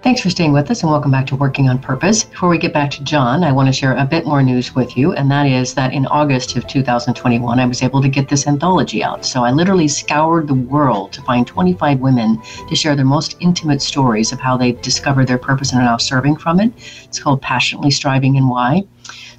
Thanks 0.03 0.21
for 0.21 0.29
staying 0.29 0.53
with 0.53 0.69
us 0.69 0.83
and 0.83 0.91
welcome 0.91 1.09
back 1.09 1.25
to 1.27 1.35
Working 1.35 1.69
on 1.69 1.79
Purpose. 1.79 2.23
Before 2.23 2.49
we 2.49 2.59
get 2.59 2.71
back 2.71 2.91
to 2.91 3.03
John, 3.03 3.43
I 3.43 3.51
want 3.51 3.67
to 3.67 3.73
share 3.73 3.95
a 3.95 4.05
bit 4.05 4.27
more 4.27 4.43
news 4.43 4.75
with 4.75 4.95
you, 4.95 5.13
and 5.13 5.29
that 5.31 5.47
is 5.47 5.73
that 5.73 5.91
in 5.91 6.05
August 6.07 6.55
of 6.55 6.67
2021, 6.67 7.59
I 7.59 7.65
was 7.65 7.81
able 7.81 7.99
to 8.03 8.09
get 8.09 8.29
this 8.29 8.45
anthology 8.45 9.03
out. 9.03 9.25
So 9.25 9.43
I 9.43 9.51
literally 9.51 9.87
scoured 9.87 10.47
the 10.47 10.53
world 10.53 11.13
to 11.13 11.21
find 11.23 11.47
25 11.47 11.99
women 11.99 12.39
to 12.69 12.75
share 12.75 12.95
their 12.95 13.03
most 13.03 13.37
intimate 13.39 13.81
stories 13.81 14.31
of 14.31 14.39
how 14.39 14.55
they 14.55 14.73
discovered 14.73 15.27
their 15.27 15.39
purpose 15.39 15.71
and 15.71 15.81
are 15.81 15.85
now 15.85 15.97
serving 15.97 16.35
from 16.35 16.59
it. 16.59 16.71
It's 17.05 17.19
called 17.19 17.41
Passionately 17.41 17.89
Striving 17.89 18.37
and 18.37 18.49
Why. 18.49 18.83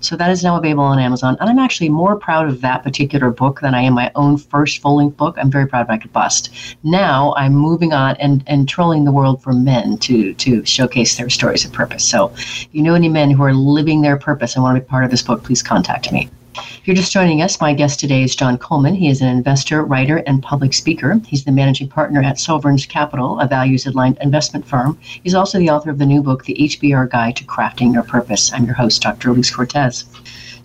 So 0.01 0.17
that 0.17 0.31
is 0.31 0.43
now 0.43 0.57
available 0.57 0.85
on 0.85 0.99
Amazon. 0.99 1.37
And 1.41 1.49
I'm 1.49 1.59
actually 1.59 1.89
more 1.89 2.17
proud 2.17 2.49
of 2.49 2.61
that 2.61 2.83
particular 2.83 3.31
book 3.31 3.61
than 3.61 3.75
I 3.75 3.83
am 3.83 3.95
my 3.95 4.11
own 4.15 4.37
first 4.37 4.81
full 4.83 4.97
length 4.97 5.17
book. 5.17 5.37
I'm 5.39 5.51
very 5.51 5.67
proud 5.67 5.83
of 5.83 5.91
I 5.91 5.99
Could 5.99 6.13
Bust. 6.13 6.51
Now 6.83 7.35
I'm 7.37 7.55
moving 7.55 7.93
on 7.93 8.17
and, 8.17 8.43
and 8.47 8.69
trolling 8.69 9.05
the 9.05 9.13
world 9.13 9.43
for 9.43 9.53
men 9.53 9.99
to, 9.99 10.35
to 10.35 10.53
to 10.53 10.65
showcase 10.65 11.17
their 11.17 11.31
stories 11.31 11.65
of 11.65 11.73
purpose. 11.73 12.05
So, 12.05 12.33
if 12.35 12.69
you 12.73 12.83
know 12.83 12.95
any 12.95 13.09
men 13.09 13.31
who 13.31 13.43
are 13.43 13.55
living 13.55 14.03
their 14.03 14.19
purpose 14.19 14.55
and 14.55 14.63
want 14.63 14.77
to 14.77 14.83
be 14.83 14.87
part 14.87 15.05
of 15.05 15.11
this 15.11 15.23
book, 15.23 15.43
please 15.43 15.63
contact 15.63 16.13
me. 16.13 16.29
If 16.55 16.87
you're 16.87 16.97
just 16.97 17.13
joining 17.13 17.41
us, 17.41 17.61
my 17.63 17.73
guest 17.73 17.99
today 17.99 18.23
is 18.23 18.37
John 18.37 18.59
Coleman. 18.59 18.95
He 18.95 19.09
is 19.09 19.23
an 19.23 19.29
investor, 19.29 19.85
writer, 19.85 20.19
and 20.27 20.43
public 20.43 20.75
speaker. 20.75 21.19
He's 21.27 21.45
the 21.45 21.53
managing 21.53 21.89
partner 21.89 22.23
at 22.23 22.39
Sovereign's 22.39 22.85
Capital, 22.85 23.41
a 23.41 23.47
values 23.47 23.87
aligned 23.87 24.19
investment 24.21 24.67
firm. 24.67 24.99
He's 25.01 25.35
also 25.35 25.59
the 25.59 25.71
author 25.71 25.89
of 25.89 25.99
the 25.99 26.05
new 26.05 26.23
book, 26.23 26.45
The 26.45 26.55
HBR 26.55 27.11
Guide 27.11 27.37
to 27.37 27.45
Crafting 27.45 27.95
Your 27.95 28.03
Purpose. 28.03 28.53
I'm 28.53 28.67
your 28.67 28.75
host, 28.75 29.01
Dr. 29.01 29.31
Elise 29.31 29.51
Cortes. 29.51 30.05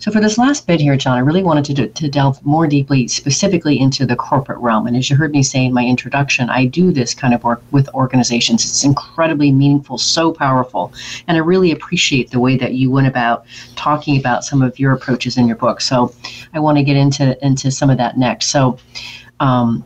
So, 0.00 0.12
for 0.12 0.20
this 0.20 0.38
last 0.38 0.66
bit 0.66 0.80
here, 0.80 0.96
John, 0.96 1.16
I 1.16 1.20
really 1.20 1.42
wanted 1.42 1.74
to, 1.76 1.88
to 1.88 2.08
delve 2.08 2.44
more 2.46 2.68
deeply, 2.68 3.08
specifically 3.08 3.80
into 3.80 4.06
the 4.06 4.14
corporate 4.14 4.58
realm. 4.58 4.86
And 4.86 4.96
as 4.96 5.10
you 5.10 5.16
heard 5.16 5.32
me 5.32 5.42
say 5.42 5.64
in 5.64 5.72
my 5.72 5.84
introduction, 5.84 6.48
I 6.50 6.66
do 6.66 6.92
this 6.92 7.14
kind 7.14 7.34
of 7.34 7.42
work 7.42 7.62
with 7.72 7.88
organizations. 7.94 8.64
It's 8.64 8.84
incredibly 8.84 9.50
meaningful, 9.50 9.98
so 9.98 10.32
powerful. 10.32 10.92
And 11.26 11.36
I 11.36 11.40
really 11.40 11.72
appreciate 11.72 12.30
the 12.30 12.38
way 12.38 12.56
that 12.58 12.74
you 12.74 12.92
went 12.92 13.08
about 13.08 13.44
talking 13.74 14.18
about 14.18 14.44
some 14.44 14.62
of 14.62 14.78
your 14.78 14.92
approaches 14.92 15.36
in 15.36 15.48
your 15.48 15.56
book. 15.56 15.80
So, 15.80 16.14
I 16.54 16.60
want 16.60 16.78
to 16.78 16.84
get 16.84 16.96
into, 16.96 17.36
into 17.44 17.72
some 17.72 17.90
of 17.90 17.98
that 17.98 18.16
next. 18.16 18.48
So, 18.48 18.78
um, 19.40 19.84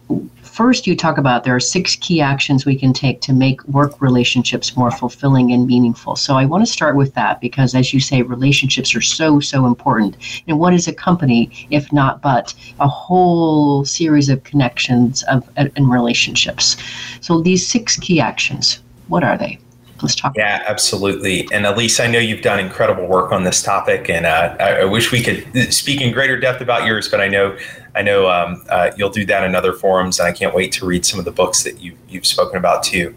First, 0.52 0.86
you 0.86 0.94
talk 0.94 1.16
about 1.16 1.44
there 1.44 1.56
are 1.56 1.60
six 1.60 1.96
key 1.96 2.20
actions 2.20 2.66
we 2.66 2.76
can 2.76 2.92
take 2.92 3.22
to 3.22 3.32
make 3.32 3.66
work 3.68 4.02
relationships 4.02 4.76
more 4.76 4.90
fulfilling 4.90 5.50
and 5.50 5.66
meaningful. 5.66 6.14
So 6.14 6.34
I 6.34 6.44
want 6.44 6.62
to 6.62 6.70
start 6.70 6.94
with 6.94 7.14
that 7.14 7.40
because, 7.40 7.74
as 7.74 7.94
you 7.94 8.00
say, 8.00 8.20
relationships 8.20 8.94
are 8.94 9.00
so, 9.00 9.40
so 9.40 9.64
important. 9.64 10.18
And 10.46 10.60
what 10.60 10.74
is 10.74 10.86
a 10.86 10.92
company 10.92 11.66
if 11.70 11.90
not 11.90 12.20
but 12.20 12.52
a 12.80 12.86
whole 12.86 13.86
series 13.86 14.28
of 14.28 14.44
connections 14.44 15.22
of 15.22 15.48
and 15.56 15.90
relationships? 15.90 16.76
So 17.22 17.40
these 17.40 17.66
six 17.66 17.96
key 17.96 18.20
actions, 18.20 18.80
what 19.08 19.24
are 19.24 19.38
they? 19.38 19.58
Let's 20.02 20.16
talk. 20.16 20.36
Yeah, 20.36 20.64
absolutely. 20.66 21.48
And 21.52 21.64
Elise, 21.64 22.00
I 22.00 22.08
know 22.08 22.18
you've 22.18 22.42
done 22.42 22.58
incredible 22.58 23.06
work 23.06 23.30
on 23.30 23.44
this 23.44 23.62
topic, 23.62 24.10
and 24.10 24.26
uh, 24.26 24.56
I, 24.58 24.84
wish 24.84 25.12
we 25.12 25.22
could 25.22 25.72
speak 25.72 26.00
in 26.00 26.12
greater 26.12 26.38
depth 26.38 26.60
about 26.60 26.86
yours. 26.86 27.08
But 27.08 27.20
I 27.20 27.28
know, 27.28 27.56
I 27.94 28.02
know 28.02 28.28
um, 28.28 28.64
uh, 28.68 28.90
you'll 28.96 29.10
do 29.10 29.24
that 29.26 29.44
in 29.44 29.54
other 29.54 29.72
forums, 29.72 30.18
and 30.18 30.28
I 30.28 30.32
can't 30.32 30.54
wait 30.54 30.72
to 30.72 30.86
read 30.86 31.06
some 31.06 31.18
of 31.18 31.24
the 31.24 31.30
books 31.30 31.62
that 31.62 31.80
you 31.80 31.96
you've 32.08 32.26
spoken 32.26 32.56
about 32.56 32.82
too. 32.82 33.14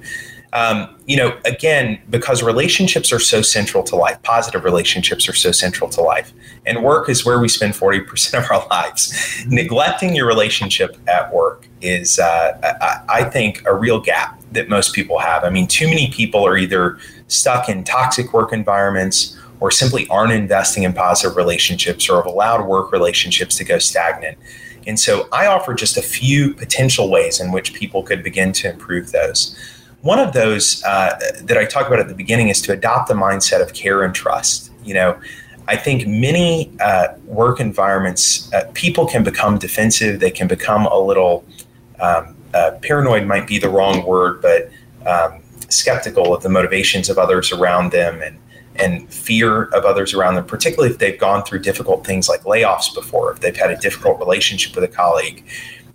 Um, 0.54 0.96
you 1.06 1.18
know, 1.18 1.38
again, 1.44 2.00
because 2.10 2.42
relationships 2.42 3.12
are 3.12 3.20
so 3.20 3.42
central 3.42 3.84
to 3.84 3.98
life, 3.98 4.22
positive 4.24 4.64
relationships 4.64 5.28
are 5.28 5.34
so 5.34 5.52
central 5.52 5.90
to 5.90 6.02
life, 6.02 6.32
and 6.66 6.82
work 6.82 7.10
is 7.10 7.26
where 7.26 7.40
we 7.40 7.50
spend 7.50 7.74
40% 7.74 8.38
of 8.42 8.50
our 8.50 8.66
lives. 8.72 9.44
Neglecting 9.48 10.16
your 10.16 10.26
relationship 10.26 10.96
at 11.08 11.34
work 11.34 11.68
is, 11.82 12.20
uh, 12.20 12.58
I, 12.82 13.22
I 13.22 13.24
think, 13.26 13.64
a 13.66 13.76
real 13.76 14.00
gap 14.00 14.35
that 14.52 14.70
most 14.70 14.94
people 14.94 15.20
have. 15.20 15.44
I 15.44 15.50
mean, 15.50 15.68
too 15.68 15.88
many 15.88 16.10
people 16.12 16.46
are 16.46 16.58
either 16.58 16.98
stuck 17.28 17.70
in 17.70 17.84
toxic 17.84 18.34
work 18.34 18.54
environments 18.54 19.38
or 19.60 19.72
simply 19.72 20.08
aren't 20.10 20.32
investing 20.32 20.84
in 20.84 20.94
positive 20.94 21.38
relationships 21.38 22.10
or 22.10 22.18
have 22.18 22.26
allowed 22.26 22.66
work 22.66 22.92
relationships 22.92 23.58
to 23.58 23.64
go 23.64 23.80
stagnant. 23.80 24.38
And 24.88 25.00
so 25.00 25.28
I 25.32 25.48
offer 25.48 25.74
just 25.74 25.98
a 25.98 26.02
few 26.02 26.54
potential 26.54 27.10
ways 27.10 27.40
in 27.40 27.52
which 27.52 27.74
people 27.74 28.04
could 28.04 28.24
begin 28.24 28.52
to 28.54 28.70
improve 28.70 29.12
those. 29.12 29.58
One 30.02 30.20
of 30.20 30.34
those 30.34 30.84
uh, 30.84 31.18
that 31.42 31.58
I 31.58 31.66
talk 31.66 31.88
about 31.88 32.00
at 32.00 32.08
the 32.08 32.14
beginning 32.14 32.50
is 32.50 32.62
to 32.64 32.74
adopt 32.74 33.08
the 33.08 33.16
mindset 33.16 33.62
of 33.62 33.74
care 33.74 34.04
and 34.04 34.14
trust. 34.14 34.72
You 34.84 34.94
know, 34.94 35.20
I 35.68 35.76
think 35.76 36.08
many 36.08 36.72
uh, 36.80 37.08
work 37.26 37.60
environments, 37.60 38.54
uh, 38.54 38.70
people 38.76 39.08
can 39.08 39.24
become 39.24 39.58
defensive. 39.58 40.20
They 40.20 40.30
can 40.30 40.48
become 40.48 40.86
a 40.86 41.00
little 41.00 41.44
um, 42.00 42.35
uh, 42.56 42.72
paranoid 42.82 43.28
might 43.28 43.48
be 43.48 43.60
the 43.60 43.70
wrong 43.70 44.06
word, 44.06 44.42
but 44.42 44.70
um, 45.06 45.42
skeptical 45.70 46.34
of 46.34 46.42
the 46.42 46.50
motivations 46.50 47.10
of 47.10 47.18
others 47.18 47.52
around 47.52 47.92
them 47.92 48.22
and 48.22 48.40
and 48.78 49.12
fear 49.14 49.64
of 49.66 49.86
others 49.86 50.14
around 50.14 50.36
them, 50.36 50.46
particularly 50.46 50.92
if 50.94 51.00
they've 51.00 51.18
gone 51.18 51.44
through 51.44 51.60
difficult 51.60 52.06
things 52.06 52.28
like 52.28 52.42
layoffs 52.44 52.94
before, 52.94 53.32
if 53.32 53.40
they've 53.40 53.56
had 53.56 53.72
a 53.72 53.78
difficult 53.78 54.20
relationship 54.20 54.76
with 54.76 54.84
a 54.84 54.88
colleague. 54.90 55.46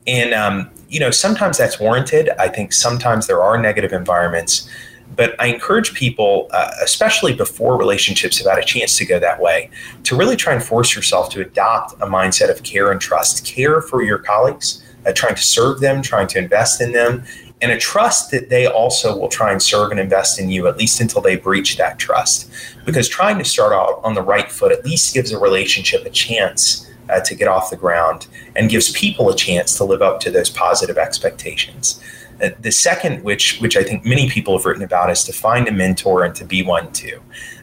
And, 0.06 0.32
um, 0.32 0.70
you 0.88 0.98
know, 0.98 1.10
sometimes 1.10 1.58
that's 1.58 1.78
warranted. 1.78 2.30
I 2.38 2.48
think 2.48 2.72
sometimes 2.72 3.26
there 3.26 3.42
are 3.42 3.60
negative 3.60 3.92
environments. 3.92 4.66
But 5.14 5.34
I 5.38 5.48
encourage 5.48 5.92
people, 5.92 6.48
uh, 6.52 6.70
especially 6.82 7.34
before 7.34 7.76
relationships 7.76 8.38
have 8.38 8.46
had 8.46 8.58
a 8.58 8.64
chance 8.64 8.96
to 8.98 9.04
go 9.04 9.18
that 9.18 9.40
way, 9.40 9.68
to 10.04 10.16
really 10.16 10.36
try 10.36 10.54
and 10.54 10.62
force 10.62 10.94
yourself 10.94 11.28
to 11.30 11.42
adopt 11.42 11.92
a 12.00 12.06
mindset 12.06 12.50
of 12.50 12.62
care 12.62 12.90
and 12.92 13.00
trust. 13.00 13.44
Care 13.44 13.82
for 13.82 14.02
your 14.02 14.18
colleagues, 14.18 14.82
uh, 15.06 15.12
trying 15.12 15.34
to 15.34 15.42
serve 15.42 15.80
them, 15.80 16.02
trying 16.02 16.26
to 16.28 16.38
invest 16.38 16.80
in 16.80 16.92
them, 16.92 17.24
and 17.62 17.72
a 17.72 17.78
trust 17.78 18.30
that 18.30 18.48
they 18.48 18.66
also 18.66 19.16
will 19.16 19.28
try 19.28 19.52
and 19.52 19.62
serve 19.62 19.90
and 19.90 20.00
invest 20.00 20.40
in 20.40 20.50
you, 20.50 20.66
at 20.66 20.78
least 20.78 21.00
until 21.00 21.20
they 21.20 21.36
breach 21.36 21.76
that 21.76 21.98
trust. 21.98 22.50
Because 22.86 23.08
trying 23.08 23.38
to 23.38 23.44
start 23.44 23.72
out 23.72 24.00
on 24.02 24.14
the 24.14 24.22
right 24.22 24.50
foot 24.50 24.72
at 24.72 24.84
least 24.84 25.12
gives 25.12 25.32
a 25.32 25.38
relationship 25.38 26.04
a 26.06 26.10
chance 26.10 26.90
uh, 27.10 27.20
to 27.20 27.34
get 27.34 27.48
off 27.48 27.70
the 27.70 27.76
ground 27.76 28.26
and 28.56 28.70
gives 28.70 28.90
people 28.92 29.28
a 29.30 29.36
chance 29.36 29.76
to 29.76 29.84
live 29.84 30.00
up 30.00 30.20
to 30.20 30.30
those 30.30 30.48
positive 30.48 30.96
expectations. 30.96 32.00
Uh, 32.42 32.50
the 32.60 32.72
second, 32.72 33.22
which 33.22 33.58
which 33.60 33.76
I 33.76 33.82
think 33.82 34.04
many 34.04 34.30
people 34.30 34.56
have 34.56 34.64
written 34.64 34.82
about, 34.82 35.10
is 35.10 35.24
to 35.24 35.32
find 35.32 35.68
a 35.68 35.72
mentor 35.72 36.24
and 36.24 36.34
to 36.36 36.44
be 36.44 36.62
one 36.62 36.90
too. 36.92 37.20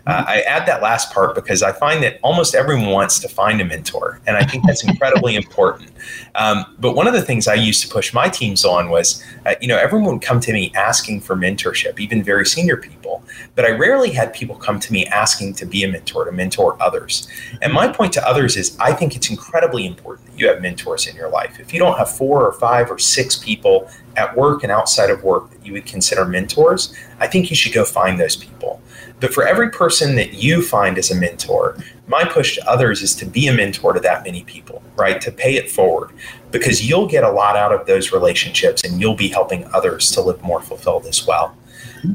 Uh, 0.08 0.24
I 0.26 0.39
add 0.47 0.66
that 0.68 0.82
last 0.82 1.14
part 1.14 1.36
because 1.36 1.62
I 1.62 1.74
find 1.74 2.01
that 2.01 2.18
almost 2.24 2.55
everyone 2.55 2.88
wants 2.91 3.20
to 3.20 3.28
find 3.28 3.60
a 3.60 3.66
mentor, 3.66 4.22
and 4.26 4.38
I 4.38 4.45
think 4.45 4.66
that's 4.66 4.84
incredibly 4.88 5.36
important. 5.36 5.91
Um, 6.36 6.66
but 6.80 6.95
one 6.95 7.08
of 7.08 7.14
the 7.14 7.22
things 7.22 7.45
I 7.45 7.55
used 7.55 7.82
to 7.82 7.89
push 7.89 8.14
my 8.14 8.30
teams 8.30 8.64
on 8.64 8.89
was, 8.89 9.22
uh, 9.45 9.55
you 9.60 9.68
know, 9.68 9.78
everyone 9.78 10.14
would 10.14 10.22
come 10.22 10.39
to 10.39 10.53
me 10.53 10.72
asking 10.76 11.22
for 11.22 11.36
mentorship, 11.36 11.99
even 11.99 12.24
very 12.24 12.45
senior 12.45 12.78
people. 12.78 13.22
But 13.55 13.66
I 13.66 13.72
rarely 13.72 14.12
had 14.12 14.34
people 14.34 14.55
come 14.55 14.80
to 14.80 14.93
me 14.93 15.05
asking 15.08 15.55
to 15.55 15.66
be 15.66 15.84
a 15.84 15.89
mentor, 15.89 16.24
to 16.24 16.32
mentor 16.32 16.82
others. 16.82 17.28
And 17.62 17.74
my 17.74 17.91
point 17.91 18.14
to 18.14 18.26
others 18.26 18.55
is, 18.55 18.78
I 18.80 18.93
think 18.93 19.14
it's 19.14 19.30
incredibly 19.30 19.86
important 19.86 20.28
that 20.28 20.39
you 20.39 20.47
have 20.47 20.62
mentors 20.62 21.05
in 21.05 21.18
your 21.18 21.30
life. 21.30 21.60
If 21.60 21.74
you 21.74 21.80
don't 21.80 21.97
have 21.97 22.10
four 22.10 22.45
or 22.45 22.53
five 22.53 22.89
or 22.89 22.97
six 22.97 23.36
people 23.36 23.89
at 24.16 24.38
work 24.38 24.64
and 24.64 24.72
outside 24.72 25.10
of 25.10 25.24
work 25.24 25.51
that 25.51 25.66
you 25.66 25.74
would 25.74 25.86
consider 25.86 26.24
mentors, 26.24 26.95
I 27.20 27.28
think 27.28 27.49
you 27.49 27.58
should 27.58 27.74
go 27.74 27.84
find 27.84 28.20
those 28.20 28.38
people. 28.38 28.82
But 29.20 29.34
for 29.34 29.47
every 29.47 29.70
person 29.70 30.15
that 30.15 30.34
you 30.34 30.61
find 30.61 30.97
as 30.97 31.09
a 31.09 31.15
mentor, 31.15 31.78
my 32.07 32.24
push 32.24 32.55
to 32.55 32.70
others 32.70 33.01
is 33.01 33.15
to 33.15 33.26
be 33.26 33.47
a 33.47 33.53
mentor 33.53 33.93
to 33.93 33.99
that 33.99 34.24
many 34.24 34.43
people, 34.43 34.84
right? 34.95 35.20
To 35.22 35.32
pay 35.32 35.55
it 35.55 35.72
forward 35.72 36.11
because 36.51 36.88
you'll 36.88 37.07
get 37.07 37.24
a 37.24 37.32
lot 37.32 37.55
out 37.55 37.74
of 37.74 37.88
those 37.88 38.11
relationships 38.11 38.84
and 38.84 39.01
you'll 39.01 39.15
be 39.15 39.28
helping 39.28 39.65
others 39.74 40.11
to 40.11 40.22
live 40.22 40.41
more 40.43 40.61
fulfilled 40.61 41.05
as 41.05 41.26
well. 41.26 41.57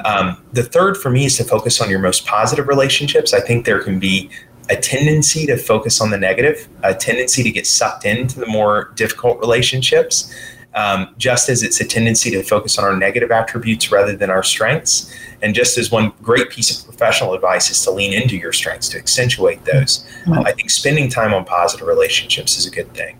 Um, 0.05 0.43
the 0.53 0.63
third 0.63 0.97
for 0.97 1.11
me 1.11 1.27
is 1.27 1.37
to 1.39 1.45
focus 1.45 1.81
on 1.81 1.91
your 1.91 1.99
most 1.99 2.25
positive 2.25 2.69
relationships. 2.69 3.35
I 3.35 3.41
think 3.41 3.67
there 3.67 3.83
can 3.83 3.99
be 3.99 4.31
a 4.71 4.77
tendency 4.77 5.45
to 5.47 5.57
focus 5.57 6.01
on 6.01 6.11
the 6.11 6.19
negative, 6.19 6.69
a 6.85 6.95
tendency 6.95 7.43
to 7.43 7.51
get 7.51 7.67
sucked 7.67 8.05
into 8.05 8.39
the 8.39 8.47
more 8.47 8.93
difficult 8.95 9.41
relationships 9.41 10.33
um, 10.75 11.15
just 11.19 11.49
as 11.49 11.63
it's 11.63 11.81
a 11.81 11.85
tendency 11.85 12.31
to 12.31 12.43
focus 12.43 12.79
on 12.79 12.85
our 12.85 12.97
negative 12.97 13.31
attributes 13.31 13.93
rather 13.93 14.17
than 14.17 14.31
our 14.31 14.43
strengths. 14.43 15.13
And 15.43 15.55
just 15.55 15.77
as 15.77 15.91
one 15.91 16.13
great 16.23 16.51
piece 16.51 16.79
of 16.79 16.85
professional 16.87 17.35
advice 17.35 17.71
is 17.71 17.83
to 17.85 17.91
lean 17.91 18.13
into 18.13 18.37
your 18.37 18.53
strengths, 18.53 18.89
to 18.91 18.99
accentuate 18.99 19.65
those, 19.65 20.07
uh, 20.29 20.43
I 20.43 20.53
think 20.53 20.71
spending 20.71 21.09
time 21.09 21.35
on 21.35 21.45
positive 21.45 21.87
relationships 21.87 22.57
is 22.57 22.67
a 22.67 22.71
good 22.71 22.95
thing. 22.95 23.19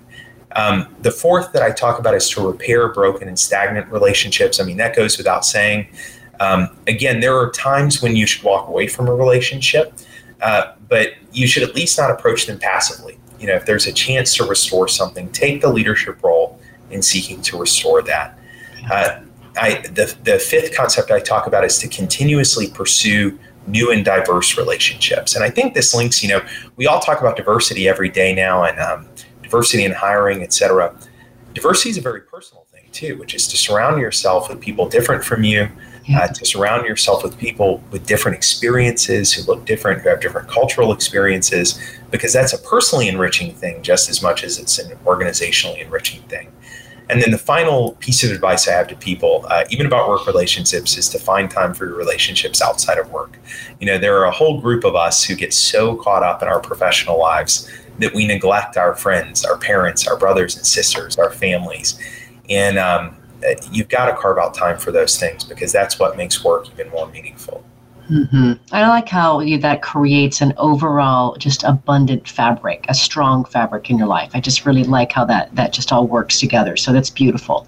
Um, 0.55 0.95
the 1.01 1.11
fourth 1.11 1.53
that 1.53 1.63
I 1.63 1.71
talk 1.71 1.99
about 1.99 2.15
is 2.15 2.29
to 2.31 2.47
repair 2.47 2.89
broken 2.89 3.27
and 3.27 3.39
stagnant 3.39 3.91
relationships. 3.91 4.61
I 4.61 4.65
mean, 4.65 4.77
that 4.77 4.95
goes 4.95 5.19
without 5.19 5.45
saying. 5.45 5.89
Um, 6.41 6.77
again, 6.87 7.21
there 7.21 7.37
are 7.37 7.51
times 7.51 8.03
when 8.03 8.17
you 8.17 8.27
should 8.27 8.43
walk 8.45 8.69
away 8.69 8.87
from 8.87 9.09
a 9.09 9.15
relationship, 9.15 9.93
uh, 10.43 10.75
but 10.89 11.15
you 11.33 11.47
should 11.47 11.63
at 11.63 11.75
least 11.75 11.99
not 11.99 12.11
approach 12.11 12.47
them 12.47 12.59
passively. 12.59 13.19
You 13.39 13.47
know, 13.49 13.55
if 13.55 13.67
there's 13.67 13.87
a 13.87 13.93
chance 13.93 14.35
to 14.37 14.45
restore 14.45 14.89
something, 14.89 15.31
take 15.31 15.61
the 15.63 15.69
leadership 15.69 16.23
role 16.23 16.61
in 16.91 17.03
seeking 17.03 17.41
to 17.43 17.59
restore 17.59 18.03
that. 18.03 18.39
Uh, 18.91 19.21
I, 19.57 19.83
the, 19.83 20.17
the 20.25 20.39
fifth 20.39 20.75
concept 20.75 21.11
I 21.11 21.21
talk 21.21 21.47
about 21.47 21.65
is 21.65 21.79
to 21.79 21.89
continuously 21.89 22.69
pursue 22.69 23.39
new 23.67 23.91
and 23.93 24.05
diverse 24.05 24.57
relationships. 24.57 25.37
And 25.37 25.45
I 25.45 25.51
think 25.51 25.75
this 25.75 25.95
links, 25.95 26.23
you 26.23 26.29
know, 26.31 26.41
we 26.77 26.87
all 26.87 27.01
talk 27.01 27.21
about 27.21 27.37
diversity 27.37 27.89
every 27.89 28.09
day 28.09 28.35
now 28.35 28.65
and 28.65 28.79
um, 28.81 29.09
diversity 29.43 29.85
in 29.85 29.93
hiring, 29.93 30.43
et 30.43 30.53
cetera. 30.53 30.95
Diversity 31.55 31.91
is 31.91 31.99
a 31.99 32.01
very 32.01 32.23
personal 32.23 32.67
thing 32.73 32.89
too, 32.93 33.19
which 33.19 33.35
is 33.35 33.47
to 33.49 33.57
surround 33.57 34.01
yourself 34.01 34.49
with 34.49 34.61
people 34.61 34.89
different 34.89 35.23
from 35.23 35.45
you, 35.45 35.69
uh, 36.17 36.27
to 36.29 36.45
surround 36.45 36.87
yourself 36.87 37.23
with 37.23 37.39
people 37.39 37.85
with 37.93 38.07
different 38.07 38.37
experiences 38.37 39.33
who 39.33 39.43
look 39.45 39.65
different, 39.67 40.01
who 40.01 40.09
have 40.09 40.21
different 40.21 40.49
cultural 40.49 40.93
experiences, 40.93 41.81
because 42.11 42.33
that's 42.33 42.55
a 42.55 42.59
personally 42.59 43.07
enriching 43.07 43.55
thing 43.55 43.83
just 43.83 44.09
as 44.09 44.23
much 44.23 44.43
as 44.43 44.59
it's 44.59 44.79
an 44.79 44.97
organizationally 45.05 45.85
enriching 45.85 46.23
thing. 46.23 46.51
And 47.13 47.21
then 47.21 47.31
the 47.31 47.37
final 47.37 47.93
piece 48.01 48.25
of 48.25 48.31
advice 48.31 48.67
I 48.67 48.73
have 48.73 48.89
to 48.89 48.97
people, 48.97 49.45
uh, 49.51 49.65
even 49.69 49.85
about 49.85 50.09
work 50.09 50.27
relationships, 50.27 50.97
is 50.97 51.11
to 51.11 51.19
find 51.19 51.51
time 51.51 51.75
for 51.75 51.85
your 51.85 51.95
relationships 51.95 52.63
outside 52.63 52.97
of 52.97 53.13
work. 53.13 53.39
You 53.81 53.87
know, 53.87 53.99
there 53.99 54.17
are 54.17 54.25
a 54.25 54.31
whole 54.31 54.59
group 54.59 54.83
of 54.83 54.97
us 54.97 55.23
who 55.23 55.35
get 55.35 55.53
so 55.53 55.95
caught 55.97 56.23
up 56.23 56.41
in 56.41 56.49
our 56.49 56.59
professional 56.59 57.19
lives 57.19 57.71
that 57.99 58.15
we 58.15 58.27
neglect 58.27 58.79
our 58.79 58.95
friends, 58.95 59.45
our 59.45 59.59
parents, 59.59 60.09
our 60.09 60.17
brothers 60.17 60.57
and 60.57 60.65
sisters, 60.65 61.19
our 61.19 61.31
families. 61.31 62.01
And 62.49 62.79
um, 62.79 63.15
you've 63.71 63.91
got 63.91 64.07
to 64.07 64.17
carve 64.17 64.39
out 64.39 64.55
time 64.55 64.79
for 64.79 64.91
those 64.91 65.21
things 65.21 65.45
because 65.45 65.71
that's 65.71 65.99
what 65.99 66.17
makes 66.17 66.43
work 66.43 66.71
even 66.73 66.89
more 66.89 67.09
meaningful. 67.09 67.63
Mm-hmm. 68.13 68.53
I 68.73 68.87
like 68.89 69.09
how 69.09 69.41
you, 69.41 69.57
that 69.59 69.81
creates 69.81 70.43
an 70.43 70.53
overall 70.59 71.35
just 71.37 71.65
abundant 71.65 72.29
fabric, 72.29 72.85
a 72.89 72.95
strong 72.95 73.47
fabric 73.47 73.89
in 73.89 73.97
your 73.97 74.07
life. 74.07 74.33
I 74.35 74.41
just 74.41 74.67
really 74.67 74.85
like 74.85 75.13
how 75.13 75.25
that 75.25 75.55
that 75.57 75.73
just 75.73 75.93
all 75.93 76.07
works 76.07 76.39
together. 76.39 76.77
So 76.77 76.93
that's 76.93 77.09
beautiful. 77.09 77.67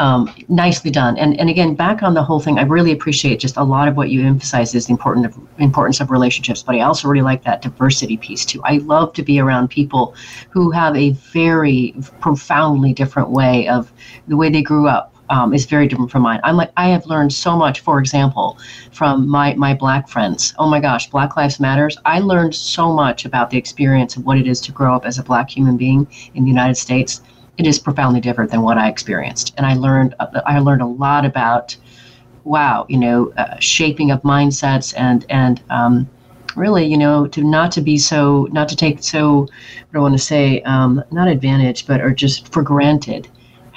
Um, 0.00 0.34
nicely 0.48 0.90
done. 0.90 1.16
And 1.16 1.38
and 1.38 1.48
again, 1.48 1.76
back 1.76 2.02
on 2.02 2.14
the 2.14 2.24
whole 2.24 2.40
thing, 2.40 2.58
I 2.58 2.62
really 2.62 2.90
appreciate 2.90 3.38
just 3.38 3.56
a 3.56 3.62
lot 3.62 3.86
of 3.86 3.96
what 3.96 4.10
you 4.10 4.26
emphasize 4.26 4.74
is 4.74 4.86
the 4.86 4.92
important 4.92 5.26
of, 5.26 5.38
importance 5.58 6.00
of 6.00 6.10
relationships. 6.10 6.64
But 6.64 6.74
I 6.74 6.80
also 6.80 7.06
really 7.06 7.22
like 7.22 7.44
that 7.44 7.62
diversity 7.62 8.16
piece 8.16 8.44
too. 8.44 8.60
I 8.64 8.78
love 8.78 9.12
to 9.12 9.22
be 9.22 9.38
around 9.38 9.68
people 9.68 10.16
who 10.50 10.72
have 10.72 10.96
a 10.96 11.10
very 11.10 11.94
profoundly 12.20 12.92
different 12.92 13.30
way 13.30 13.68
of 13.68 13.92
the 14.26 14.36
way 14.36 14.50
they 14.50 14.62
grew 14.62 14.88
up, 14.88 15.11
um, 15.32 15.54
is 15.54 15.64
very 15.64 15.88
different 15.88 16.10
from 16.10 16.22
mine. 16.22 16.40
I'm 16.44 16.56
like 16.56 16.70
I 16.76 16.88
have 16.88 17.06
learned 17.06 17.32
so 17.32 17.56
much. 17.56 17.80
For 17.80 17.98
example, 17.98 18.58
from 18.92 19.26
my 19.26 19.54
my 19.54 19.72
black 19.72 20.06
friends. 20.08 20.54
Oh 20.58 20.68
my 20.68 20.78
gosh, 20.78 21.08
Black 21.10 21.36
Lives 21.36 21.58
Matters. 21.58 21.96
I 22.04 22.20
learned 22.20 22.54
so 22.54 22.92
much 22.92 23.24
about 23.24 23.48
the 23.48 23.56
experience 23.56 24.14
of 24.16 24.26
what 24.26 24.36
it 24.36 24.46
is 24.46 24.60
to 24.60 24.72
grow 24.72 24.94
up 24.94 25.06
as 25.06 25.18
a 25.18 25.22
black 25.22 25.48
human 25.50 25.78
being 25.78 26.06
in 26.34 26.44
the 26.44 26.50
United 26.50 26.76
States. 26.76 27.22
It 27.56 27.66
is 27.66 27.78
profoundly 27.78 28.20
different 28.20 28.50
than 28.50 28.60
what 28.60 28.76
I 28.76 28.88
experienced, 28.88 29.54
and 29.56 29.64
I 29.64 29.74
learned 29.74 30.14
I 30.46 30.58
learned 30.58 30.82
a 30.82 30.86
lot 30.86 31.24
about 31.24 31.76
wow, 32.44 32.84
you 32.88 32.98
know, 32.98 33.32
uh, 33.38 33.56
shaping 33.58 34.10
of 34.10 34.20
mindsets 34.22 34.92
and 34.98 35.24
and 35.30 35.62
um, 35.70 36.10
really, 36.56 36.84
you 36.84 36.98
know, 36.98 37.26
to 37.28 37.42
not 37.42 37.72
to 37.72 37.80
be 37.80 37.96
so 37.96 38.48
not 38.52 38.68
to 38.68 38.76
take 38.76 39.02
so 39.02 39.48
I 39.94 39.98
want 39.98 40.14
to 40.14 40.22
say 40.22 40.60
um, 40.62 41.02
not 41.10 41.28
advantage, 41.28 41.86
but 41.86 42.02
or 42.02 42.12
just 42.12 42.52
for 42.52 42.62
granted 42.62 43.28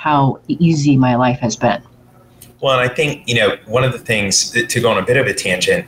how 0.05 0.39
easy 0.47 0.95
my 0.95 1.15
life 1.15 1.39
has 1.39 1.55
been. 1.55 1.81
Well, 2.61 2.79
and 2.79 2.89
I 2.89 2.93
think, 2.93 3.27
you 3.27 3.33
know, 3.33 3.57
one 3.65 3.83
of 3.83 3.91
the 3.91 3.97
things 3.97 4.51
to 4.51 4.79
go 4.79 4.91
on 4.91 4.99
a 4.99 5.05
bit 5.05 5.17
of 5.17 5.25
a 5.25 5.33
tangent, 5.33 5.87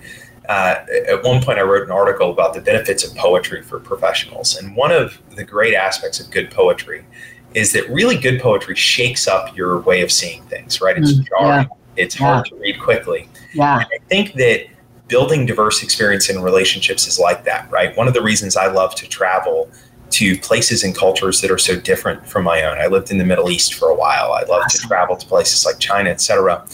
uh, 0.49 0.75
at 1.07 1.23
one 1.23 1.39
point 1.41 1.59
I 1.59 1.61
wrote 1.61 1.83
an 1.83 1.91
article 1.91 2.31
about 2.31 2.55
the 2.55 2.61
benefits 2.61 3.07
of 3.07 3.15
poetry 3.15 3.61
for 3.61 3.79
professionals. 3.79 4.57
And 4.57 4.75
one 4.75 4.91
of 4.91 5.21
the 5.35 5.43
great 5.43 5.75
aspects 5.75 6.19
of 6.19 6.31
good 6.31 6.49
poetry 6.49 7.05
is 7.53 7.71
that 7.73 7.87
really 7.89 8.17
good 8.17 8.41
poetry 8.41 8.75
shakes 8.75 9.27
up 9.27 9.55
your 9.55 9.81
way 9.81 10.01
of 10.01 10.11
seeing 10.11 10.41
things, 10.45 10.81
right? 10.81 10.97
It's 10.97 11.13
mm, 11.13 11.27
jarring, 11.29 11.67
yeah. 11.69 12.03
it's 12.03 12.15
hard 12.15 12.45
to 12.45 12.55
read 12.55 12.81
quickly. 12.81 13.29
Yeah. 13.53 13.75
And 13.81 13.85
I 13.85 13.99
think 14.09 14.33
that 14.33 14.65
building 15.07 15.45
diverse 15.45 15.83
experience 15.83 16.27
in 16.27 16.41
relationships 16.41 17.07
is 17.07 17.19
like 17.19 17.43
that, 17.43 17.69
right? 17.69 17.95
One 17.95 18.07
of 18.07 18.15
the 18.15 18.23
reasons 18.23 18.57
I 18.57 18.65
love 18.65 18.95
to 18.95 19.07
travel 19.07 19.69
to 20.11 20.37
places 20.39 20.83
and 20.83 20.95
cultures 20.95 21.41
that 21.41 21.51
are 21.51 21.57
so 21.57 21.79
different 21.79 22.25
from 22.27 22.43
my 22.43 22.63
own. 22.63 22.77
I 22.77 22.87
lived 22.87 23.11
in 23.11 23.17
the 23.17 23.25
Middle 23.25 23.49
East 23.49 23.73
for 23.73 23.89
a 23.89 23.95
while. 23.95 24.33
I 24.33 24.43
love 24.43 24.63
awesome. 24.63 24.81
to 24.81 24.87
travel 24.87 25.15
to 25.15 25.25
places 25.25 25.65
like 25.65 25.79
China, 25.79 26.09
etc. 26.09 26.65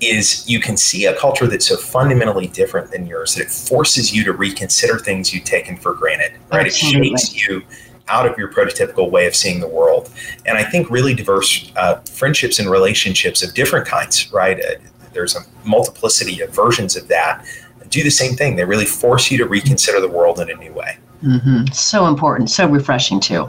Is 0.00 0.48
you 0.48 0.60
can 0.60 0.76
see 0.76 1.06
a 1.06 1.14
culture 1.16 1.46
that's 1.46 1.66
so 1.66 1.76
fundamentally 1.76 2.46
different 2.46 2.90
than 2.92 3.06
yours 3.06 3.34
that 3.34 3.42
it 3.42 3.50
forces 3.50 4.14
you 4.14 4.22
to 4.24 4.32
reconsider 4.32 4.98
things 4.98 5.34
you've 5.34 5.44
taken 5.44 5.76
for 5.76 5.94
granted, 5.94 6.32
right? 6.52 6.66
Absolutely. 6.66 7.08
It 7.08 7.20
shakes 7.20 7.48
you 7.48 7.62
out 8.08 8.26
of 8.26 8.38
your 8.38 8.50
prototypical 8.50 9.10
way 9.10 9.26
of 9.26 9.34
seeing 9.34 9.60
the 9.60 9.68
world. 9.68 10.10
And 10.46 10.56
I 10.56 10.64
think 10.64 10.90
really 10.90 11.14
diverse 11.14 11.70
uh, 11.76 11.96
friendships 12.00 12.58
and 12.58 12.70
relationships 12.70 13.42
of 13.42 13.54
different 13.54 13.86
kinds, 13.86 14.32
right? 14.32 14.58
Uh, 14.58 14.74
there's 15.12 15.36
a 15.36 15.40
multiplicity 15.64 16.40
of 16.40 16.50
versions 16.54 16.96
of 16.96 17.08
that. 17.08 17.44
Do 17.88 18.02
the 18.02 18.10
same 18.10 18.34
thing. 18.34 18.56
They 18.56 18.64
really 18.64 18.86
force 18.86 19.30
you 19.30 19.38
to 19.38 19.46
reconsider 19.46 20.00
the 20.00 20.08
world 20.08 20.40
in 20.40 20.50
a 20.50 20.54
new 20.54 20.72
way. 20.72 20.98
Mm-hmm. 21.22 21.72
So 21.72 22.06
important, 22.06 22.50
so 22.50 22.68
refreshing 22.68 23.20
too. 23.20 23.48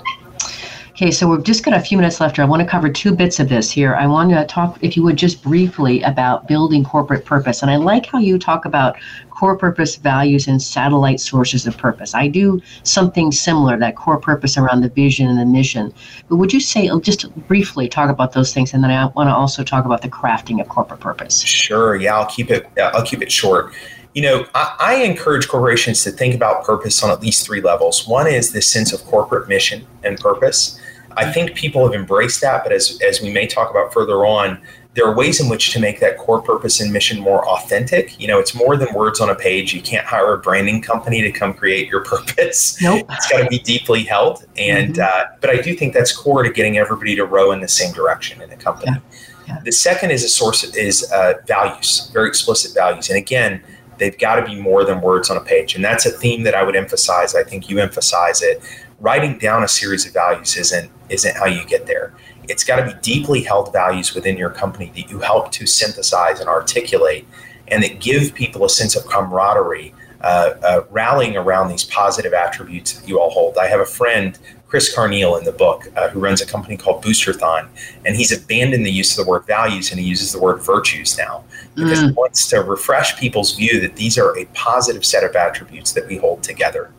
Okay, 0.92 1.12
so 1.12 1.30
we've 1.30 1.46
just 1.46 1.64
got 1.64 1.74
a 1.74 1.80
few 1.80 1.98
minutes 1.98 2.20
left 2.20 2.36
here. 2.36 2.44
I 2.44 2.48
want 2.48 2.62
to 2.62 2.68
cover 2.68 2.90
two 2.90 3.16
bits 3.16 3.40
of 3.40 3.48
this 3.48 3.72
here. 3.72 3.96
I 3.96 4.06
want 4.06 4.32
to 4.32 4.46
talk, 4.48 4.78
if 4.82 4.98
you 4.98 5.04
would, 5.04 5.16
just 5.16 5.42
briefly 5.42 6.02
about 6.02 6.46
building 6.46 6.84
corporate 6.84 7.24
purpose. 7.24 7.62
And 7.62 7.72
I 7.72 7.78
like 7.78 8.08
how 8.08 8.20
you 8.20 8.38
talk 8.38 8.66
about 8.66 8.98
core 9.30 9.58
purpose 9.58 9.96
values 9.96 10.50
and 10.50 10.62
satellite 10.62 11.22
sources 11.22 11.66
of 11.66 11.78
purpose. 11.78 12.14
I 12.14 12.28
do 12.28 12.62
something 12.84 13.32
similar, 13.32 13.78
that 13.78 13.96
core 13.96 14.20
purpose 14.20 14.58
around 14.58 14.82
the 14.82 14.90
vision 14.90 15.30
and 15.30 15.40
the 15.40 15.46
mission. 15.46 15.94
But 16.28 16.36
would 16.36 16.52
you 16.52 16.60
say, 16.60 16.90
just 17.00 17.34
briefly 17.48 17.88
talk 17.88 18.10
about 18.10 18.34
those 18.34 18.54
things, 18.54 18.74
and 18.74 18.84
then 18.84 18.92
I 18.92 19.06
want 19.06 19.30
to 19.30 19.34
also 19.34 19.64
talk 19.64 19.86
about 19.86 20.02
the 20.02 20.10
crafting 20.10 20.60
of 20.60 20.68
corporate 20.68 21.00
purpose. 21.00 21.40
Sure. 21.40 21.96
Yeah, 21.96 22.18
I'll 22.18 22.26
keep 22.26 22.52
it. 22.52 22.68
I'll 22.78 23.06
keep 23.06 23.22
it 23.22 23.32
short 23.32 23.74
you 24.14 24.22
know, 24.22 24.46
I, 24.56 24.76
I, 24.80 24.96
encourage 25.04 25.48
corporations 25.48 26.04
to 26.04 26.12
think 26.12 26.34
about 26.34 26.64
purpose 26.64 27.04
on 27.04 27.12
at 27.12 27.22
least 27.22 27.46
three 27.46 27.62
levels. 27.62 28.08
One 28.08 28.28
is 28.28 28.52
this 28.52 28.68
sense 28.68 28.92
of 28.92 29.04
corporate 29.06 29.48
mission 29.48 29.86
and 30.04 30.18
purpose. 30.20 30.80
I 31.16 31.32
think 31.32 31.56
people 31.56 31.86
have 31.86 31.94
embraced 31.94 32.42
that, 32.42 32.64
but 32.64 32.72
as, 32.72 33.00
as 33.06 33.22
we 33.22 33.32
may 33.32 33.46
talk 33.46 33.70
about 33.70 33.94
further 33.94 34.26
on, 34.26 34.62
there 34.96 35.06
are 35.06 35.16
ways 35.16 35.40
in 35.40 35.50
which 35.50 35.72
to 35.74 35.80
make 35.80 36.00
that 36.00 36.18
core 36.18 36.42
purpose 36.42 36.82
and 36.82 36.92
mission 36.92 37.20
more 37.20 37.48
authentic. 37.48 38.20
You 38.20 38.28
know, 38.28 38.40
it's 38.40 38.56
more 38.56 38.76
than 38.76 38.94
words 38.94 39.22
on 39.22 39.30
a 39.30 39.36
page. 39.36 39.74
You 39.74 39.82
can't 39.82 40.06
hire 40.06 40.34
a 40.34 40.38
branding 40.38 40.82
company 40.82 41.22
to 41.22 41.32
come 41.32 41.54
create 41.54 41.88
your 41.88 42.04
purpose. 42.06 42.82
Nope. 42.82 43.06
It's 43.12 43.32
got 43.32 43.44
to 43.44 43.48
be 43.48 43.60
deeply 43.60 44.04
held. 44.04 44.46
And 44.58 44.96
mm-hmm. 44.96 45.32
uh, 45.32 45.38
but 45.42 45.52
I 45.52 45.62
do 45.62 45.76
think 45.76 45.94
that's 45.94 46.16
core 46.16 46.44
to 46.44 46.52
getting 46.52 46.78
everybody 46.78 47.16
to 47.16 47.26
row 47.26 47.52
in 47.52 47.62
the 47.62 47.68
same 47.68 47.94
direction 47.94 48.42
in 48.42 48.52
a 48.52 48.58
company. 48.58 48.92
Yeah. 48.92 49.20
Yeah. 49.48 49.60
The 49.64 49.72
second 49.72 50.12
is 50.12 50.24
a 50.24 50.30
source 50.30 50.64
is 50.64 51.12
uh, 51.12 51.34
values, 51.48 52.12
very 52.14 52.28
explicit 52.28 52.74
values. 52.74 53.10
And 53.10 53.18
again, 53.18 53.64
they've 54.00 54.18
got 54.18 54.36
to 54.36 54.46
be 54.46 54.60
more 54.60 54.84
than 54.84 55.02
words 55.02 55.30
on 55.30 55.38
a 55.38 55.42
page. 55.42 55.76
And 55.76 55.84
that's 55.84 56.06
a 56.06 56.10
theme 56.10 56.44
that 56.44 56.56
I 56.56 56.64
would 56.64 56.76
emphasize. 56.76 57.36
I 57.36 57.44
think 57.44 57.70
you 57.70 57.80
emphasize 57.80 58.42
it. 58.42 58.62
Writing 59.00 59.38
down 59.38 59.64
a 59.64 59.68
series 59.68 60.06
of 60.06 60.14
values 60.14 60.58
isn't 60.58 60.90
isn't 61.10 61.36
how 61.38 61.46
you 61.46 61.66
get 61.66 61.86
there. 61.86 62.14
It's 62.48 62.64
got 62.64 62.78
to 62.78 62.86
be 62.86 62.94
deeply 63.02 63.44
held 63.44 63.72
values 63.72 64.16
within 64.16 64.38
your 64.38 64.50
company 64.50 64.92
that 64.96 65.12
you 65.12 65.20
help 65.20 65.52
to 65.54 65.68
synthesize 65.68 66.40
and 66.40 66.50
articulate, 66.50 67.28
and 67.68 67.84
that 67.84 68.00
give 68.00 68.34
people 68.34 68.66
a 68.66 68.70
sense 68.70 68.96
of 68.96 69.06
camaraderie, 69.06 69.94
uh, 70.22 70.54
uh, 70.64 70.84
rallying 70.90 71.38
around 71.38 71.70
these 71.70 71.84
positive 71.84 72.34
attributes 72.34 72.94
that 72.94 73.08
you 73.08 73.20
all 73.20 73.30
hold. 73.30 73.58
I 73.58 73.68
have 73.68 73.80
a 73.80 73.86
friend 73.86 74.38
Chris 74.70 74.96
Carneal 74.96 75.38
in 75.38 75.46
the 75.46 75.52
book, 75.52 75.92
uh, 75.96 76.10
who 76.10 76.20
runs 76.20 76.42
a 76.42 76.46
company 76.46 76.78
called 76.78 77.04
Boosterthon, 77.04 77.68
and 78.06 78.16
he's 78.16 78.32
abandoned 78.32 78.86
the 78.86 78.92
use 78.92 79.18
of 79.18 79.26
the 79.26 79.30
word 79.30 79.46
values 79.48 79.90
and 79.90 80.00
he 80.00 80.06
uses 80.06 80.32
the 80.32 80.40
word 80.40 80.62
virtues 80.62 81.18
now 81.18 81.44
because 81.74 82.00
mm. 82.00 82.10
he 82.10 82.12
wants 82.12 82.48
to 82.50 82.62
refresh 82.62 83.20
people's 83.20 83.56
view 83.56 83.82
that 83.82 83.96
these 83.96 84.18
are 84.18 84.38
a 84.38 84.46
positive 84.54 85.04
set 85.04 85.24
of 85.24 85.36
attributes 85.36 85.92
that 85.94 86.08
we 86.08 86.18
hold 86.18 86.44
together. 86.44 86.92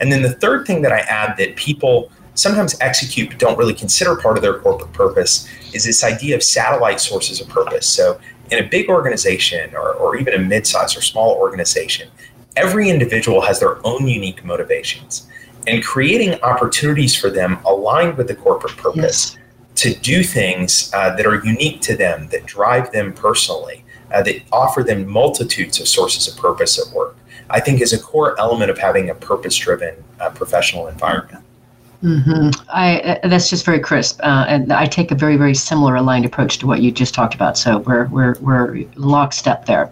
And 0.00 0.10
then 0.10 0.22
the 0.22 0.32
third 0.32 0.66
thing 0.66 0.82
that 0.82 0.92
I 0.92 0.98
add 1.00 1.36
that 1.36 1.54
people 1.54 2.10
sometimes 2.34 2.76
execute 2.80 3.30
but 3.30 3.38
don't 3.38 3.56
really 3.56 3.74
consider 3.74 4.16
part 4.16 4.36
of 4.36 4.42
their 4.42 4.58
corporate 4.58 4.92
purpose 4.92 5.48
is 5.72 5.84
this 5.84 6.02
idea 6.02 6.34
of 6.34 6.42
satellite 6.42 6.98
sources 6.98 7.40
of 7.40 7.48
purpose. 7.48 7.88
So 7.88 8.18
in 8.50 8.64
a 8.64 8.68
big 8.68 8.88
organization 8.88 9.76
or, 9.76 9.94
or 9.94 10.16
even 10.16 10.34
a 10.34 10.38
mid-sized 10.38 10.96
or 10.96 11.02
small 11.02 11.36
organization, 11.36 12.08
every 12.56 12.90
individual 12.90 13.42
has 13.42 13.60
their 13.60 13.86
own 13.86 14.08
unique 14.08 14.44
motivations 14.44 15.28
and 15.66 15.84
creating 15.84 16.40
opportunities 16.42 17.16
for 17.16 17.30
them 17.30 17.58
aligned 17.64 18.16
with 18.16 18.28
the 18.28 18.34
corporate 18.34 18.76
purpose 18.76 19.36
yes. 19.36 19.38
to 19.76 19.94
do 20.00 20.22
things 20.22 20.90
uh, 20.94 21.14
that 21.16 21.26
are 21.26 21.44
unique 21.44 21.80
to 21.82 21.96
them, 21.96 22.28
that 22.28 22.46
drive 22.46 22.90
them 22.92 23.12
personally, 23.12 23.84
uh, 24.12 24.22
that 24.22 24.42
offer 24.52 24.82
them 24.82 25.06
multitudes 25.08 25.80
of 25.80 25.88
sources 25.88 26.28
of 26.28 26.36
purpose 26.36 26.78
at 26.78 26.94
work, 26.94 27.16
I 27.50 27.60
think 27.60 27.80
is 27.80 27.92
a 27.92 27.98
core 27.98 28.38
element 28.38 28.70
of 28.70 28.78
having 28.78 29.10
a 29.10 29.14
purpose 29.14 29.56
driven 29.56 29.94
uh, 30.20 30.30
professional 30.30 30.88
environment. 30.88 31.44
Mm-hmm. 32.02 32.50
I, 32.68 33.00
uh, 33.00 33.28
that's 33.28 33.48
just 33.48 33.64
very 33.64 33.78
crisp, 33.78 34.18
uh, 34.24 34.44
and 34.48 34.72
I 34.72 34.86
take 34.86 35.12
a 35.12 35.14
very, 35.14 35.36
very 35.36 35.54
similar 35.54 35.94
aligned 35.94 36.24
approach 36.24 36.58
to 36.58 36.66
what 36.66 36.82
you 36.82 36.90
just 36.90 37.14
talked 37.14 37.32
about. 37.32 37.56
So 37.56 37.78
we're 37.78 38.06
we're 38.06 38.34
we're 38.40 38.84
lockstep 38.96 39.66
there. 39.66 39.88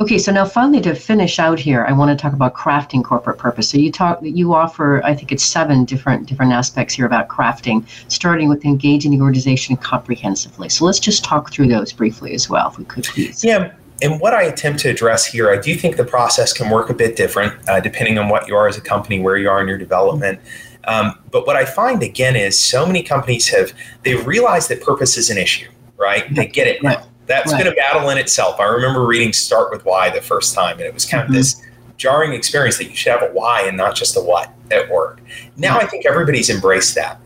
Okay, 0.00 0.16
so 0.16 0.30
now 0.30 0.44
finally 0.44 0.80
to 0.82 0.94
finish 0.94 1.40
out 1.40 1.58
here, 1.58 1.84
I 1.84 1.92
want 1.92 2.16
to 2.16 2.22
talk 2.22 2.32
about 2.32 2.54
crafting 2.54 3.02
corporate 3.02 3.36
purpose. 3.36 3.68
So 3.68 3.78
you 3.78 3.90
talk 3.90 4.20
that 4.20 4.30
you 4.30 4.54
offer, 4.54 5.02
I 5.04 5.12
think 5.12 5.32
it's 5.32 5.42
seven 5.42 5.84
different 5.84 6.28
different 6.28 6.52
aspects 6.52 6.94
here 6.94 7.04
about 7.04 7.26
crafting, 7.26 7.84
starting 8.06 8.48
with 8.48 8.64
engaging 8.64 9.10
the 9.10 9.20
organization 9.20 9.76
comprehensively. 9.76 10.68
So 10.68 10.84
let's 10.84 11.00
just 11.00 11.24
talk 11.24 11.50
through 11.50 11.66
those 11.66 11.92
briefly 11.92 12.32
as 12.32 12.48
well, 12.48 12.68
if 12.70 12.78
we 12.78 12.84
could 12.84 13.04
please. 13.04 13.42
Yeah. 13.42 13.74
And 14.00 14.20
what 14.20 14.34
I 14.34 14.44
attempt 14.44 14.78
to 14.80 14.88
address 14.88 15.26
here, 15.26 15.50
I 15.50 15.58
do 15.58 15.74
think 15.74 15.96
the 15.96 16.04
process 16.04 16.52
can 16.52 16.70
work 16.70 16.90
a 16.90 16.94
bit 16.94 17.16
different 17.16 17.68
uh, 17.68 17.80
depending 17.80 18.18
on 18.18 18.28
what 18.28 18.46
you 18.46 18.54
are 18.54 18.68
as 18.68 18.76
a 18.76 18.80
company, 18.80 19.18
where 19.18 19.36
you 19.36 19.50
are 19.50 19.60
in 19.60 19.66
your 19.66 19.78
development. 19.78 20.38
Um, 20.84 21.18
but 21.32 21.44
what 21.44 21.56
I 21.56 21.64
find 21.64 22.04
again 22.04 22.36
is 22.36 22.56
so 22.56 22.86
many 22.86 23.02
companies 23.02 23.48
have 23.48 23.72
they've 24.04 24.24
realized 24.24 24.68
that 24.68 24.80
purpose 24.80 25.16
is 25.16 25.28
an 25.28 25.38
issue, 25.38 25.68
right? 25.96 26.32
They 26.32 26.46
get 26.46 26.68
it 26.68 26.84
now 26.84 27.07
that's 27.28 27.52
right. 27.52 27.62
been 27.62 27.72
a 27.72 27.76
battle 27.76 28.10
in 28.10 28.18
itself. 28.18 28.58
I 28.58 28.64
remember 28.64 29.06
reading 29.06 29.32
Start 29.32 29.70
with 29.70 29.84
Why 29.84 30.10
the 30.10 30.20
first 30.20 30.54
time, 30.54 30.78
and 30.78 30.86
it 30.86 30.94
was 30.94 31.04
kind 31.04 31.22
of 31.22 31.26
mm-hmm. 31.26 31.36
this 31.36 31.62
jarring 31.98 32.32
experience 32.32 32.78
that 32.78 32.88
you 32.88 32.96
should 32.96 33.12
have 33.12 33.22
a 33.22 33.32
why 33.32 33.62
and 33.62 33.76
not 33.76 33.94
just 33.94 34.16
a 34.16 34.20
what 34.20 34.52
at 34.70 34.88
work. 34.88 35.20
Now 35.56 35.78
I 35.78 35.86
think 35.86 36.06
everybody's 36.06 36.48
embraced 36.48 36.94
that. 36.94 37.20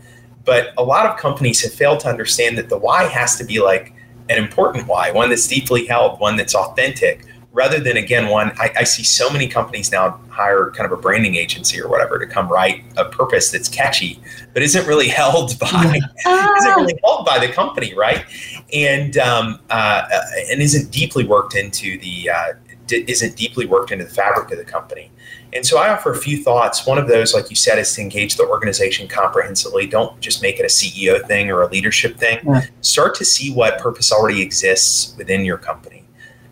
But 0.45 0.73
a 0.77 0.83
lot 0.83 1.05
of 1.05 1.17
companies 1.17 1.61
have 1.61 1.73
failed 1.73 2.01
to 2.01 2.09
understand 2.09 2.57
that 2.57 2.67
the 2.67 2.77
why 2.77 3.03
has 3.03 3.37
to 3.37 3.45
be 3.45 3.61
like 3.61 3.93
an 4.29 4.37
important 4.37 4.87
why, 4.87 5.11
one 5.11 5.29
that's 5.29 5.47
deeply 5.47 5.85
held, 5.85 6.19
one 6.19 6.35
that's 6.35 6.55
authentic, 6.55 7.25
rather 7.53 7.79
than 7.79 7.97
again 7.97 8.27
one 8.27 8.51
I, 8.59 8.71
I, 8.79 8.83
see 8.83 9.03
so 9.03 9.29
many 9.29 9.47
companies 9.47 9.91
now 9.91 10.19
hire 10.29 10.71
kind 10.71 10.91
of 10.91 10.97
a 10.97 11.01
branding 11.01 11.35
agency 11.35 11.79
or 11.79 11.87
whatever 11.87 12.19
to 12.19 12.25
come 12.25 12.49
write 12.49 12.83
a 12.97 13.05
purpose 13.05 13.51
that's 13.51 13.69
catchy 13.69 14.19
but 14.53 14.63
isn't 14.63 14.85
really 14.87 15.07
held 15.21 15.57
by 15.59 15.99
ah. 16.25 16.55
isn't 16.57 16.75
really 16.75 16.99
held 17.03 17.25
by 17.25 17.39
the 17.39 17.51
company 17.51 17.93
right 17.93 18.25
and 18.73 19.17
um, 19.17 19.59
uh, 19.69 20.07
and 20.51 20.61
isn't 20.61 20.91
deeply 20.91 21.25
worked 21.25 21.55
into 21.55 21.97
the 21.99 22.29
uh, 22.29 22.53
d- 22.87 23.05
isn't 23.07 23.35
deeply 23.35 23.65
worked 23.65 23.91
into 23.91 24.05
the 24.05 24.13
fabric 24.13 24.51
of 24.51 24.57
the 24.57 24.65
company. 24.65 25.11
And 25.53 25.65
so 25.65 25.77
I 25.77 25.89
offer 25.89 26.11
a 26.11 26.17
few 26.17 26.41
thoughts. 26.41 26.85
One 26.85 26.97
of 26.97 27.07
those, 27.07 27.33
like 27.33 27.49
you 27.49 27.55
said, 27.55 27.77
is 27.77 27.93
to 27.95 28.01
engage 28.01 28.37
the 28.37 28.47
organization 28.47 29.07
comprehensively. 29.07 29.85
Don't 29.85 30.19
just 30.19 30.41
make 30.41 30.59
it 30.59 30.63
a 30.63 30.67
CEO 30.67 31.25
thing 31.27 31.51
or 31.51 31.61
a 31.61 31.69
leadership 31.69 32.17
thing. 32.17 32.39
Yeah. 32.43 32.65
Start 32.81 33.15
to 33.15 33.25
see 33.25 33.53
what 33.53 33.77
purpose 33.79 34.11
already 34.11 34.41
exists 34.41 35.15
within 35.17 35.45
your 35.45 35.57
company. 35.57 36.02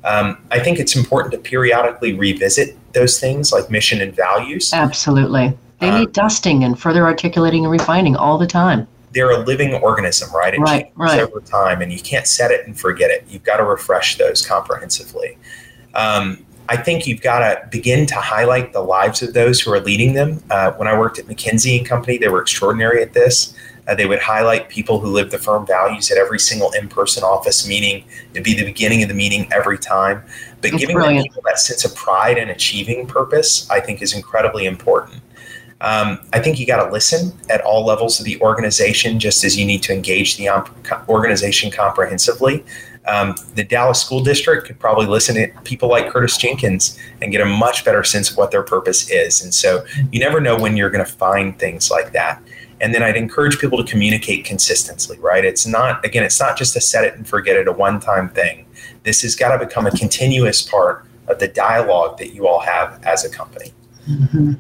Um, 0.04 0.38
I 0.50 0.60
think 0.60 0.80
it's 0.80 0.96
important 0.96 1.32
to 1.34 1.38
periodically 1.38 2.14
revisit 2.14 2.76
those 2.94 3.20
things 3.20 3.52
like 3.52 3.70
mission 3.70 4.02
and 4.02 4.16
values. 4.16 4.74
Absolutely. 4.74 5.58
They 5.80 5.90
um, 5.90 6.00
need 6.00 6.14
dusting 6.14 6.64
and 6.64 6.80
further 6.80 7.06
articulating 7.06 7.66
and 7.66 7.72
refining 7.72 8.16
all 8.16 8.38
the 8.38 8.48
time. 8.48 8.88
They're 9.14 9.32
a 9.32 9.40
living 9.40 9.74
organism, 9.76 10.34
right? 10.34 10.54
It 10.54 10.60
right, 10.60 10.92
right. 10.96 11.20
over 11.20 11.42
time, 11.42 11.82
and 11.82 11.92
you 11.92 12.00
can't 12.00 12.28
set 12.28 12.50
it 12.52 12.66
and 12.66 12.80
forget 12.80 13.12
it. 13.12 13.26
You've 13.28 13.44
got 13.44 13.58
to 13.58 13.66
refresh 13.66 14.18
those 14.18 14.46
comprehensively. 14.46 15.38
Um, 15.94 16.46
I 16.70 16.78
think 16.78 17.06
you've 17.06 17.22
got 17.22 17.40
to 17.40 17.68
begin 17.70 18.06
to 18.06 18.16
highlight 18.16 18.72
the 18.72 18.82
lives 18.82 19.22
of 19.22 19.34
those 19.34 19.60
who 19.60 19.74
are 19.74 19.82
leading 19.82 20.14
them. 20.14 20.42
Uh, 20.50 20.72
when 20.74 20.88
I 20.88 20.98
worked 20.98 21.20
at 21.20 21.26
McKinsey 21.26 21.78
and 21.78 21.86
Company, 21.86 22.18
they 22.18 22.30
were 22.30 22.42
extraordinary 22.42 23.02
at 23.02 23.12
this. 23.12 23.54
Uh, 23.88 23.96
they 23.96 24.06
would 24.06 24.20
highlight 24.20 24.70
people 24.70 25.00
who 25.00 25.10
live 25.10 25.32
the 25.32 25.38
firm 25.38 25.66
values 25.66 26.12
at 26.12 26.18
every 26.18 26.40
single 26.40 26.72
in-person 26.72 27.24
office 27.24 27.68
meeting. 27.68 28.04
It'd 28.32 28.44
be 28.44 28.54
the 28.54 28.66
beginning 28.66 29.02
of 29.04 29.10
the 29.10 29.16
meeting 29.16 29.48
every 29.52 29.78
time. 29.78 30.24
But 30.62 30.72
That's 30.72 30.86
giving 30.86 30.98
people 31.24 31.42
that 31.46 31.60
sense 31.60 31.84
of 31.86 31.96
pride 31.96 32.38
and 32.38 32.52
achieving 32.52 33.08
purpose, 33.08 33.70
I 33.70 33.80
think, 33.80 34.02
is 34.02 34.14
incredibly 34.14 34.66
important. 34.66 35.22
Um, 35.82 36.20
I 36.32 36.40
think 36.40 36.60
you 36.60 36.68
got 36.68 36.86
to 36.86 36.92
listen 36.92 37.34
at 37.50 37.62
all 37.62 37.84
levels 37.84 38.20
of 38.20 38.26
the 38.26 38.40
organization, 38.42 39.20
just 39.20 39.44
as 39.44 39.58
you 39.58 39.66
need 39.66 39.82
to 39.84 39.94
engage 39.94 40.38
the 40.38 40.48
organization 41.10 41.72
comprehensively. 41.72 42.64
Um, 43.08 43.34
the 43.56 43.64
Dallas 43.64 44.00
School 44.00 44.22
District 44.22 44.68
could 44.68 44.78
probably 44.78 45.08
listen 45.08 45.34
to 45.36 45.48
people 45.64 45.90
like 45.90 46.12
Curtis 46.12 46.38
Jenkins 46.38 47.00
and 47.22 47.32
get 47.32 47.42
a 47.42 47.46
much 47.46 47.84
better 47.84 48.04
sense 48.04 48.30
of 48.30 48.38
what 48.38 48.52
their 48.52 48.62
purpose 48.62 49.10
is. 49.10 49.42
And 49.42 49.52
so 49.52 49.84
you 50.12 50.20
never 50.20 50.40
know 50.40 50.56
when 50.56 50.78
you're 50.78 50.92
going 50.92 51.04
to 51.04 51.12
find 51.12 51.58
things 51.58 51.90
like 51.90 52.14
that. 52.14 52.44
And 52.82 52.94
then 52.94 53.04
I'd 53.04 53.16
encourage 53.16 53.60
people 53.60 53.78
to 53.78 53.90
communicate 53.90 54.44
consistently, 54.44 55.18
right? 55.20 55.46
It's 55.46 55.68
not, 55.68 56.04
again, 56.04 56.24
it's 56.24 56.40
not 56.40 56.58
just 56.58 56.76
a 56.76 56.82
set 56.82 57.04
it 57.04 57.14
and 57.16 57.28
forget 57.28 57.56
it, 57.56 57.68
a 57.68 57.72
one 57.72 58.00
time 58.00 58.30
thing. 58.30 58.66
This 59.04 59.22
has 59.22 59.36
got 59.36 59.56
to 59.56 59.66
become 59.66 59.86
a 59.86 59.92
continuous 59.92 60.62
part 60.62 61.06
of 61.28 61.40
the 61.40 61.48
dialogue 61.48 62.18
that 62.18 62.34
you 62.34 62.48
all 62.48 62.60
have 62.60 63.00
as 63.04 63.24
a 63.24 63.30
company. 63.30 63.72
Mm-hmm. 64.10 64.54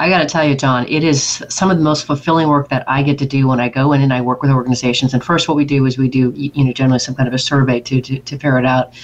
I 0.00 0.08
got 0.08 0.20
to 0.20 0.26
tell 0.26 0.42
you, 0.42 0.54
John, 0.56 0.88
it 0.88 1.04
is 1.04 1.44
some 1.50 1.70
of 1.70 1.76
the 1.76 1.84
most 1.84 2.06
fulfilling 2.06 2.48
work 2.48 2.70
that 2.70 2.84
I 2.88 3.02
get 3.02 3.18
to 3.18 3.26
do 3.26 3.46
when 3.46 3.60
I 3.60 3.68
go 3.68 3.92
in 3.92 4.00
and 4.00 4.14
I 4.14 4.22
work 4.22 4.40
with 4.40 4.50
organizations. 4.50 5.12
And 5.12 5.22
first, 5.22 5.46
what 5.46 5.58
we 5.58 5.66
do 5.66 5.84
is 5.84 5.98
we 5.98 6.08
do, 6.08 6.32
you 6.34 6.64
know, 6.64 6.72
generally 6.72 7.00
some 7.00 7.14
kind 7.14 7.28
of 7.28 7.34
a 7.34 7.38
survey 7.38 7.80
to, 7.80 8.00
to, 8.00 8.18
to 8.18 8.38
ferret 8.38 8.64
out 8.64 8.94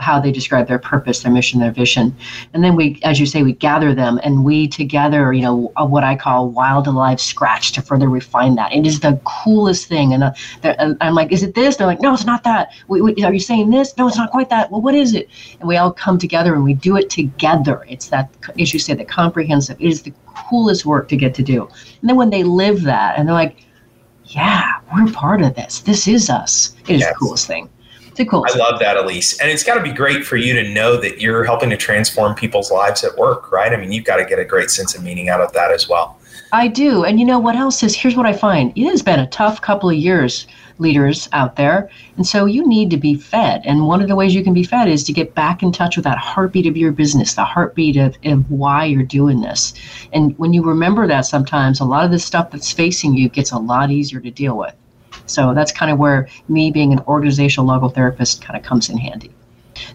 how 0.00 0.20
they 0.20 0.30
describe 0.30 0.68
their 0.68 0.78
purpose, 0.78 1.24
their 1.24 1.32
mission, 1.32 1.58
their 1.58 1.72
vision. 1.72 2.14
And 2.52 2.62
then 2.62 2.76
we, 2.76 3.00
as 3.02 3.18
you 3.18 3.26
say, 3.26 3.42
we 3.42 3.52
gather 3.52 3.96
them 3.96 4.20
and 4.22 4.44
we 4.44 4.68
together, 4.68 5.32
you 5.32 5.42
know, 5.42 5.72
what 5.76 6.04
I 6.04 6.14
call 6.14 6.50
wild 6.50 6.86
alive 6.86 7.20
scratch 7.20 7.72
to 7.72 7.82
further 7.82 8.08
refine 8.08 8.54
that. 8.54 8.72
It 8.72 8.86
is 8.86 9.00
the 9.00 9.20
coolest 9.24 9.88
thing. 9.88 10.14
And, 10.14 10.22
uh, 10.22 10.94
I'm 11.00 11.16
like, 11.16 11.32
is 11.32 11.42
it 11.42 11.56
this? 11.56 11.76
They're 11.76 11.88
like, 11.88 12.00
no, 12.00 12.14
it's 12.14 12.26
not 12.26 12.44
that. 12.44 12.70
We, 12.86 13.00
we, 13.00 13.24
are 13.24 13.34
you 13.34 13.40
saying 13.40 13.70
this? 13.70 13.96
No, 13.96 14.06
it's 14.06 14.16
not 14.16 14.30
quite 14.30 14.50
that. 14.50 14.70
Well, 14.70 14.82
what 14.82 14.94
is 14.94 15.14
it? 15.14 15.28
And 15.58 15.68
we 15.68 15.78
all 15.78 15.92
come 15.92 16.16
together 16.16 16.54
and 16.54 16.62
we 16.62 16.74
do 16.74 16.96
it 16.96 17.10
together. 17.10 17.84
It's 17.88 18.06
that, 18.10 18.30
as 18.56 18.72
you 18.72 18.78
say, 18.78 18.94
the 18.94 19.04
comprehensive. 19.04 19.80
It 19.80 19.88
is 19.88 20.02
the 20.02 20.12
coolest 20.48 20.86
work 20.86 21.08
to 21.08 21.16
get 21.16 21.34
to 21.34 21.42
do. 21.42 21.68
And 22.00 22.10
then 22.10 22.16
when 22.16 22.30
they 22.30 22.42
live 22.42 22.82
that 22.82 23.18
and 23.18 23.28
they're 23.28 23.34
like, 23.34 23.64
yeah, 24.26 24.80
we're 24.94 25.10
part 25.12 25.42
of 25.42 25.54
this. 25.54 25.80
This 25.80 26.08
is 26.08 26.30
us. 26.30 26.74
It 26.88 26.94
is 26.94 27.00
yes. 27.00 27.12
the 27.12 27.18
coolest 27.18 27.46
thing. 27.46 27.68
It's 28.16 28.30
cool. 28.30 28.44
I 28.48 28.56
love 28.56 28.78
that, 28.78 28.96
Elise. 28.96 29.40
And 29.40 29.50
it's 29.50 29.64
got 29.64 29.74
to 29.74 29.82
be 29.82 29.92
great 29.92 30.24
for 30.24 30.36
you 30.36 30.54
to 30.54 30.68
know 30.72 30.96
that 31.00 31.20
you're 31.20 31.44
helping 31.44 31.68
to 31.70 31.76
transform 31.76 32.34
people's 32.36 32.70
lives 32.70 33.02
at 33.02 33.16
work, 33.16 33.50
right? 33.50 33.72
I 33.72 33.76
mean, 33.76 33.90
you've 33.90 34.04
got 34.04 34.16
to 34.16 34.24
get 34.24 34.38
a 34.38 34.44
great 34.44 34.70
sense 34.70 34.94
of 34.94 35.02
meaning 35.02 35.28
out 35.28 35.40
of 35.40 35.52
that 35.52 35.72
as 35.72 35.88
well. 35.88 36.18
I 36.52 36.68
do. 36.68 37.04
And 37.04 37.18
you 37.18 37.26
know 37.26 37.40
what 37.40 37.56
else 37.56 37.82
is? 37.82 37.96
Here's 37.96 38.16
what 38.16 38.26
I 38.26 38.32
find 38.32 38.72
it 38.76 38.88
has 38.88 39.02
been 39.02 39.18
a 39.18 39.26
tough 39.28 39.60
couple 39.60 39.90
of 39.90 39.96
years, 39.96 40.46
leaders 40.78 41.28
out 41.32 41.56
there. 41.56 41.90
And 42.16 42.26
so 42.26 42.46
you 42.46 42.66
need 42.66 42.90
to 42.90 42.96
be 42.96 43.14
fed. 43.14 43.62
And 43.64 43.86
one 43.86 44.02
of 44.02 44.08
the 44.08 44.16
ways 44.16 44.34
you 44.34 44.44
can 44.44 44.54
be 44.54 44.64
fed 44.64 44.88
is 44.88 45.04
to 45.04 45.12
get 45.12 45.34
back 45.34 45.62
in 45.62 45.72
touch 45.72 45.96
with 45.96 46.04
that 46.04 46.18
heartbeat 46.18 46.66
of 46.66 46.76
your 46.76 46.92
business, 46.92 47.34
the 47.34 47.44
heartbeat 47.44 47.96
of, 47.96 48.16
of 48.24 48.50
why 48.50 48.84
you're 48.84 49.02
doing 49.02 49.40
this. 49.40 49.74
And 50.12 50.36
when 50.38 50.52
you 50.52 50.62
remember 50.62 51.06
that, 51.06 51.22
sometimes 51.22 51.80
a 51.80 51.84
lot 51.84 52.04
of 52.04 52.10
the 52.10 52.18
stuff 52.18 52.50
that's 52.50 52.72
facing 52.72 53.14
you 53.14 53.28
gets 53.28 53.52
a 53.52 53.58
lot 53.58 53.90
easier 53.90 54.20
to 54.20 54.30
deal 54.30 54.56
with. 54.56 54.74
So 55.26 55.54
that's 55.54 55.72
kind 55.72 55.90
of 55.90 55.98
where 55.98 56.28
me 56.48 56.70
being 56.70 56.92
an 56.92 57.00
organizational 57.06 57.68
logotherapist 57.68 58.42
kind 58.42 58.58
of 58.58 58.64
comes 58.64 58.90
in 58.90 58.98
handy. 58.98 59.30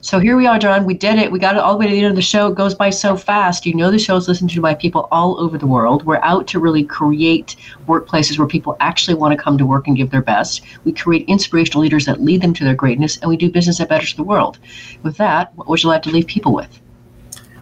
So 0.02 0.20
here 0.20 0.38
we 0.38 0.48
are, 0.48 0.58
John. 0.60 0.86
We 0.86 0.94
did 0.94 1.20
it. 1.20 1.32
We 1.32 1.40
got 1.40 1.56
it 1.56 1.62
all 1.62 1.74
the 1.74 1.80
way 1.80 1.88
to 1.88 1.92
the 1.92 2.00
end 2.00 2.08
of 2.08 2.16
the 2.16 2.22
show. 2.22 2.48
It 2.48 2.56
goes 2.56 2.76
by 2.76 2.90
so 2.90 3.16
fast. 3.16 3.66
You 3.66 3.76
know, 3.76 3.92
the 3.92 4.00
show 4.00 4.16
is 4.16 4.28
listened 4.28 4.50
to 4.52 4.62
by 4.62 4.74
people 4.74 5.08
all 5.12 5.40
over 5.40 5.58
the 5.58 5.68
world. 5.68 6.06
We're 6.06 6.22
out 6.24 6.48
to 6.48 6.60
really 6.60 6.84
create 6.84 7.56
workplaces 7.88 8.38
where 8.38 8.48
people 8.48 8.78
actually 8.80 9.16
want 9.16 9.38
to 9.38 9.44
come 9.44 9.58
to 9.58 9.66
work 9.66 9.88
and 9.88 9.98
give 9.98 10.12
their 10.12 10.22
best. 10.22 10.62
We 10.84 10.94
create 10.94 11.28
inspirational 11.28 11.82
leaders 11.82 12.06
that 12.06 12.22
lead 12.22 12.42
them 12.42 12.54
to 12.56 12.64
their 12.64 12.76
greatness, 12.76 13.18
and 13.18 13.30
we 13.30 13.38
do 13.38 13.52
business 13.52 13.78
that 13.80 13.90
betters 13.90 14.14
the 14.16 14.24
world. 14.24 14.60
With 15.04 15.18
that, 15.18 15.56
what 15.56 15.68
would 15.68 15.84
you 15.84 15.90
like 15.90 16.04
to 16.04 16.12
leave 16.12 16.28
people 16.28 16.54
with? 16.54 16.80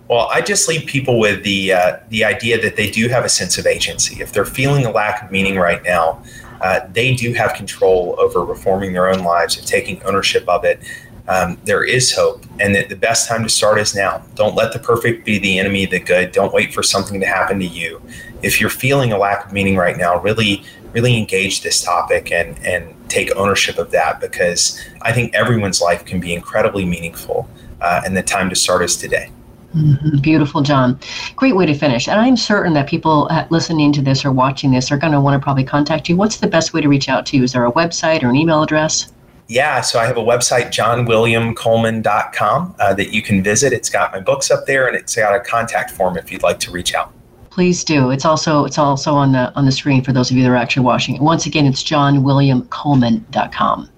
Well, 0.09 0.29
I 0.31 0.41
just 0.41 0.69
leave 0.69 0.87
people 0.87 1.19
with 1.19 1.43
the 1.43 1.73
uh, 1.73 1.97
the 2.09 2.23
idea 2.23 2.61
that 2.61 2.77
they 2.77 2.89
do 2.89 3.09
have 3.09 3.25
a 3.25 3.29
sense 3.29 3.57
of 3.57 3.65
agency. 3.65 4.21
If 4.21 4.31
they're 4.31 4.45
feeling 4.45 4.85
a 4.85 4.91
lack 4.91 5.23
of 5.23 5.31
meaning 5.31 5.57
right 5.57 5.83
now, 5.83 6.23
uh, 6.61 6.81
they 6.91 7.13
do 7.13 7.33
have 7.33 7.53
control 7.53 8.15
over 8.17 8.43
reforming 8.43 8.93
their 8.93 9.09
own 9.09 9.23
lives 9.23 9.57
and 9.57 9.67
taking 9.67 10.01
ownership 10.03 10.47
of 10.47 10.63
it. 10.63 10.79
Um, 11.27 11.57
there 11.65 11.83
is 11.83 12.13
hope, 12.13 12.45
and 12.59 12.73
that 12.75 12.87
the 12.89 12.95
best 12.95 13.27
time 13.27 13.43
to 13.43 13.49
start 13.49 13.79
is 13.79 13.93
now. 13.93 14.23
Don't 14.35 14.55
let 14.55 14.71
the 14.71 14.79
perfect 14.79 15.25
be 15.25 15.39
the 15.39 15.59
enemy 15.59 15.83
of 15.83 15.91
the 15.91 15.99
good. 15.99 16.31
Don't 16.31 16.53
wait 16.53 16.73
for 16.73 16.81
something 16.81 17.19
to 17.19 17.25
happen 17.25 17.59
to 17.59 17.65
you. 17.65 18.01
If 18.43 18.61
you're 18.61 18.69
feeling 18.69 19.11
a 19.11 19.17
lack 19.17 19.45
of 19.45 19.51
meaning 19.51 19.75
right 19.75 19.97
now, 19.97 20.21
really, 20.21 20.63
really 20.93 21.17
engage 21.17 21.61
this 21.61 21.83
topic 21.83 22.31
and 22.31 22.57
and 22.65 22.93
take 23.09 23.35
ownership 23.35 23.77
of 23.77 23.91
that 23.91 24.19
because 24.19 24.81
I 25.01 25.11
think 25.11 25.33
everyone's 25.33 25.81
life 25.81 26.05
can 26.05 26.19
be 26.19 26.33
incredibly 26.33 26.85
meaningful, 26.85 27.49
uh, 27.81 28.01
and 28.05 28.15
the 28.15 28.23
time 28.23 28.49
to 28.49 28.55
start 28.55 28.83
is 28.83 28.95
today. 28.95 29.31
Mm-hmm. 29.75 30.19
Beautiful, 30.19 30.61
John. 30.61 30.97
Great 31.35 31.55
way 31.55 31.65
to 31.65 31.73
finish. 31.73 32.07
And 32.07 32.19
I'm 32.19 32.37
certain 32.37 32.73
that 32.73 32.87
people 32.87 33.27
uh, 33.29 33.45
listening 33.49 33.91
to 33.93 34.01
this 34.01 34.23
or 34.23 34.31
watching 34.31 34.71
this 34.71 34.91
are 34.91 34.97
going 34.97 35.13
to 35.13 35.19
want 35.19 35.39
to 35.39 35.43
probably 35.43 35.65
contact 35.65 36.07
you. 36.07 36.15
What's 36.15 36.37
the 36.37 36.47
best 36.47 36.73
way 36.73 36.81
to 36.81 36.87
reach 36.87 37.09
out 37.09 37.25
to 37.27 37.37
you? 37.37 37.43
Is 37.43 37.51
there 37.51 37.65
a 37.65 37.71
website 37.71 38.23
or 38.23 38.29
an 38.29 38.35
email 38.35 38.63
address? 38.63 39.11
Yeah, 39.47 39.81
so 39.81 39.99
I 39.99 40.05
have 40.05 40.17
a 40.17 40.23
website, 40.23 40.67
johnwilliamcoleman.com, 40.67 42.75
uh, 42.79 42.93
that 42.93 43.13
you 43.13 43.21
can 43.21 43.41
visit. 43.41 43.71
It's 43.71 43.89
got 43.89 44.11
my 44.11 44.19
books 44.19 44.51
up 44.51 44.65
there, 44.65 44.87
and 44.87 44.95
it's 44.95 45.15
got 45.15 45.33
a 45.33 45.39
contact 45.39 45.91
form 45.91 46.17
if 46.17 46.29
you'd 46.31 46.43
like 46.43 46.59
to 46.61 46.71
reach 46.71 46.93
out. 46.93 47.13
Please 47.49 47.83
do. 47.83 48.11
It's 48.11 48.25
also 48.25 48.65
it's 48.65 48.77
also 48.77 49.15
on 49.15 49.31
the 49.31 49.51
on 49.55 49.65
the 49.65 49.71
screen 49.71 50.03
for 50.03 50.11
those 50.11 50.29
of 50.29 50.37
you 50.37 50.43
that 50.43 50.49
are 50.49 50.55
actually 50.55 50.85
watching 50.85 51.15
it. 51.15 51.21
Once 51.21 51.47
again, 51.47 51.65
it's 51.65 51.83
johnwilliamcoleman.com. 51.83 53.89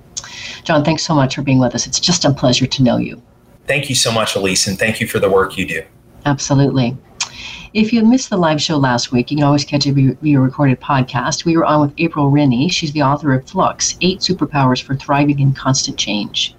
John, 0.64 0.86
thanks 0.86 1.04
so 1.04 1.16
much 1.16 1.36
for 1.36 1.42
being 1.42 1.60
with 1.60 1.76
us. 1.76 1.88
It's 1.88 2.00
just 2.00 2.24
a 2.24 2.32
pleasure 2.32 2.68
to 2.68 2.84
know 2.84 2.98
you. 2.98 3.22
Thank 3.68 3.90
you 3.90 3.96
so 3.96 4.12
much, 4.12 4.36
Elise, 4.36 4.68
and 4.68 4.80
thank 4.80 5.02
you 5.02 5.08
for 5.08 5.20
the 5.20 5.30
work 5.30 5.58
you 5.58 5.66
do. 5.66 5.84
Absolutely. 6.26 6.96
If 7.72 7.94
you 7.94 8.04
missed 8.04 8.32
the 8.32 8.38
live 8.38 8.60
show 8.60 8.78
last 8.78 9.12
week, 9.12 9.30
you 9.30 9.38
can 9.38 9.46
always 9.46 9.64
catch 9.64 9.86
it 9.86 9.94
via 9.94 10.40
recorded 10.40 10.82
podcast. 10.82 11.46
We 11.46 11.56
were 11.56 11.66
on 11.66 11.82
with 11.82 11.94
April 12.00 12.32
Rinne. 12.32 12.72
She's 12.72 12.94
the 12.94 13.04
author 13.04 13.32
of 13.32 13.48
Flux 13.48 13.96
Eight 14.02 14.22
Superpowers 14.22 14.82
for 14.82 14.96
Thriving 14.96 15.40
in 15.40 15.54
Constant 15.54 15.96
Change. 15.96 16.56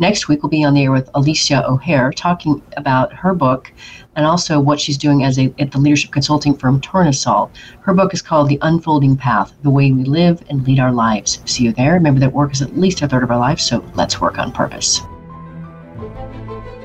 Next 0.00 0.26
week, 0.26 0.42
we'll 0.42 0.50
be 0.50 0.64
on 0.64 0.74
the 0.74 0.82
air 0.82 0.90
with 0.90 1.10
Alicia 1.14 1.64
O'Hare 1.64 2.10
talking 2.12 2.60
about 2.76 3.12
her 3.12 3.34
book 3.34 3.72
and 4.16 4.26
also 4.26 4.58
what 4.58 4.80
she's 4.80 4.98
doing 4.98 5.22
as 5.22 5.38
a, 5.38 5.54
at 5.60 5.70
the 5.70 5.78
leadership 5.78 6.10
consulting 6.10 6.56
firm 6.56 6.80
Tournesol. 6.80 7.50
Her 7.82 7.94
book 7.94 8.12
is 8.12 8.20
called 8.20 8.48
The 8.48 8.58
Unfolding 8.62 9.16
Path 9.16 9.54
The 9.62 9.70
Way 9.70 9.92
We 9.92 10.02
Live 10.02 10.42
and 10.50 10.66
Lead 10.66 10.80
Our 10.80 10.92
Lives. 10.92 11.40
See 11.44 11.62
you 11.64 11.72
there. 11.72 11.92
Remember 11.92 12.18
that 12.18 12.32
work 12.32 12.52
is 12.52 12.62
at 12.62 12.76
least 12.76 13.00
a 13.02 13.06
third 13.06 13.22
of 13.22 13.30
our 13.30 13.38
life, 13.38 13.60
so 13.60 13.84
let's 13.94 14.20
work 14.20 14.40
on 14.40 14.50
purpose. 14.50 15.02